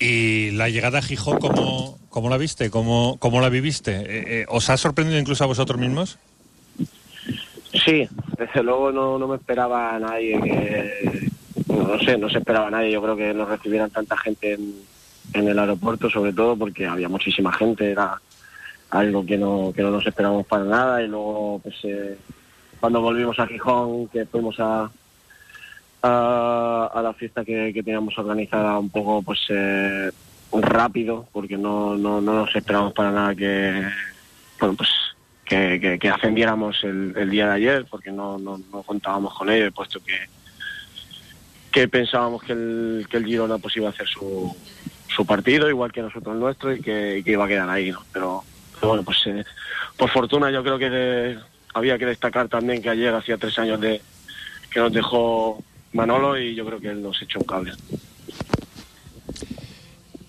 Y 0.00 0.50
la 0.52 0.70
llegada 0.70 0.98
a 0.98 1.02
Gijón, 1.02 1.38
¿cómo, 1.38 1.98
cómo 2.08 2.30
la 2.30 2.38
viste? 2.38 2.70
¿Cómo, 2.70 3.18
cómo 3.18 3.42
la 3.42 3.50
viviste? 3.50 3.96
Eh, 3.96 4.40
eh, 4.40 4.46
¿Os 4.48 4.70
ha 4.70 4.78
sorprendido 4.78 5.20
incluso 5.20 5.44
a 5.44 5.46
vosotros 5.46 5.78
mismos? 5.78 6.18
Sí, 7.84 8.08
desde 8.38 8.62
luego 8.62 8.90
no, 8.90 9.18
no 9.18 9.28
me 9.28 9.36
esperaba 9.36 9.94
a 9.94 9.98
nadie 9.98 10.40
que, 10.40 11.30
no 11.68 11.98
sé, 12.00 12.16
no 12.16 12.30
se 12.30 12.38
esperaba 12.38 12.68
a 12.68 12.70
nadie. 12.70 12.92
Yo 12.92 13.02
creo 13.02 13.14
que 13.14 13.34
nos 13.34 13.48
recibieran 13.48 13.90
tanta 13.90 14.16
gente 14.16 14.54
en, 14.54 14.74
en 15.34 15.48
el 15.48 15.58
aeropuerto, 15.58 16.08
sobre 16.08 16.32
todo 16.32 16.56
porque 16.56 16.86
había 16.86 17.10
muchísima 17.10 17.52
gente, 17.52 17.90
era 17.90 18.18
algo 18.88 19.24
que 19.24 19.36
no, 19.36 19.70
que 19.76 19.82
no 19.82 19.90
nos 19.90 20.06
esperábamos 20.06 20.46
para 20.46 20.64
nada. 20.64 21.02
Y 21.02 21.08
luego, 21.08 21.60
pues, 21.62 21.76
eh, 21.84 22.16
cuando 22.80 23.02
volvimos 23.02 23.38
a 23.38 23.46
Gijón, 23.46 24.08
que 24.08 24.24
fuimos 24.24 24.58
a, 24.60 24.90
a, 26.02 26.90
a 26.92 27.02
la 27.02 27.12
fiesta 27.14 27.44
que, 27.44 27.72
que 27.74 27.82
teníamos 27.82 28.16
organizada 28.18 28.78
un 28.78 28.90
poco, 28.90 29.22
pues, 29.22 29.40
eh, 29.50 30.10
rápido, 30.52 31.28
porque 31.32 31.56
no, 31.56 31.96
no, 31.96 32.20
no 32.20 32.34
nos 32.34 32.54
esperábamos 32.54 32.92
para 32.92 33.12
nada 33.12 33.34
que, 33.34 33.82
bueno, 34.58 34.74
pues, 34.76 34.88
que, 35.44 35.98
que- 36.00 36.08
ascendiéramos 36.08 36.82
el, 36.84 37.12
el 37.16 37.30
día 37.30 37.46
de 37.48 37.54
ayer, 37.54 37.86
porque 37.90 38.10
no, 38.12 38.38
no, 38.38 38.60
no 38.72 38.82
contábamos 38.82 39.34
con 39.36 39.50
ello, 39.50 39.70
puesto 39.72 40.00
que, 40.00 40.14
que 41.72 41.88
pensábamos 41.88 42.42
que 42.42 42.52
el, 42.52 43.06
que 43.10 43.16
el 43.16 43.26
Girona 43.26 43.58
pues 43.58 43.76
iba 43.76 43.88
a 43.88 43.90
hacer 43.90 44.06
su, 44.08 44.56
su 45.08 45.26
partido, 45.26 45.68
igual 45.68 45.92
que 45.92 46.02
nosotros 46.02 46.34
el 46.34 46.40
nuestro, 46.40 46.72
y 46.74 46.80
que, 46.80 47.22
que 47.24 47.32
iba 47.32 47.44
a 47.44 47.48
quedar 47.48 47.68
ahí, 47.68 47.90
¿no? 47.92 48.02
Pero, 48.12 48.42
pero 48.74 48.88
bueno, 48.88 49.02
pues 49.04 49.18
eh, 49.26 49.44
por 49.96 50.08
fortuna 50.10 50.50
yo 50.50 50.62
creo 50.62 50.78
que 50.78 50.90
de- 50.90 51.38
había 51.74 51.98
que 51.98 52.06
destacar 52.06 52.48
también 52.48 52.82
que 52.82 52.90
ayer 52.90 53.14
hacía 53.14 53.36
tres 53.36 53.56
años 53.58 53.80
de 53.80 54.00
que 54.72 54.80
nos 54.80 54.92
dejó 54.92 55.62
Manolo 55.92 56.38
y 56.38 56.54
yo 56.54 56.64
creo 56.66 56.80
que 56.80 56.88
él 56.88 57.02
nos 57.02 57.20
echó 57.22 57.38
un 57.38 57.44
cable. 57.46 57.72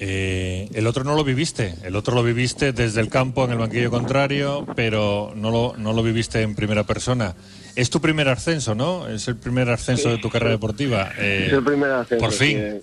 Eh, 0.04 0.68
el 0.74 0.88
otro 0.88 1.04
no 1.04 1.14
lo 1.16 1.24
viviste, 1.24 1.76
el 1.84 1.96
otro 1.96 2.16
lo 2.16 2.24
viviste 2.24 2.74
desde 2.74 3.02
el 3.02 3.10
campo 3.10 3.46
en 3.46 3.52
el 3.52 3.60
banquillo 3.60 3.92
contrario, 3.92 4.66
pero 4.76 5.32
no 5.36 5.52
lo, 5.52 5.76
no 5.78 5.94
lo 5.94 6.02
viviste 6.02 6.42
en 6.42 6.56
primera 6.56 6.84
persona. 6.86 7.36
Es 7.76 7.92
tu 7.92 8.02
primer 8.02 8.28
ascenso, 8.28 8.74
¿no? 8.74 9.08
Es 9.08 9.28
el 9.28 9.36
primer 9.36 9.70
ascenso 9.70 10.10
Sí, 10.10 10.16
de 10.16 10.18
tu 10.18 10.30
carrera 10.32 10.52
deportiva. 10.54 11.12
Eh, 11.20 11.46
Es 11.48 11.54
el 11.54 11.64
primer 11.64 11.92
ascenso, 11.92 12.26
Por 12.26 12.34
fin. 12.34 12.82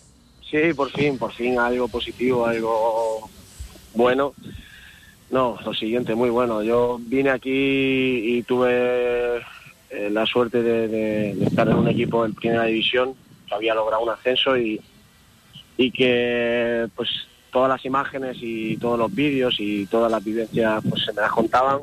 Sí, 0.48 0.72
por 0.76 0.90
fin, 0.92 1.18
por 1.18 1.32
fin 1.32 1.58
algo 1.58 1.88
positivo, 1.88 2.46
algo 2.46 3.28
bueno. 3.94 4.32
No, 5.30 5.58
lo 5.64 5.74
siguiente, 5.74 6.14
muy 6.14 6.30
bueno. 6.30 6.62
Yo 6.62 6.98
vine 7.02 7.30
aquí 7.30 7.50
y 8.38 8.42
tuve 8.44 9.40
eh, 9.90 10.10
la 10.10 10.26
suerte 10.26 10.62
de, 10.62 11.30
estar 11.44 11.68
en 11.68 11.76
un 11.76 11.88
equipo 11.88 12.24
en 12.24 12.34
primera 12.34 12.64
división 12.64 13.14
que 13.46 13.54
había 13.54 13.74
logrado 13.74 14.02
un 14.02 14.10
ascenso 14.10 14.56
y, 14.56 14.80
y 15.76 15.90
que 15.90 16.88
pues 16.94 17.08
todas 17.50 17.70
las 17.70 17.84
imágenes 17.84 18.36
y 18.40 18.76
todos 18.76 18.98
los 18.98 19.14
vídeos 19.14 19.56
y 19.58 19.86
todas 19.86 20.10
las 20.10 20.22
vivencias 20.22 20.82
pues 20.88 21.04
se 21.04 21.12
me 21.12 21.22
las 21.22 21.32
contaban 21.32 21.80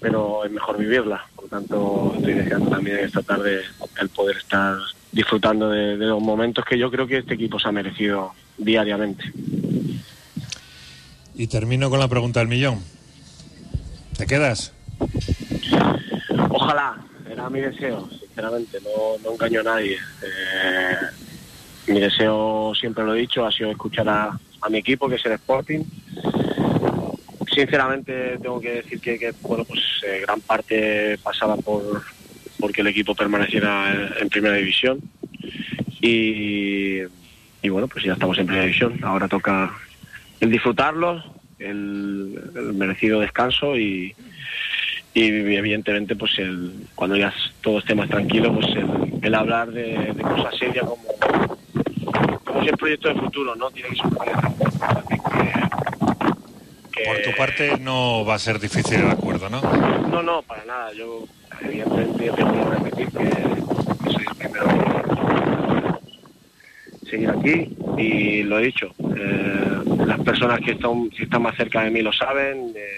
pero 0.00 0.44
es 0.44 0.50
mejor 0.50 0.78
vivirla. 0.78 1.24
Por 1.34 1.48
tanto, 1.48 2.14
estoy 2.16 2.34
deseando 2.34 2.70
también 2.70 2.98
esta 2.98 3.22
tarde 3.22 3.62
el 4.00 4.08
poder 4.08 4.36
estar 4.36 4.76
disfrutando 5.12 5.70
de, 5.70 5.96
de 5.96 6.06
los 6.06 6.20
momentos 6.20 6.64
que 6.64 6.78
yo 6.78 6.90
creo 6.90 7.06
que 7.06 7.18
este 7.18 7.34
equipo 7.34 7.58
se 7.58 7.68
ha 7.68 7.72
merecido 7.72 8.32
diariamente. 8.56 9.24
Y 11.34 11.46
termino 11.46 11.90
con 11.90 11.98
la 11.98 12.08
pregunta 12.08 12.40
del 12.40 12.48
millón. 12.48 12.80
¿Te 14.16 14.26
quedas? 14.26 14.72
Ojalá, 16.68 16.98
era 17.26 17.48
mi 17.48 17.60
deseo, 17.62 18.06
sinceramente, 18.10 18.78
no, 18.82 19.16
no 19.24 19.32
engaño 19.32 19.60
a 19.60 19.62
nadie. 19.62 19.94
Eh, 20.22 20.96
mi 21.86 21.98
deseo, 21.98 22.74
siempre 22.78 23.06
lo 23.06 23.14
he 23.14 23.20
dicho, 23.20 23.46
ha 23.46 23.50
sido 23.50 23.70
escuchar 23.70 24.06
a, 24.06 24.38
mi 24.68 24.76
equipo, 24.76 25.08
que 25.08 25.14
es 25.14 25.24
el 25.24 25.32
Sporting. 25.32 25.82
Sinceramente, 27.50 28.36
tengo 28.42 28.60
que 28.60 28.82
decir 28.82 29.00
que, 29.00 29.32
bueno, 29.40 29.64
pues 29.64 29.80
eh, 30.06 30.20
gran 30.20 30.42
parte 30.42 31.18
pasaba 31.22 31.56
por 31.56 32.02
porque 32.60 32.82
el 32.82 32.88
equipo 32.88 33.14
permaneciera 33.14 34.12
en, 34.20 34.28
primera 34.28 34.56
división. 34.56 35.00
Y, 36.02 37.00
bueno, 37.66 37.88
pues 37.88 38.04
ya 38.04 38.12
estamos 38.12 38.36
en 38.36 38.44
primera 38.44 38.66
división. 38.66 39.02
Ahora 39.02 39.26
toca 39.26 39.74
el 40.38 40.50
disfrutarlo, 40.50 41.24
el 41.58 42.38
merecido 42.74 43.20
descanso 43.20 43.74
y, 43.74 44.14
y 45.14 45.24
evidentemente 45.26 46.14
pues 46.16 46.38
el, 46.38 46.86
cuando 46.94 47.16
ya 47.16 47.32
todo 47.60 47.78
esté 47.78 47.94
más 47.94 48.08
tranquilo 48.08 48.54
pues 48.54 48.66
el, 48.76 49.18
el 49.22 49.34
hablar 49.34 49.70
de, 49.70 50.12
de 50.12 50.22
cosas 50.22 50.56
serias 50.56 50.84
como 50.84 51.02
como 52.44 52.62
si 52.62 52.68
es 52.68 52.76
proyecto 52.76 53.08
de 53.08 53.14
futuro 53.14 53.54
no 53.54 53.70
tiene 53.70 53.90
que 53.90 53.96
ser 53.96 54.06
un 54.06 54.14
proyecto 54.16 54.48
que, 56.92 57.04
Por 57.04 57.22
tu 57.22 57.36
parte 57.36 57.78
no 57.78 58.24
va 58.24 58.34
a 58.34 58.38
ser 58.38 58.58
difícil 58.58 59.00
el 59.00 59.10
acuerdo, 59.10 59.48
¿no? 59.48 59.60
no 59.60 60.22
no 60.22 60.42
para 60.42 60.64
nada. 60.64 60.92
Yo 60.92 61.24
evidentemente 61.60 62.26
yo 62.26 62.34
tengo 62.34 62.52
que 62.52 62.64
repetir 62.76 63.08
que, 63.08 63.28
que 64.04 64.10
soy 64.10 64.24
el 64.28 64.34
primero 64.36 64.70
en 64.70 65.08
seguir 67.08 67.30
aquí 67.30 67.76
y 67.96 68.42
lo 68.42 68.58
he 68.58 68.64
dicho 68.64 68.94
eh, 69.16 69.82
las 70.06 70.20
personas 70.20 70.60
que 70.60 70.72
están, 70.72 71.08
que 71.10 71.24
están 71.24 71.42
más 71.42 71.56
cerca 71.56 71.82
de 71.82 71.90
mí 71.90 72.02
lo 72.02 72.12
saben 72.12 72.72
eh, 72.74 72.88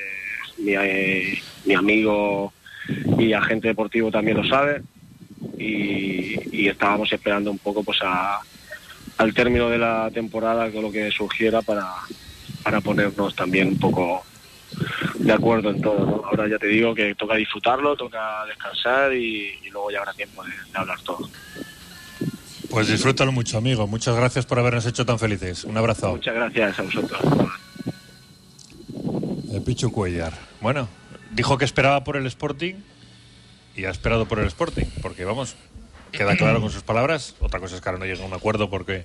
mi, 0.59 0.73
eh, 0.75 1.39
mi 1.71 1.77
amigo 1.77 2.53
y 3.17 3.33
agente 3.33 3.69
deportivo 3.69 4.11
también 4.11 4.37
lo 4.39 4.45
sabe 4.45 4.83
y, 5.57 6.35
y 6.51 6.67
estábamos 6.67 7.13
esperando 7.13 7.51
un 7.53 7.59
poco 7.59 7.85
pues 7.85 7.99
a, 8.03 8.41
al 9.19 9.33
término 9.33 9.69
de 9.69 9.79
la 9.79 10.11
temporada 10.13 10.69
con 10.73 10.83
lo 10.83 10.91
que 10.91 11.13
surgiera 11.13 11.63
para, 11.63 11.87
para 12.65 12.81
ponernos 12.81 13.37
también 13.37 13.69
un 13.69 13.79
poco 13.79 14.25
de 15.15 15.33
acuerdo 15.33 15.71
en 15.71 15.81
todo. 15.81 16.05
¿no? 16.05 16.23
Ahora 16.25 16.49
ya 16.49 16.59
te 16.59 16.67
digo 16.67 16.93
que 16.93 17.15
toca 17.15 17.37
disfrutarlo, 17.37 17.95
toca 17.95 18.45
descansar 18.47 19.13
y, 19.13 19.51
y 19.65 19.71
luego 19.71 19.93
ya 19.93 19.99
habrá 20.01 20.13
tiempo 20.15 20.43
de, 20.43 20.51
de 20.51 20.79
hablar 20.79 21.01
todo. 21.03 21.31
Pues 22.69 22.89
disfrútalo 22.89 23.31
mucho, 23.31 23.59
amigo. 23.59 23.87
Muchas 23.87 24.17
gracias 24.17 24.45
por 24.45 24.59
habernos 24.59 24.87
hecho 24.87 25.07
tan 25.07 25.21
felices. 25.21 25.63
Un 25.63 25.77
abrazo. 25.77 26.11
Muchas 26.11 26.35
gracias 26.35 26.79
a 26.81 26.83
vosotros. 26.83 27.21
El 29.53 29.63
Pichu 29.63 29.93
Cuellar. 29.93 30.33
Bueno, 30.61 30.89
dijo 31.31 31.59
que 31.59 31.65
esperaba 31.65 32.05
por 32.05 32.17
el 32.17 32.27
Sporting 32.27 32.75
y 33.77 33.85
ha 33.85 33.91
esperado 33.91 34.27
por 34.27 34.39
el 34.41 34.47
Sporting, 34.47 34.87
porque 35.03 35.25
vamos, 35.25 35.57
queda 36.13 36.37
claro 36.37 36.61
con 36.61 36.71
sus 36.71 36.83
palabras. 36.83 37.35
Otra 37.41 37.61
cosa 37.61 37.77
es 37.77 37.81
que 37.81 37.89
ahora 37.89 37.99
no 37.99 38.05
llega 38.07 38.23
a 38.23 38.27
un 38.27 38.33
acuerdo 38.35 38.69
porque, 38.71 39.05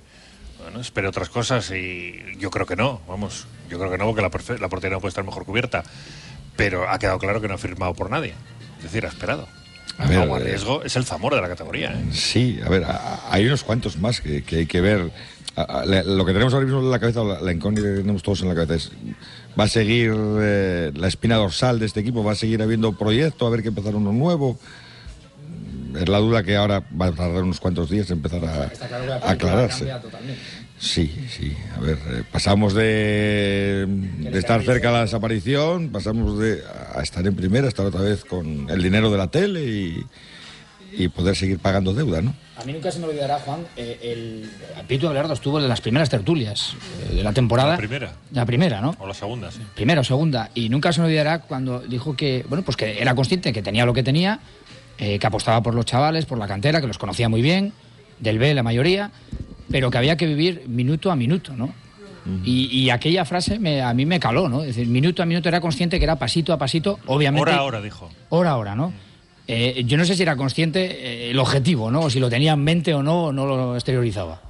bueno, 0.62 0.80
espere 0.80 1.08
otras 1.08 1.28
cosas 1.28 1.70
y 1.70 2.14
yo 2.38 2.50
creo 2.50 2.66
que 2.66 2.76
no, 2.76 3.00
vamos, 3.08 3.46
yo 3.70 3.78
creo 3.78 3.90
que 3.90 3.98
no, 3.98 4.06
porque 4.06 4.22
la, 4.22 4.58
la 4.58 4.68
portería 4.68 4.96
no 4.96 5.00
puede 5.00 5.10
estar 5.10 5.24
mejor 5.24 5.44
cubierta. 5.44 5.84
Pero 6.56 6.88
ha 6.88 6.98
quedado 6.98 7.18
claro 7.18 7.40
que 7.40 7.48
no 7.48 7.54
ha 7.54 7.58
firmado 7.58 7.92
por 7.94 8.08
nadie. 8.10 8.34
Es 8.78 8.84
decir, 8.84 9.04
ha 9.04 9.08
esperado. 9.08 9.46
A 9.98 10.06
ver, 10.06 10.20
Como 10.20 10.38
eh, 10.38 10.44
riesgo 10.44 10.82
es 10.84 10.96
el 10.96 11.04
Zamora 11.04 11.36
de 11.36 11.42
la 11.42 11.48
categoría. 11.48 11.92
¿eh? 11.92 12.04
Sí, 12.12 12.58
a 12.64 12.68
ver, 12.70 12.84
a- 12.84 13.20
hay 13.30 13.46
unos 13.46 13.62
cuantos 13.62 13.98
más 13.98 14.20
que, 14.22 14.42
que 14.42 14.56
hay 14.56 14.66
que 14.66 14.80
ver. 14.80 15.10
A- 15.56 15.62
a- 15.80 15.86
la- 15.86 16.02
lo 16.02 16.24
que 16.26 16.32
tenemos 16.32 16.52
ahora 16.54 16.66
mismo 16.66 16.80
en 16.80 16.90
la 16.90 16.98
cabeza, 16.98 17.24
la, 17.24 17.40
la 17.40 17.52
incógnita 17.52 17.82
que 17.88 17.94
tenemos 18.00 18.22
todos 18.22 18.42
en 18.42 18.48
la 18.48 18.54
cabeza 18.54 18.74
es, 18.74 18.90
¿va 19.58 19.64
a 19.64 19.68
seguir 19.68 20.12
eh, 20.14 20.92
la 20.94 21.08
espina 21.08 21.36
dorsal 21.36 21.78
de 21.78 21.86
este 21.86 22.00
equipo? 22.00 22.22
¿Va 22.22 22.32
a 22.32 22.36
seguir 22.36 22.60
habiendo 22.62 22.92
proyecto? 22.92 23.46
¿A 23.46 23.50
ver 23.50 23.62
que 23.62 23.68
empezar 23.68 23.94
uno 23.94 24.12
nuevo? 24.12 24.58
Es 25.98 26.08
la 26.10 26.18
duda 26.18 26.42
que 26.42 26.56
ahora 26.56 26.84
va 27.00 27.06
a 27.06 27.12
tardar 27.12 27.42
unos 27.42 27.58
cuantos 27.58 27.88
días 27.88 28.10
en 28.10 28.18
empezar 28.18 28.44
a, 28.44 28.64
Está 28.66 28.86
claro 28.86 29.14
aclararse. 29.24 29.90
Sí, 30.78 31.10
sí. 31.30 31.56
A 31.74 31.80
ver, 31.80 31.96
eh, 32.10 32.22
pasamos 32.30 32.74
de, 32.74 33.86
de 34.18 34.38
estar 34.38 34.62
cerca 34.62 34.88
de 34.88 34.92
la 34.94 35.00
desaparición, 35.02 35.88
pasamos 35.88 36.38
de 36.38 36.60
a 36.94 37.00
estar 37.02 37.26
en 37.26 37.34
primera, 37.34 37.66
estar 37.66 37.86
otra 37.86 38.02
vez 38.02 38.26
con 38.26 38.68
el 38.68 38.82
dinero 38.82 39.10
de 39.10 39.16
la 39.16 39.28
tele 39.28 39.64
y, 39.64 40.04
y 40.92 41.08
poder 41.08 41.36
seguir 41.36 41.58
pagando 41.58 41.92
deuda, 41.92 42.22
¿no? 42.22 42.34
A 42.56 42.64
mí 42.64 42.72
nunca 42.72 42.90
se 42.90 42.98
me 42.98 43.06
olvidará, 43.06 43.38
Juan, 43.40 43.66
eh, 43.76 43.98
el 44.02 44.50
Pito 44.86 45.08
Abelardo 45.08 45.34
estuvo 45.34 45.58
en 45.58 45.68
las 45.68 45.80
primeras 45.80 46.08
tertulias 46.08 46.74
eh, 47.10 47.16
de 47.16 47.22
la 47.22 47.32
temporada. 47.32 47.72
La 47.72 47.76
primera. 47.76 48.12
La 48.32 48.46
primera, 48.46 48.80
¿no? 48.80 48.96
O 48.98 49.06
la 49.06 49.12
segunda, 49.12 49.50
sí. 49.50 49.60
Primera 49.74 50.00
o 50.00 50.04
segunda. 50.04 50.50
Y 50.54 50.70
nunca 50.70 50.92
se 50.92 51.00
me 51.00 51.06
olvidará 51.06 51.40
cuando 51.40 51.80
dijo 51.80 52.16
que, 52.16 52.46
bueno, 52.48 52.64
pues 52.64 52.76
que 52.76 53.00
era 53.00 53.14
consciente 53.14 53.52
que 53.52 53.62
tenía 53.62 53.84
lo 53.84 53.92
que 53.92 54.02
tenía, 54.02 54.40
eh, 54.98 55.18
que 55.18 55.26
apostaba 55.26 55.62
por 55.62 55.74
los 55.74 55.84
chavales, 55.84 56.24
por 56.24 56.38
la 56.38 56.46
cantera, 56.46 56.80
que 56.80 56.86
los 56.86 56.96
conocía 56.96 57.28
muy 57.28 57.42
bien, 57.42 57.74
del 58.20 58.38
B 58.38 58.54
la 58.54 58.62
mayoría, 58.62 59.10
pero 59.70 59.90
que 59.90 59.98
había 59.98 60.16
que 60.16 60.26
vivir 60.26 60.64
minuto 60.66 61.10
a 61.10 61.16
minuto, 61.16 61.54
¿no? 61.54 61.74
Y, 62.44 62.66
y 62.76 62.90
aquella 62.90 63.24
frase 63.24 63.60
me, 63.60 63.82
a 63.82 63.94
mí 63.94 64.04
me 64.04 64.18
caló, 64.18 64.48
¿no? 64.48 64.62
Es 64.62 64.74
decir, 64.74 64.88
minuto 64.88 65.22
a 65.22 65.26
minuto 65.26 65.48
era 65.48 65.60
consciente 65.60 65.98
que 65.98 66.04
era 66.04 66.16
pasito 66.16 66.52
a 66.52 66.58
pasito, 66.58 66.98
obviamente. 67.06 67.50
Hora 67.50 67.60
a 67.60 67.62
hora, 67.62 67.80
dijo. 67.80 68.10
Hora 68.30 68.50
a 68.50 68.56
hora, 68.56 68.74
¿no? 68.74 68.92
Eh, 69.48 69.84
yo 69.86 69.96
no 69.96 70.04
sé 70.04 70.16
si 70.16 70.22
era 70.22 70.36
consciente 70.36 70.84
eh, 70.84 71.30
el 71.30 71.38
objetivo, 71.38 71.90
¿no? 71.90 72.00
O 72.02 72.10
si 72.10 72.18
lo 72.18 72.28
tenía 72.28 72.52
en 72.52 72.64
mente 72.64 72.94
o 72.94 73.02
no, 73.02 73.32
no 73.32 73.46
lo 73.46 73.74
exteriorizaba. 73.74 74.40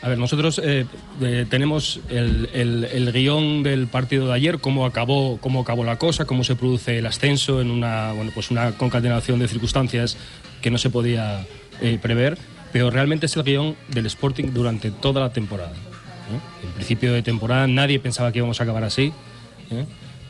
A 0.00 0.08
ver, 0.08 0.16
nosotros 0.18 0.60
eh, 0.64 0.86
eh, 1.20 1.44
tenemos 1.50 1.98
el, 2.08 2.48
el- 2.54 2.84
el 2.84 3.12
guion 3.12 3.64
del 3.64 3.88
partido 3.88 4.28
de 4.28 4.34
ayer, 4.34 4.60
cómo 4.60 4.86
acabó, 4.86 5.38
cómo 5.40 5.60
acabó 5.62 5.82
la 5.82 5.96
cosa, 5.98 6.24
cómo 6.24 6.44
se 6.44 6.54
produce 6.54 6.98
el 6.98 7.06
ascenso 7.06 7.60
en 7.60 7.70
una, 7.72 8.12
bueno, 8.12 8.30
pues 8.32 8.52
una 8.52 8.70
concatenación 8.72 9.40
de 9.40 9.48
circunstancias 9.48 10.16
que 10.62 10.70
no 10.70 10.78
se 10.78 10.88
podía 10.90 11.44
eh, 11.80 11.98
prever, 12.00 12.38
pero 12.72 12.90
realmente 12.90 13.26
es 13.26 13.34
el 13.36 13.42
guion 13.42 13.74
del 13.88 14.06
Sporting 14.06 14.52
durante 14.54 14.92
toda 14.92 15.20
la 15.20 15.32
temporada. 15.32 15.72
¿eh? 15.72 16.64
En 16.66 16.70
principio 16.74 17.12
de 17.12 17.22
temporada 17.22 17.66
nadie 17.66 17.98
pensaba 17.98 18.30
que 18.30 18.38
íbamos 18.38 18.60
a 18.60 18.62
acabar 18.62 18.84
así. 18.84 19.12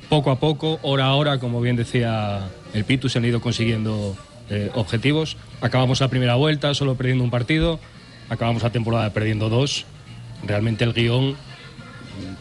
Poco 0.09 0.31
a 0.31 0.41
poco, 0.41 0.79
hora 0.83 1.07
a 1.07 1.15
hora, 1.15 1.39
como 1.39 1.61
bien 1.61 1.77
decía 1.77 2.49
el 2.73 2.85
Pitu, 2.85 3.09
se 3.09 3.19
han 3.19 3.25
ido 3.27 3.41
consiguiendo 3.41 4.17
eh, 4.49 4.71
objetivos. 4.75 5.37
Acabamos 5.61 6.01
la 6.01 6.09
primera 6.09 6.35
vuelta 6.37 6.73
solo 6.75 6.95
perdiendo 6.95 7.25
un 7.25 7.31
partido, 7.31 7.79
acabamos 8.31 8.63
la 8.63 8.71
temporada 8.71 9.11
perdiendo 9.13 9.49
dos. 9.51 9.85
Realmente 10.47 10.85
el 10.85 10.95
guion 10.95 11.37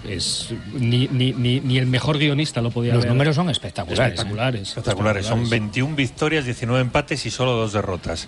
es 0.07 0.53
ni, 0.74 1.07
ni, 1.09 1.34
ni, 1.34 1.59
ni 1.59 1.78
el 1.78 1.88
mejor 1.88 2.18
guionista 2.18 2.61
lo 2.61 2.72
podía 2.72 2.93
Los 2.93 3.03
haber- 3.03 3.11
números 3.13 3.36
son 3.36 3.49
espectaculares. 3.49 4.13
Espectaculares. 4.13 4.70
Espectaculares. 4.70 5.26
Son 5.26 5.49
21 5.49 5.95
victorias, 5.95 6.45
19 6.45 6.82
empates 6.82 7.26
y 7.26 7.32
solo 7.32 7.51
dos 7.53 7.74
derrotas. 7.74 8.28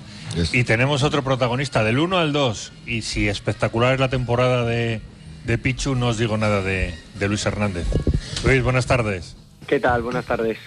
Y 0.51 0.63
tenemos 0.65 1.01
otro 1.03 1.23
protagonista 1.23 1.83
del 1.83 1.97
1 1.99 2.17
al 2.17 2.33
2. 2.33 2.71
Y 2.87 3.03
si 3.03 3.29
espectacular 3.29 3.93
es 3.93 3.99
la 4.01 4.09
temporada 4.09 4.65
de, 4.65 4.99
de 5.49 5.57
Pichu, 5.57 5.95
no 5.95 6.09
os 6.09 6.19
digo 6.19 6.37
nada 6.37 6.61
de, 6.61 6.93
de 7.15 7.27
Luis 7.27 7.43
Hernández. 7.43 7.87
Luis, 8.45 8.61
buenas 8.61 8.85
tardes. 8.85 9.35
¿Qué 9.65 9.79
tal? 9.79 10.03
Buenas 10.03 10.25
tardes. 10.27 10.59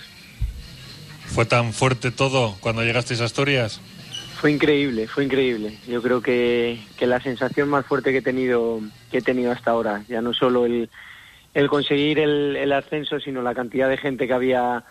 ¿Fue 1.25 1.45
tan 1.45 1.73
fuerte 1.73 2.11
todo 2.11 2.57
cuando 2.59 2.83
llegasteis 2.83 3.21
a 3.21 3.27
Asturias? 3.27 3.81
Fue 4.41 4.51
increíble, 4.51 5.07
fue 5.07 5.25
increíble. 5.25 5.79
Yo 5.87 6.03
creo 6.03 6.21
que, 6.21 6.81
que 6.99 7.07
la 7.07 7.21
sensación 7.21 7.69
más 7.69 7.87
fuerte 7.87 8.11
que 8.11 8.19
he 8.19 8.23
tenido 8.23 8.81
que 9.13 9.19
he 9.19 9.23
tenido 9.23 9.53
hasta 9.53 9.71
ahora, 9.71 10.03
ya 10.09 10.21
no 10.21 10.35
solo 10.35 10.67
el, 10.67 10.91
el 11.55 11.69
conseguir 11.69 12.19
el, 12.19 12.57
el 12.57 12.73
ascenso, 12.73 13.21
sino 13.21 13.41
la 13.41 13.55
cantidad 13.55 13.89
de 13.89 13.99
gente 13.99 14.27
que 14.27 14.33
había 14.33 14.83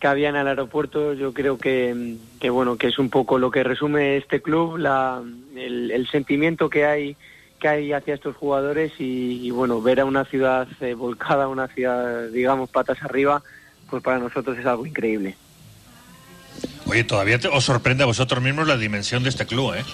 que 0.00 0.08
había 0.08 0.30
en 0.30 0.36
el 0.36 0.48
aeropuerto, 0.48 1.12
yo 1.14 1.32
creo 1.32 1.58
que, 1.58 2.16
que 2.40 2.50
bueno, 2.50 2.76
que 2.76 2.88
es 2.88 2.98
un 2.98 3.08
poco 3.08 3.38
lo 3.38 3.52
que 3.52 3.62
resume 3.62 4.16
este 4.16 4.42
club, 4.42 4.78
la, 4.78 5.22
el, 5.54 5.92
el 5.92 6.08
sentimiento 6.08 6.68
que 6.68 6.86
hay 6.86 7.16
que 7.58 7.68
hay 7.68 7.92
hacia 7.92 8.14
estos 8.14 8.36
jugadores 8.36 8.92
y, 8.98 9.40
y, 9.46 9.50
bueno, 9.50 9.80
ver 9.82 10.00
a 10.00 10.04
una 10.04 10.24
ciudad 10.24 10.68
eh, 10.80 10.94
volcada, 10.94 11.48
una 11.48 11.68
ciudad, 11.68 12.28
digamos, 12.28 12.70
patas 12.70 13.02
arriba, 13.02 13.42
pues 13.90 14.02
para 14.02 14.18
nosotros 14.18 14.56
es 14.58 14.66
algo 14.66 14.86
increíble. 14.86 15.36
Oye, 16.86 17.04
todavía 17.04 17.38
te- 17.38 17.48
os 17.48 17.64
sorprende 17.64 18.02
a 18.02 18.06
vosotros 18.06 18.42
mismos 18.42 18.66
la 18.66 18.76
dimensión 18.76 19.22
de 19.22 19.28
este 19.28 19.46
club, 19.46 19.74
¿eh? 19.74 19.84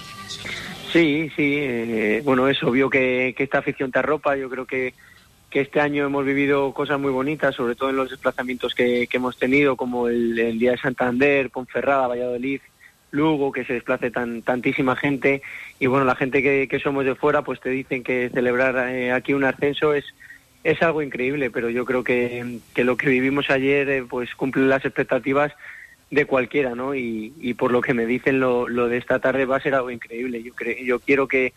Sí, 0.93 1.29
sí, 1.35 1.57
eh, 1.59 2.21
bueno, 2.23 2.47
es 2.47 2.61
obvio 2.63 2.89
que, 2.89 3.33
que 3.37 3.43
esta 3.43 3.57
afición 3.57 3.91
te 3.91 3.99
arropa. 3.99 4.37
Yo 4.37 4.49
creo 4.49 4.65
que, 4.65 4.93
que 5.49 5.61
este 5.61 5.81
año 5.81 6.05
hemos 6.05 6.23
vivido 6.25 6.73
cosas 6.73 6.99
muy 6.99 7.11
bonitas, 7.11 7.53
sobre 7.53 7.75
todo 7.75 7.89
en 7.89 7.97
los 7.97 8.09
desplazamientos 8.11 8.73
que, 8.73 9.05
que 9.07 9.17
hemos 9.17 9.37
tenido, 9.37 9.75
como 9.75 10.07
el, 10.07 10.39
el 10.39 10.57
Día 10.57 10.71
de 10.71 10.77
Santander, 10.77 11.49
Ponferrada, 11.49 12.07
Valladolid, 12.07 12.61
Lugo, 13.15 13.51
que 13.51 13.65
se 13.65 13.73
desplace 13.73 14.11
tan, 14.11 14.41
tantísima 14.41 14.95
gente. 14.95 15.41
Y 15.79 15.87
bueno, 15.87 16.05
la 16.05 16.15
gente 16.15 16.41
que, 16.43 16.79
somos 16.79 17.05
de 17.05 17.15
fuera, 17.15 17.41
pues 17.43 17.59
te 17.59 17.69
dicen 17.69 18.03
que 18.03 18.29
celebrar 18.33 18.89
eh, 18.89 19.11
aquí 19.11 19.33
un 19.33 19.43
ascenso 19.43 19.93
es, 19.93 20.05
es 20.63 20.81
algo 20.81 21.01
increíble, 21.01 21.49
pero 21.49 21.69
yo 21.69 21.85
creo 21.85 22.03
que, 22.03 22.59
que 22.73 22.83
lo 22.83 22.97
que 22.97 23.09
vivimos 23.09 23.49
ayer, 23.49 23.89
eh, 23.89 24.03
pues 24.07 24.35
cumple 24.35 24.63
las 24.67 24.85
expectativas 24.85 25.51
de 26.11 26.25
cualquiera, 26.25 26.75
¿no? 26.75 26.93
Y, 26.93 27.55
por 27.57 27.71
lo 27.71 27.81
que 27.81 27.93
me 27.93 28.05
dicen, 28.05 28.39
lo, 28.39 28.67
lo 28.67 28.87
de 28.87 28.97
esta 28.97 29.19
tarde 29.19 29.45
va 29.45 29.57
a 29.57 29.61
ser 29.61 29.73
algo 29.73 29.89
increíble. 29.89 30.43
Yo, 30.43 30.53
cre- 30.53 30.83
yo 30.85 30.99
quiero 30.99 31.27
que, 31.27 31.53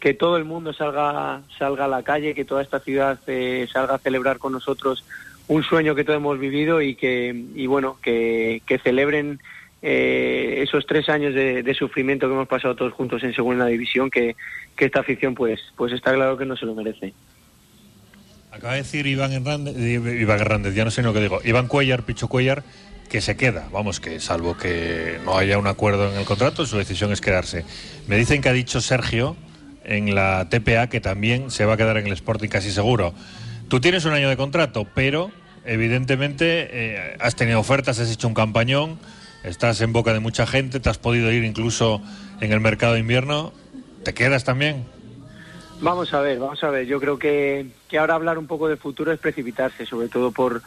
que 0.00 0.14
todo 0.14 0.36
el 0.36 0.44
mundo 0.44 0.72
salga, 0.72 1.42
salga 1.58 1.84
a 1.84 1.88
la 1.88 2.02
calle, 2.02 2.34
que 2.34 2.44
toda 2.44 2.62
esta 2.62 2.80
ciudad 2.80 3.20
eh, 3.26 3.68
salga 3.72 3.94
a 3.94 3.98
celebrar 3.98 4.38
con 4.38 4.52
nosotros 4.52 5.04
un 5.48 5.62
sueño 5.62 5.94
que 5.94 6.04
todos 6.04 6.16
hemos 6.16 6.38
vivido 6.38 6.80
y 6.82 6.94
que, 6.94 7.34
y 7.54 7.66
bueno, 7.66 7.98
que, 8.02 8.62
que 8.66 8.78
celebren 8.78 9.40
eh, 9.82 10.60
esos 10.62 10.86
tres 10.86 11.08
años 11.08 11.34
de, 11.34 11.62
de 11.62 11.74
sufrimiento 11.74 12.28
que 12.28 12.34
hemos 12.34 12.48
pasado 12.48 12.76
todos 12.76 12.92
juntos 12.92 13.22
en 13.24 13.34
segunda 13.34 13.66
división, 13.66 14.10
que, 14.10 14.36
que 14.76 14.84
esta 14.84 15.00
afición, 15.00 15.34
pues, 15.34 15.60
pues 15.76 15.92
está 15.92 16.12
claro 16.14 16.38
que 16.38 16.46
no 16.46 16.56
se 16.56 16.66
lo 16.66 16.74
merece. 16.74 17.12
Acaba 18.52 18.74
de 18.74 18.82
decir 18.82 19.06
Iván 19.06 19.32
Hernández, 19.32 19.76
eh, 19.76 20.18
Iván 20.20 20.40
Hernández, 20.40 20.74
ya 20.74 20.84
no 20.84 20.90
sé 20.90 21.02
lo 21.02 21.12
que 21.12 21.20
digo, 21.20 21.40
Iván 21.44 21.68
Cuellar, 21.68 22.04
Picho 22.04 22.28
Cuellar, 22.28 22.62
que 23.08 23.20
se 23.20 23.36
queda. 23.36 23.68
Vamos, 23.72 23.98
que 23.98 24.20
salvo 24.20 24.56
que 24.56 25.18
no 25.24 25.36
haya 25.36 25.58
un 25.58 25.66
acuerdo 25.66 26.10
en 26.12 26.18
el 26.18 26.24
contrato, 26.24 26.64
su 26.64 26.78
decisión 26.78 27.12
es 27.12 27.20
quedarse. 27.20 27.64
Me 28.06 28.16
dicen 28.16 28.40
que 28.40 28.48
ha 28.48 28.52
dicho 28.52 28.80
Sergio 28.80 29.36
en 29.84 30.14
la 30.14 30.48
TPA 30.48 30.88
que 30.88 31.00
también 31.00 31.50
se 31.50 31.64
va 31.64 31.74
a 31.74 31.76
quedar 31.76 31.96
en 31.96 32.06
el 32.06 32.12
Sporting 32.12 32.48
casi 32.48 32.70
seguro. 32.70 33.14
Tú 33.68 33.80
tienes 33.80 34.04
un 34.04 34.12
año 34.12 34.28
de 34.28 34.36
contrato, 34.36 34.86
pero 34.94 35.30
evidentemente 35.64 36.68
eh, 36.70 37.16
has 37.20 37.36
tenido 37.36 37.58
ofertas, 37.58 37.98
has 37.98 38.10
hecho 38.10 38.28
un 38.28 38.34
campañón, 38.34 38.98
estás 39.44 39.80
en 39.80 39.92
boca 39.92 40.12
de 40.12 40.20
mucha 40.20 40.46
gente, 40.46 40.80
te 40.80 40.88
has 40.88 40.98
podido 40.98 41.30
ir 41.32 41.44
incluso 41.44 42.02
en 42.40 42.52
el 42.52 42.60
mercado 42.60 42.94
de 42.94 43.00
invierno. 43.00 43.52
¿Te 44.04 44.14
quedas 44.14 44.44
también? 44.44 44.84
Vamos 45.80 46.14
a 46.14 46.20
ver, 46.20 46.38
vamos 46.38 46.62
a 46.62 46.70
ver. 46.70 46.86
Yo 46.86 47.00
creo 47.00 47.18
que, 47.18 47.66
que 47.88 47.98
ahora 47.98 48.14
hablar 48.14 48.38
un 48.38 48.46
poco 48.46 48.68
de 48.68 48.76
futuro 48.76 49.12
es 49.12 49.18
precipitarse, 49.18 49.84
sobre 49.84 50.08
todo 50.08 50.30
por, 50.30 50.62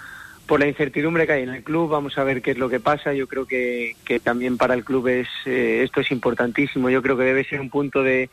por 0.45 0.59
la 0.59 0.67
incertidumbre 0.67 1.25
que 1.25 1.33
hay 1.33 1.43
en 1.43 1.49
el 1.49 1.63
club. 1.63 1.89
Vamos 1.89 2.17
a 2.17 2.23
ver 2.23 2.41
qué 2.41 2.51
es 2.51 2.57
lo 2.57 2.69
que 2.69 2.79
pasa. 2.81 3.13
Yo 3.13 3.27
creo 3.27 3.45
que, 3.45 3.95
que 4.03 4.19
también 4.19 4.57
para 4.57 4.73
el 4.73 4.83
club 4.83 5.07
es, 5.07 5.27
eh, 5.45 5.81
esto 5.83 6.01
es 6.01 6.11
importantísimo. 6.11 6.89
Yo 6.89 7.01
creo 7.01 7.17
que 7.17 7.23
debe 7.23 7.45
ser 7.45 7.61
un 7.61 7.69
punto 7.69 8.03
de, 8.03 8.29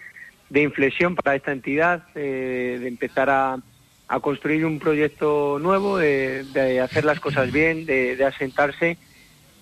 de 0.51 0.63
inflexión 0.63 1.15
para 1.15 1.37
esta 1.37 1.53
entidad, 1.53 2.05
eh, 2.17 2.79
de 2.81 2.89
empezar 2.89 3.31
a, 3.31 3.59
a 4.09 4.21
construir 4.21 4.67
un 4.67 4.81
proyecto 4.81 5.59
nuevo, 5.61 5.99
de, 5.99 6.45
de 6.53 6.81
hacer 6.81 7.05
las 7.05 7.21
cosas 7.21 7.53
bien, 7.53 7.87
de, 7.87 8.17
de 8.17 8.25
asentarse. 8.25 8.99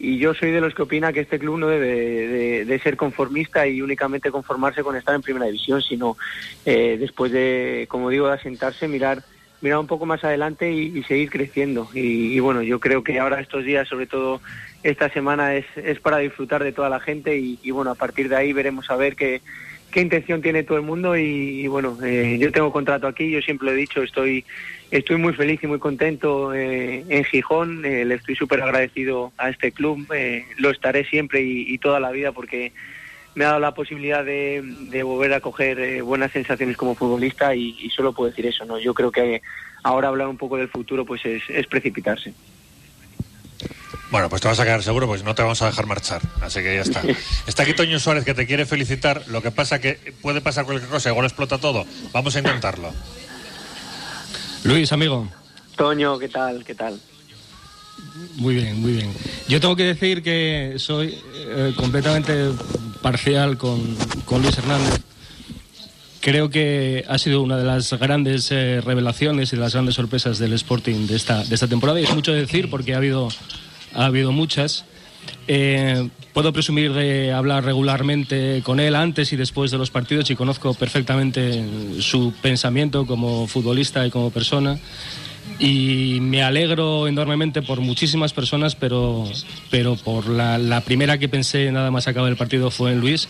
Y 0.03 0.17
yo 0.17 0.33
soy 0.33 0.51
de 0.51 0.63
los 0.63 0.75
que 0.75 0.81
opina 0.81 1.13
que 1.13 1.21
este 1.21 1.39
club 1.39 1.59
no 1.59 1.69
debe 1.69 2.65
de, 2.65 2.79
ser 2.79 2.97
conformista 2.97 3.67
y 3.67 3.83
únicamente 3.83 4.31
conformarse 4.31 4.83
con 4.83 4.97
estar 4.97 5.15
en 5.15 5.21
primera 5.21 5.45
división, 5.45 5.83
sino 5.83 6.17
eh, 6.65 6.97
después 6.99 7.31
de, 7.33 7.85
como 7.87 8.09
digo, 8.09 8.27
de 8.27 8.33
asentarse, 8.33 8.89
mirar 8.89 9.23
mirar 9.61 9.79
un 9.79 9.87
poco 9.87 10.07
más 10.07 10.25
adelante 10.25 10.73
y, 10.73 11.03
seguir 11.03 11.29
creciendo. 11.29 11.87
Y, 11.93 12.39
bueno, 12.41 12.63
yo 12.63 12.81
creo 12.81 13.05
que 13.05 13.21
ahora 13.21 13.41
estos 13.41 13.63
días, 13.63 13.87
sobre 13.89 14.07
todo 14.07 14.41
esta 14.83 15.11
semana, 15.11 15.55
es, 15.55 15.67
es 15.77 16.01
para 16.01 16.17
disfrutar 16.17 16.65
de 16.65 16.73
toda 16.73 16.89
la 16.89 17.01
gente 17.01 17.37
y, 17.37 17.71
bueno, 17.71 17.91
a 17.91 17.95
partir 17.95 18.31
de 18.31 18.37
ahí 18.37 18.55
veremos 18.55 18.91
a 18.91 18.97
ver 18.97 19.17
qué, 19.17 19.43
qué 19.91 20.01
intención 20.01 20.41
tiene 20.41 20.63
todo 20.63 20.79
el 20.79 20.85
mundo 20.85 21.15
y, 21.15 21.61
y 21.61 21.67
bueno, 21.67 21.99
eh, 22.03 22.39
yo 22.41 22.51
tengo 22.53 22.73
contrato 22.73 23.07
aquí, 23.07 23.31
yo 23.31 23.43
siempre 23.43 23.67
lo 23.67 23.73
he 23.73 23.77
dicho, 23.77 24.03
estoy 24.03 24.47
estoy 24.91 25.17
muy 25.17 25.33
feliz 25.35 25.61
y 25.63 25.67
muy 25.67 25.79
contento 25.79 26.55
eh, 26.55 27.05
en 27.09 27.25
Gijón, 27.25 27.85
eh, 27.85 28.05
le 28.05 28.17
estoy 28.17 28.37
súper 28.37 28.63
agradecido 28.63 29.33
a 29.39 29.51
este 29.51 29.73
club, 29.73 30.07
eh, 30.13 30.45
lo 30.59 30.71
estaré 30.71 31.05
siempre 31.05 31.43
y, 31.43 31.73
y 31.73 31.79
toda 31.79 32.01
la 32.01 32.11
vida 32.11 32.33
porque 32.33 32.73
me 33.35 33.45
ha 33.45 33.49
dado 33.49 33.61
la 33.61 33.75
posibilidad 33.75 34.25
de, 34.25 34.63
de 34.63 35.03
volver 35.03 35.33
a 35.33 35.41
coger 35.41 35.79
eh, 35.79 36.03
buenas 36.03 36.33
sensaciones 36.33 36.77
como 36.77 36.95
futbolista 36.95 37.55
y, 37.55 37.77
y 37.81 37.91
solo 37.91 38.13
puedo 38.13 38.31
decir 38.31 38.47
eso, 38.47 38.65
¿no? 38.65 38.79
Yo 38.79 38.93
creo 38.95 39.13
que 39.13 39.43
ahora 39.83 40.09
hablar 40.09 40.29
un 40.29 40.37
poco 40.37 40.57
del 40.57 40.69
futuro 40.69 41.05
pues 41.05 41.25
es, 41.25 41.43
es 41.49 41.67
precipitarse. 41.67 42.35
Bueno, 44.11 44.29
pues 44.29 44.43
te 44.43 44.49
vas 44.49 44.59
a 44.59 44.65
quedar 44.65 44.83
seguro, 44.83 45.07
pues 45.07 45.23
no 45.23 45.37
te 45.37 45.43
vamos 45.43 45.63
a 45.63 45.67
dejar 45.67 45.87
marchar. 45.87 46.21
Así 46.41 46.61
que 46.61 46.75
ya 46.75 46.81
está. 46.81 47.03
Está 47.47 47.63
aquí 47.63 47.75
Toño 47.75 48.01
Suárez 48.01 48.25
que 48.25 48.35
te 48.35 48.45
quiere 48.45 48.67
felicitar. 48.67 49.23
Lo 49.29 49.41
que 49.41 49.53
pasa 49.53 49.81
que 49.81 50.13
puede 50.21 50.41
pasar 50.41 50.65
cualquier 50.65 50.91
cosa, 50.91 51.11
igual 51.11 51.27
explota 51.27 51.59
todo. 51.59 51.87
Vamos 52.13 52.35
a 52.35 52.41
intentarlo. 52.41 52.93
Luis, 54.65 54.93
amigo. 54.93 55.29
Toño, 55.77 56.19
¿qué 56.19 56.29
tal? 56.29 56.65
¿Qué 56.65 56.75
tal? 56.75 56.99
Muy 58.37 58.55
bien, 58.55 58.81
muy 58.81 58.93
bien. 58.93 59.13
Yo 59.49 59.61
tengo 59.61 59.77
que 59.77 59.85
decir 59.85 60.23
que 60.23 60.75
soy 60.79 61.19
eh, 61.35 61.73
completamente 61.77 62.51
parcial 63.01 63.57
con, 63.57 63.97
con 64.25 64.43
Luis 64.43 64.59
Hernández. 64.59 65.01
Creo 66.21 66.51
que 66.51 67.05
ha 67.09 67.17
sido 67.17 67.41
una 67.41 67.57
de 67.57 67.65
las 67.65 67.93
grandes 67.95 68.53
eh, 68.53 68.83
revelaciones 68.83 69.53
y 69.53 69.57
de 69.57 69.63
las 69.63 69.73
grandes 69.73 69.95
sorpresas 69.95 70.39
del 70.39 70.53
Sporting 70.53 71.07
de 71.07 71.17
esta, 71.17 71.43
de 71.45 71.55
esta 71.55 71.67
temporada. 71.67 71.99
Y 71.99 72.05
es 72.05 72.15
mucho 72.15 72.33
decir 72.33 72.69
porque 72.69 72.93
ha 72.93 72.99
habido, 72.99 73.29
ha 73.95 74.05
habido 74.05 74.31
muchas. 74.31 74.85
Eh, 75.49 76.09
puedo 76.33 76.53
presumir 76.53 76.93
de 76.93 77.33
hablar 77.33 77.65
regularmente 77.65 78.63
con 78.65 78.81
él 78.81 78.95
antes 78.95 79.33
y 79.33 79.37
después 79.37 79.71
de 79.71 79.79
los 79.79 79.91
partidos 79.91 80.31
y 80.31 80.37
conozco 80.37 80.75
perfectamente 80.75 81.65
su 82.01 82.33
pensamiento 82.41 83.07
como 83.07 83.47
futbolista 83.47 84.07
y 84.07 84.11
como 84.11 84.31
persona. 84.31 84.79
Y 85.59 86.19
me 86.21 86.43
alegro 86.43 87.07
enormemente 87.07 87.61
por 87.61 87.81
muchísimas 87.81 88.33
personas, 88.33 88.77
pero, 88.77 89.25
pero 89.71 89.97
por 89.97 90.29
la, 90.29 90.57
la 90.57 90.81
primera 90.81 91.19
que 91.19 91.29
pensé 91.29 91.71
nada 91.71 91.91
más 91.91 92.09
acabar 92.09 92.31
el 92.31 92.37
partido 92.37 92.71
fue 92.71 92.93
en 92.93 93.01
Luis. 93.01 93.29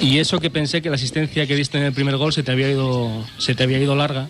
Y 0.00 0.18
eso 0.18 0.38
que 0.38 0.50
pensé 0.50 0.82
que 0.82 0.88
la 0.88 0.96
asistencia 0.96 1.46
que 1.46 1.56
diste 1.56 1.78
en 1.78 1.84
el 1.84 1.92
primer 1.92 2.16
gol 2.16 2.32
se 2.32 2.42
te 2.42 2.52
había 2.52 2.70
ido, 2.70 3.10
se 3.38 3.54
te 3.54 3.64
había 3.64 3.78
ido 3.78 3.96
larga 3.96 4.28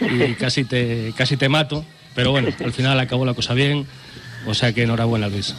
y 0.00 0.34
casi 0.34 0.64
te, 0.64 1.12
casi 1.16 1.36
te 1.36 1.48
mato. 1.48 1.84
Pero 2.14 2.30
bueno, 2.30 2.50
al 2.64 2.72
final 2.72 2.98
acabó 3.00 3.24
la 3.24 3.34
cosa 3.34 3.54
bien. 3.54 3.86
O 4.46 4.54
sea 4.54 4.72
que 4.72 4.82
enhorabuena, 4.82 5.28
Luis. 5.28 5.54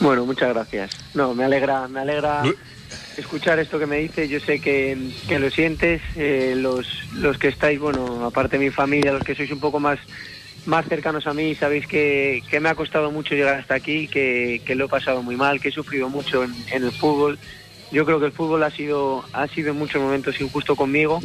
Bueno, 0.00 0.24
muchas 0.24 0.50
gracias. 0.54 0.90
No, 1.14 1.34
me 1.34 1.44
alegra, 1.44 1.88
me 1.88 2.00
alegra 2.00 2.42
escuchar 3.16 3.58
esto 3.58 3.78
que 3.78 3.86
me 3.86 3.98
dices. 3.98 4.30
Yo 4.30 4.38
sé 4.40 4.60
que, 4.60 4.96
que 5.26 5.38
lo 5.38 5.50
sientes. 5.50 6.00
eh, 6.16 6.54
los, 6.56 6.86
los 7.14 7.36
que 7.38 7.48
estáis, 7.48 7.78
bueno, 7.78 8.24
aparte 8.24 8.58
de 8.58 8.64
mi 8.66 8.70
familia, 8.70 9.12
los 9.12 9.24
que 9.24 9.34
sois 9.34 9.50
un 9.50 9.60
poco 9.60 9.80
más, 9.80 9.98
más 10.66 10.86
cercanos 10.86 11.26
a 11.26 11.34
mí, 11.34 11.54
sabéis 11.54 11.86
que, 11.86 12.42
que 12.48 12.60
me 12.60 12.68
ha 12.68 12.74
costado 12.74 13.10
mucho 13.10 13.34
llegar 13.34 13.56
hasta 13.58 13.74
aquí, 13.74 14.06
que, 14.08 14.62
que 14.64 14.74
lo 14.74 14.84
he 14.84 14.88
pasado 14.88 15.22
muy 15.22 15.36
mal, 15.36 15.60
que 15.60 15.68
he 15.68 15.72
sufrido 15.72 16.08
mucho 16.08 16.44
en, 16.44 16.54
en 16.70 16.84
el 16.84 16.92
fútbol. 16.92 17.38
Yo 17.90 18.04
creo 18.04 18.20
que 18.20 18.26
el 18.26 18.32
fútbol 18.32 18.62
ha 18.62 18.70
sido, 18.70 19.24
ha 19.32 19.48
sido 19.48 19.70
en 19.70 19.78
muchos 19.78 20.00
momentos 20.00 20.40
injusto 20.40 20.76
conmigo. 20.76 21.20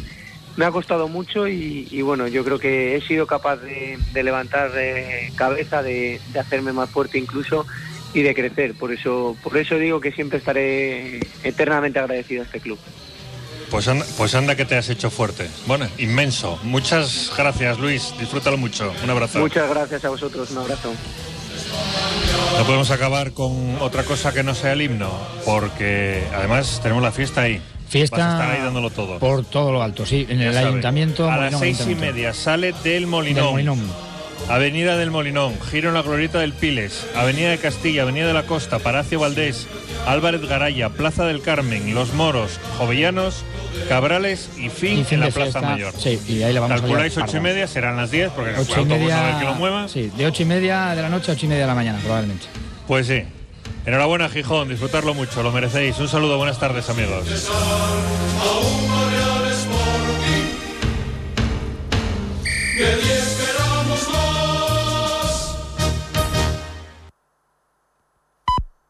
Me 0.56 0.64
ha 0.64 0.70
costado 0.70 1.08
mucho 1.08 1.48
y, 1.48 1.88
y 1.90 2.02
bueno, 2.02 2.28
yo 2.28 2.44
creo 2.44 2.58
que 2.58 2.96
he 2.96 3.00
sido 3.00 3.26
capaz 3.26 3.56
de, 3.56 3.98
de 4.12 4.22
levantar 4.22 4.70
eh, 4.76 5.32
cabeza, 5.34 5.82
de, 5.82 6.20
de 6.32 6.38
hacerme 6.38 6.72
más 6.72 6.90
fuerte 6.90 7.18
incluso 7.18 7.66
y 8.12 8.22
de 8.22 8.34
crecer. 8.34 8.74
Por 8.74 8.92
eso, 8.92 9.36
por 9.42 9.56
eso 9.56 9.76
digo 9.76 10.00
que 10.00 10.12
siempre 10.12 10.38
estaré 10.38 11.18
eternamente 11.42 11.98
agradecido 11.98 12.42
a 12.42 12.44
este 12.46 12.60
club. 12.60 12.78
Pues 13.70 13.88
anda, 13.88 14.06
pues 14.16 14.34
anda 14.36 14.54
que 14.54 14.64
te 14.64 14.76
has 14.76 14.88
hecho 14.88 15.10
fuerte. 15.10 15.48
Bueno, 15.66 15.88
inmenso. 15.98 16.60
Muchas 16.62 17.32
gracias, 17.36 17.80
Luis. 17.80 18.14
Disfrútalo 18.20 18.56
mucho. 18.56 18.92
Un 19.02 19.10
abrazo. 19.10 19.40
Muchas 19.40 19.68
gracias 19.68 20.04
a 20.04 20.10
vosotros, 20.10 20.52
un 20.52 20.58
abrazo. 20.58 20.92
No 22.58 22.64
podemos 22.64 22.92
acabar 22.92 23.32
con 23.32 23.78
otra 23.80 24.04
cosa 24.04 24.32
que 24.32 24.44
no 24.44 24.54
sea 24.54 24.74
el 24.74 24.82
himno, 24.82 25.10
porque 25.44 26.22
además 26.32 26.78
tenemos 26.80 27.02
la 27.02 27.10
fiesta 27.10 27.42
ahí. 27.42 27.60
Fiesta 27.94 28.16
Vas 28.16 28.26
a 28.26 28.32
estar 28.42 28.50
ahí 28.56 28.60
dándolo 28.64 28.90
todo. 28.90 29.20
por 29.20 29.44
todo 29.44 29.70
lo 29.70 29.80
alto, 29.80 30.04
sí, 30.04 30.26
en 30.28 30.40
Ya 30.40 30.48
el 30.48 30.54
sabe. 30.54 30.66
ayuntamiento. 30.66 31.30
A 31.30 31.36
Molinón 31.36 31.50
las 31.52 31.60
seis 31.60 31.86
y 31.88 31.94
media 31.94 32.34
sale 32.34 32.74
del 32.82 33.06
Molinón. 33.06 33.56
Del 33.56 33.66
Molinón. 33.66 34.14
Avenida 34.48 34.96
del 34.96 35.12
Molinón, 35.12 35.54
giro 35.70 35.88
en 35.90 35.94
la 35.94 36.02
Glorieta 36.02 36.40
del 36.40 36.52
Piles, 36.52 37.06
Avenida 37.14 37.50
de 37.50 37.58
Castilla, 37.58 38.02
Avenida 38.02 38.26
de 38.26 38.32
la 38.34 38.42
Costa, 38.42 38.80
Palacio 38.80 39.20
Valdés, 39.20 39.68
Álvarez 40.08 40.42
Garaya, 40.42 40.88
Plaza 40.90 41.24
del 41.24 41.40
Carmen, 41.40 41.94
Los 41.94 42.12
Moros, 42.14 42.58
Jovellanos, 42.78 43.44
Cabrales 43.88 44.50
y 44.58 44.70
fin, 44.70 44.98
Y 44.98 45.04
fin 45.04 45.14
en 45.14 45.20
la 45.20 45.26
Plaza 45.30 45.60
fiesta, 45.60 45.60
Mayor. 45.62 45.92
sí, 45.96 46.20
y 46.28 46.42
ahí 46.42 46.52
la 46.52 46.60
vamos 46.60 46.78
a 46.78 46.80
Calculáis 46.80 47.16
ocho 47.16 47.36
y 47.36 47.40
media, 47.40 47.66
serán 47.68 47.96
las 47.96 48.10
10, 48.10 48.32
porque 48.32 48.50
el 48.50 48.56
Ocho 48.58 48.72
y 48.72 48.74
autobús 48.80 48.98
media, 49.02 49.28
hay 49.28 49.38
que 49.38 49.44
lo 49.46 49.54
mueva. 49.54 49.86
sí, 49.88 50.10
de 50.16 50.26
ocho 50.26 50.42
y 50.42 50.46
media 50.46 50.88
de 50.96 51.00
la 51.02 51.08
noche 51.08 51.30
a 51.30 51.34
ocho 51.34 51.46
y 51.46 51.48
media 51.48 51.62
de 51.62 51.68
la 51.68 51.74
mañana, 51.76 52.00
probablemente. 52.00 52.46
Pues 52.88 53.06
sí. 53.06 53.22
Enhorabuena, 53.86 54.30
Gijón, 54.30 54.68
disfrutarlo 54.68 55.12
mucho, 55.12 55.42
lo 55.42 55.52
merecéis. 55.52 55.98
Un 55.98 56.08
saludo, 56.08 56.38
buenas 56.38 56.58
tardes, 56.58 56.88
amigos. 56.88 57.26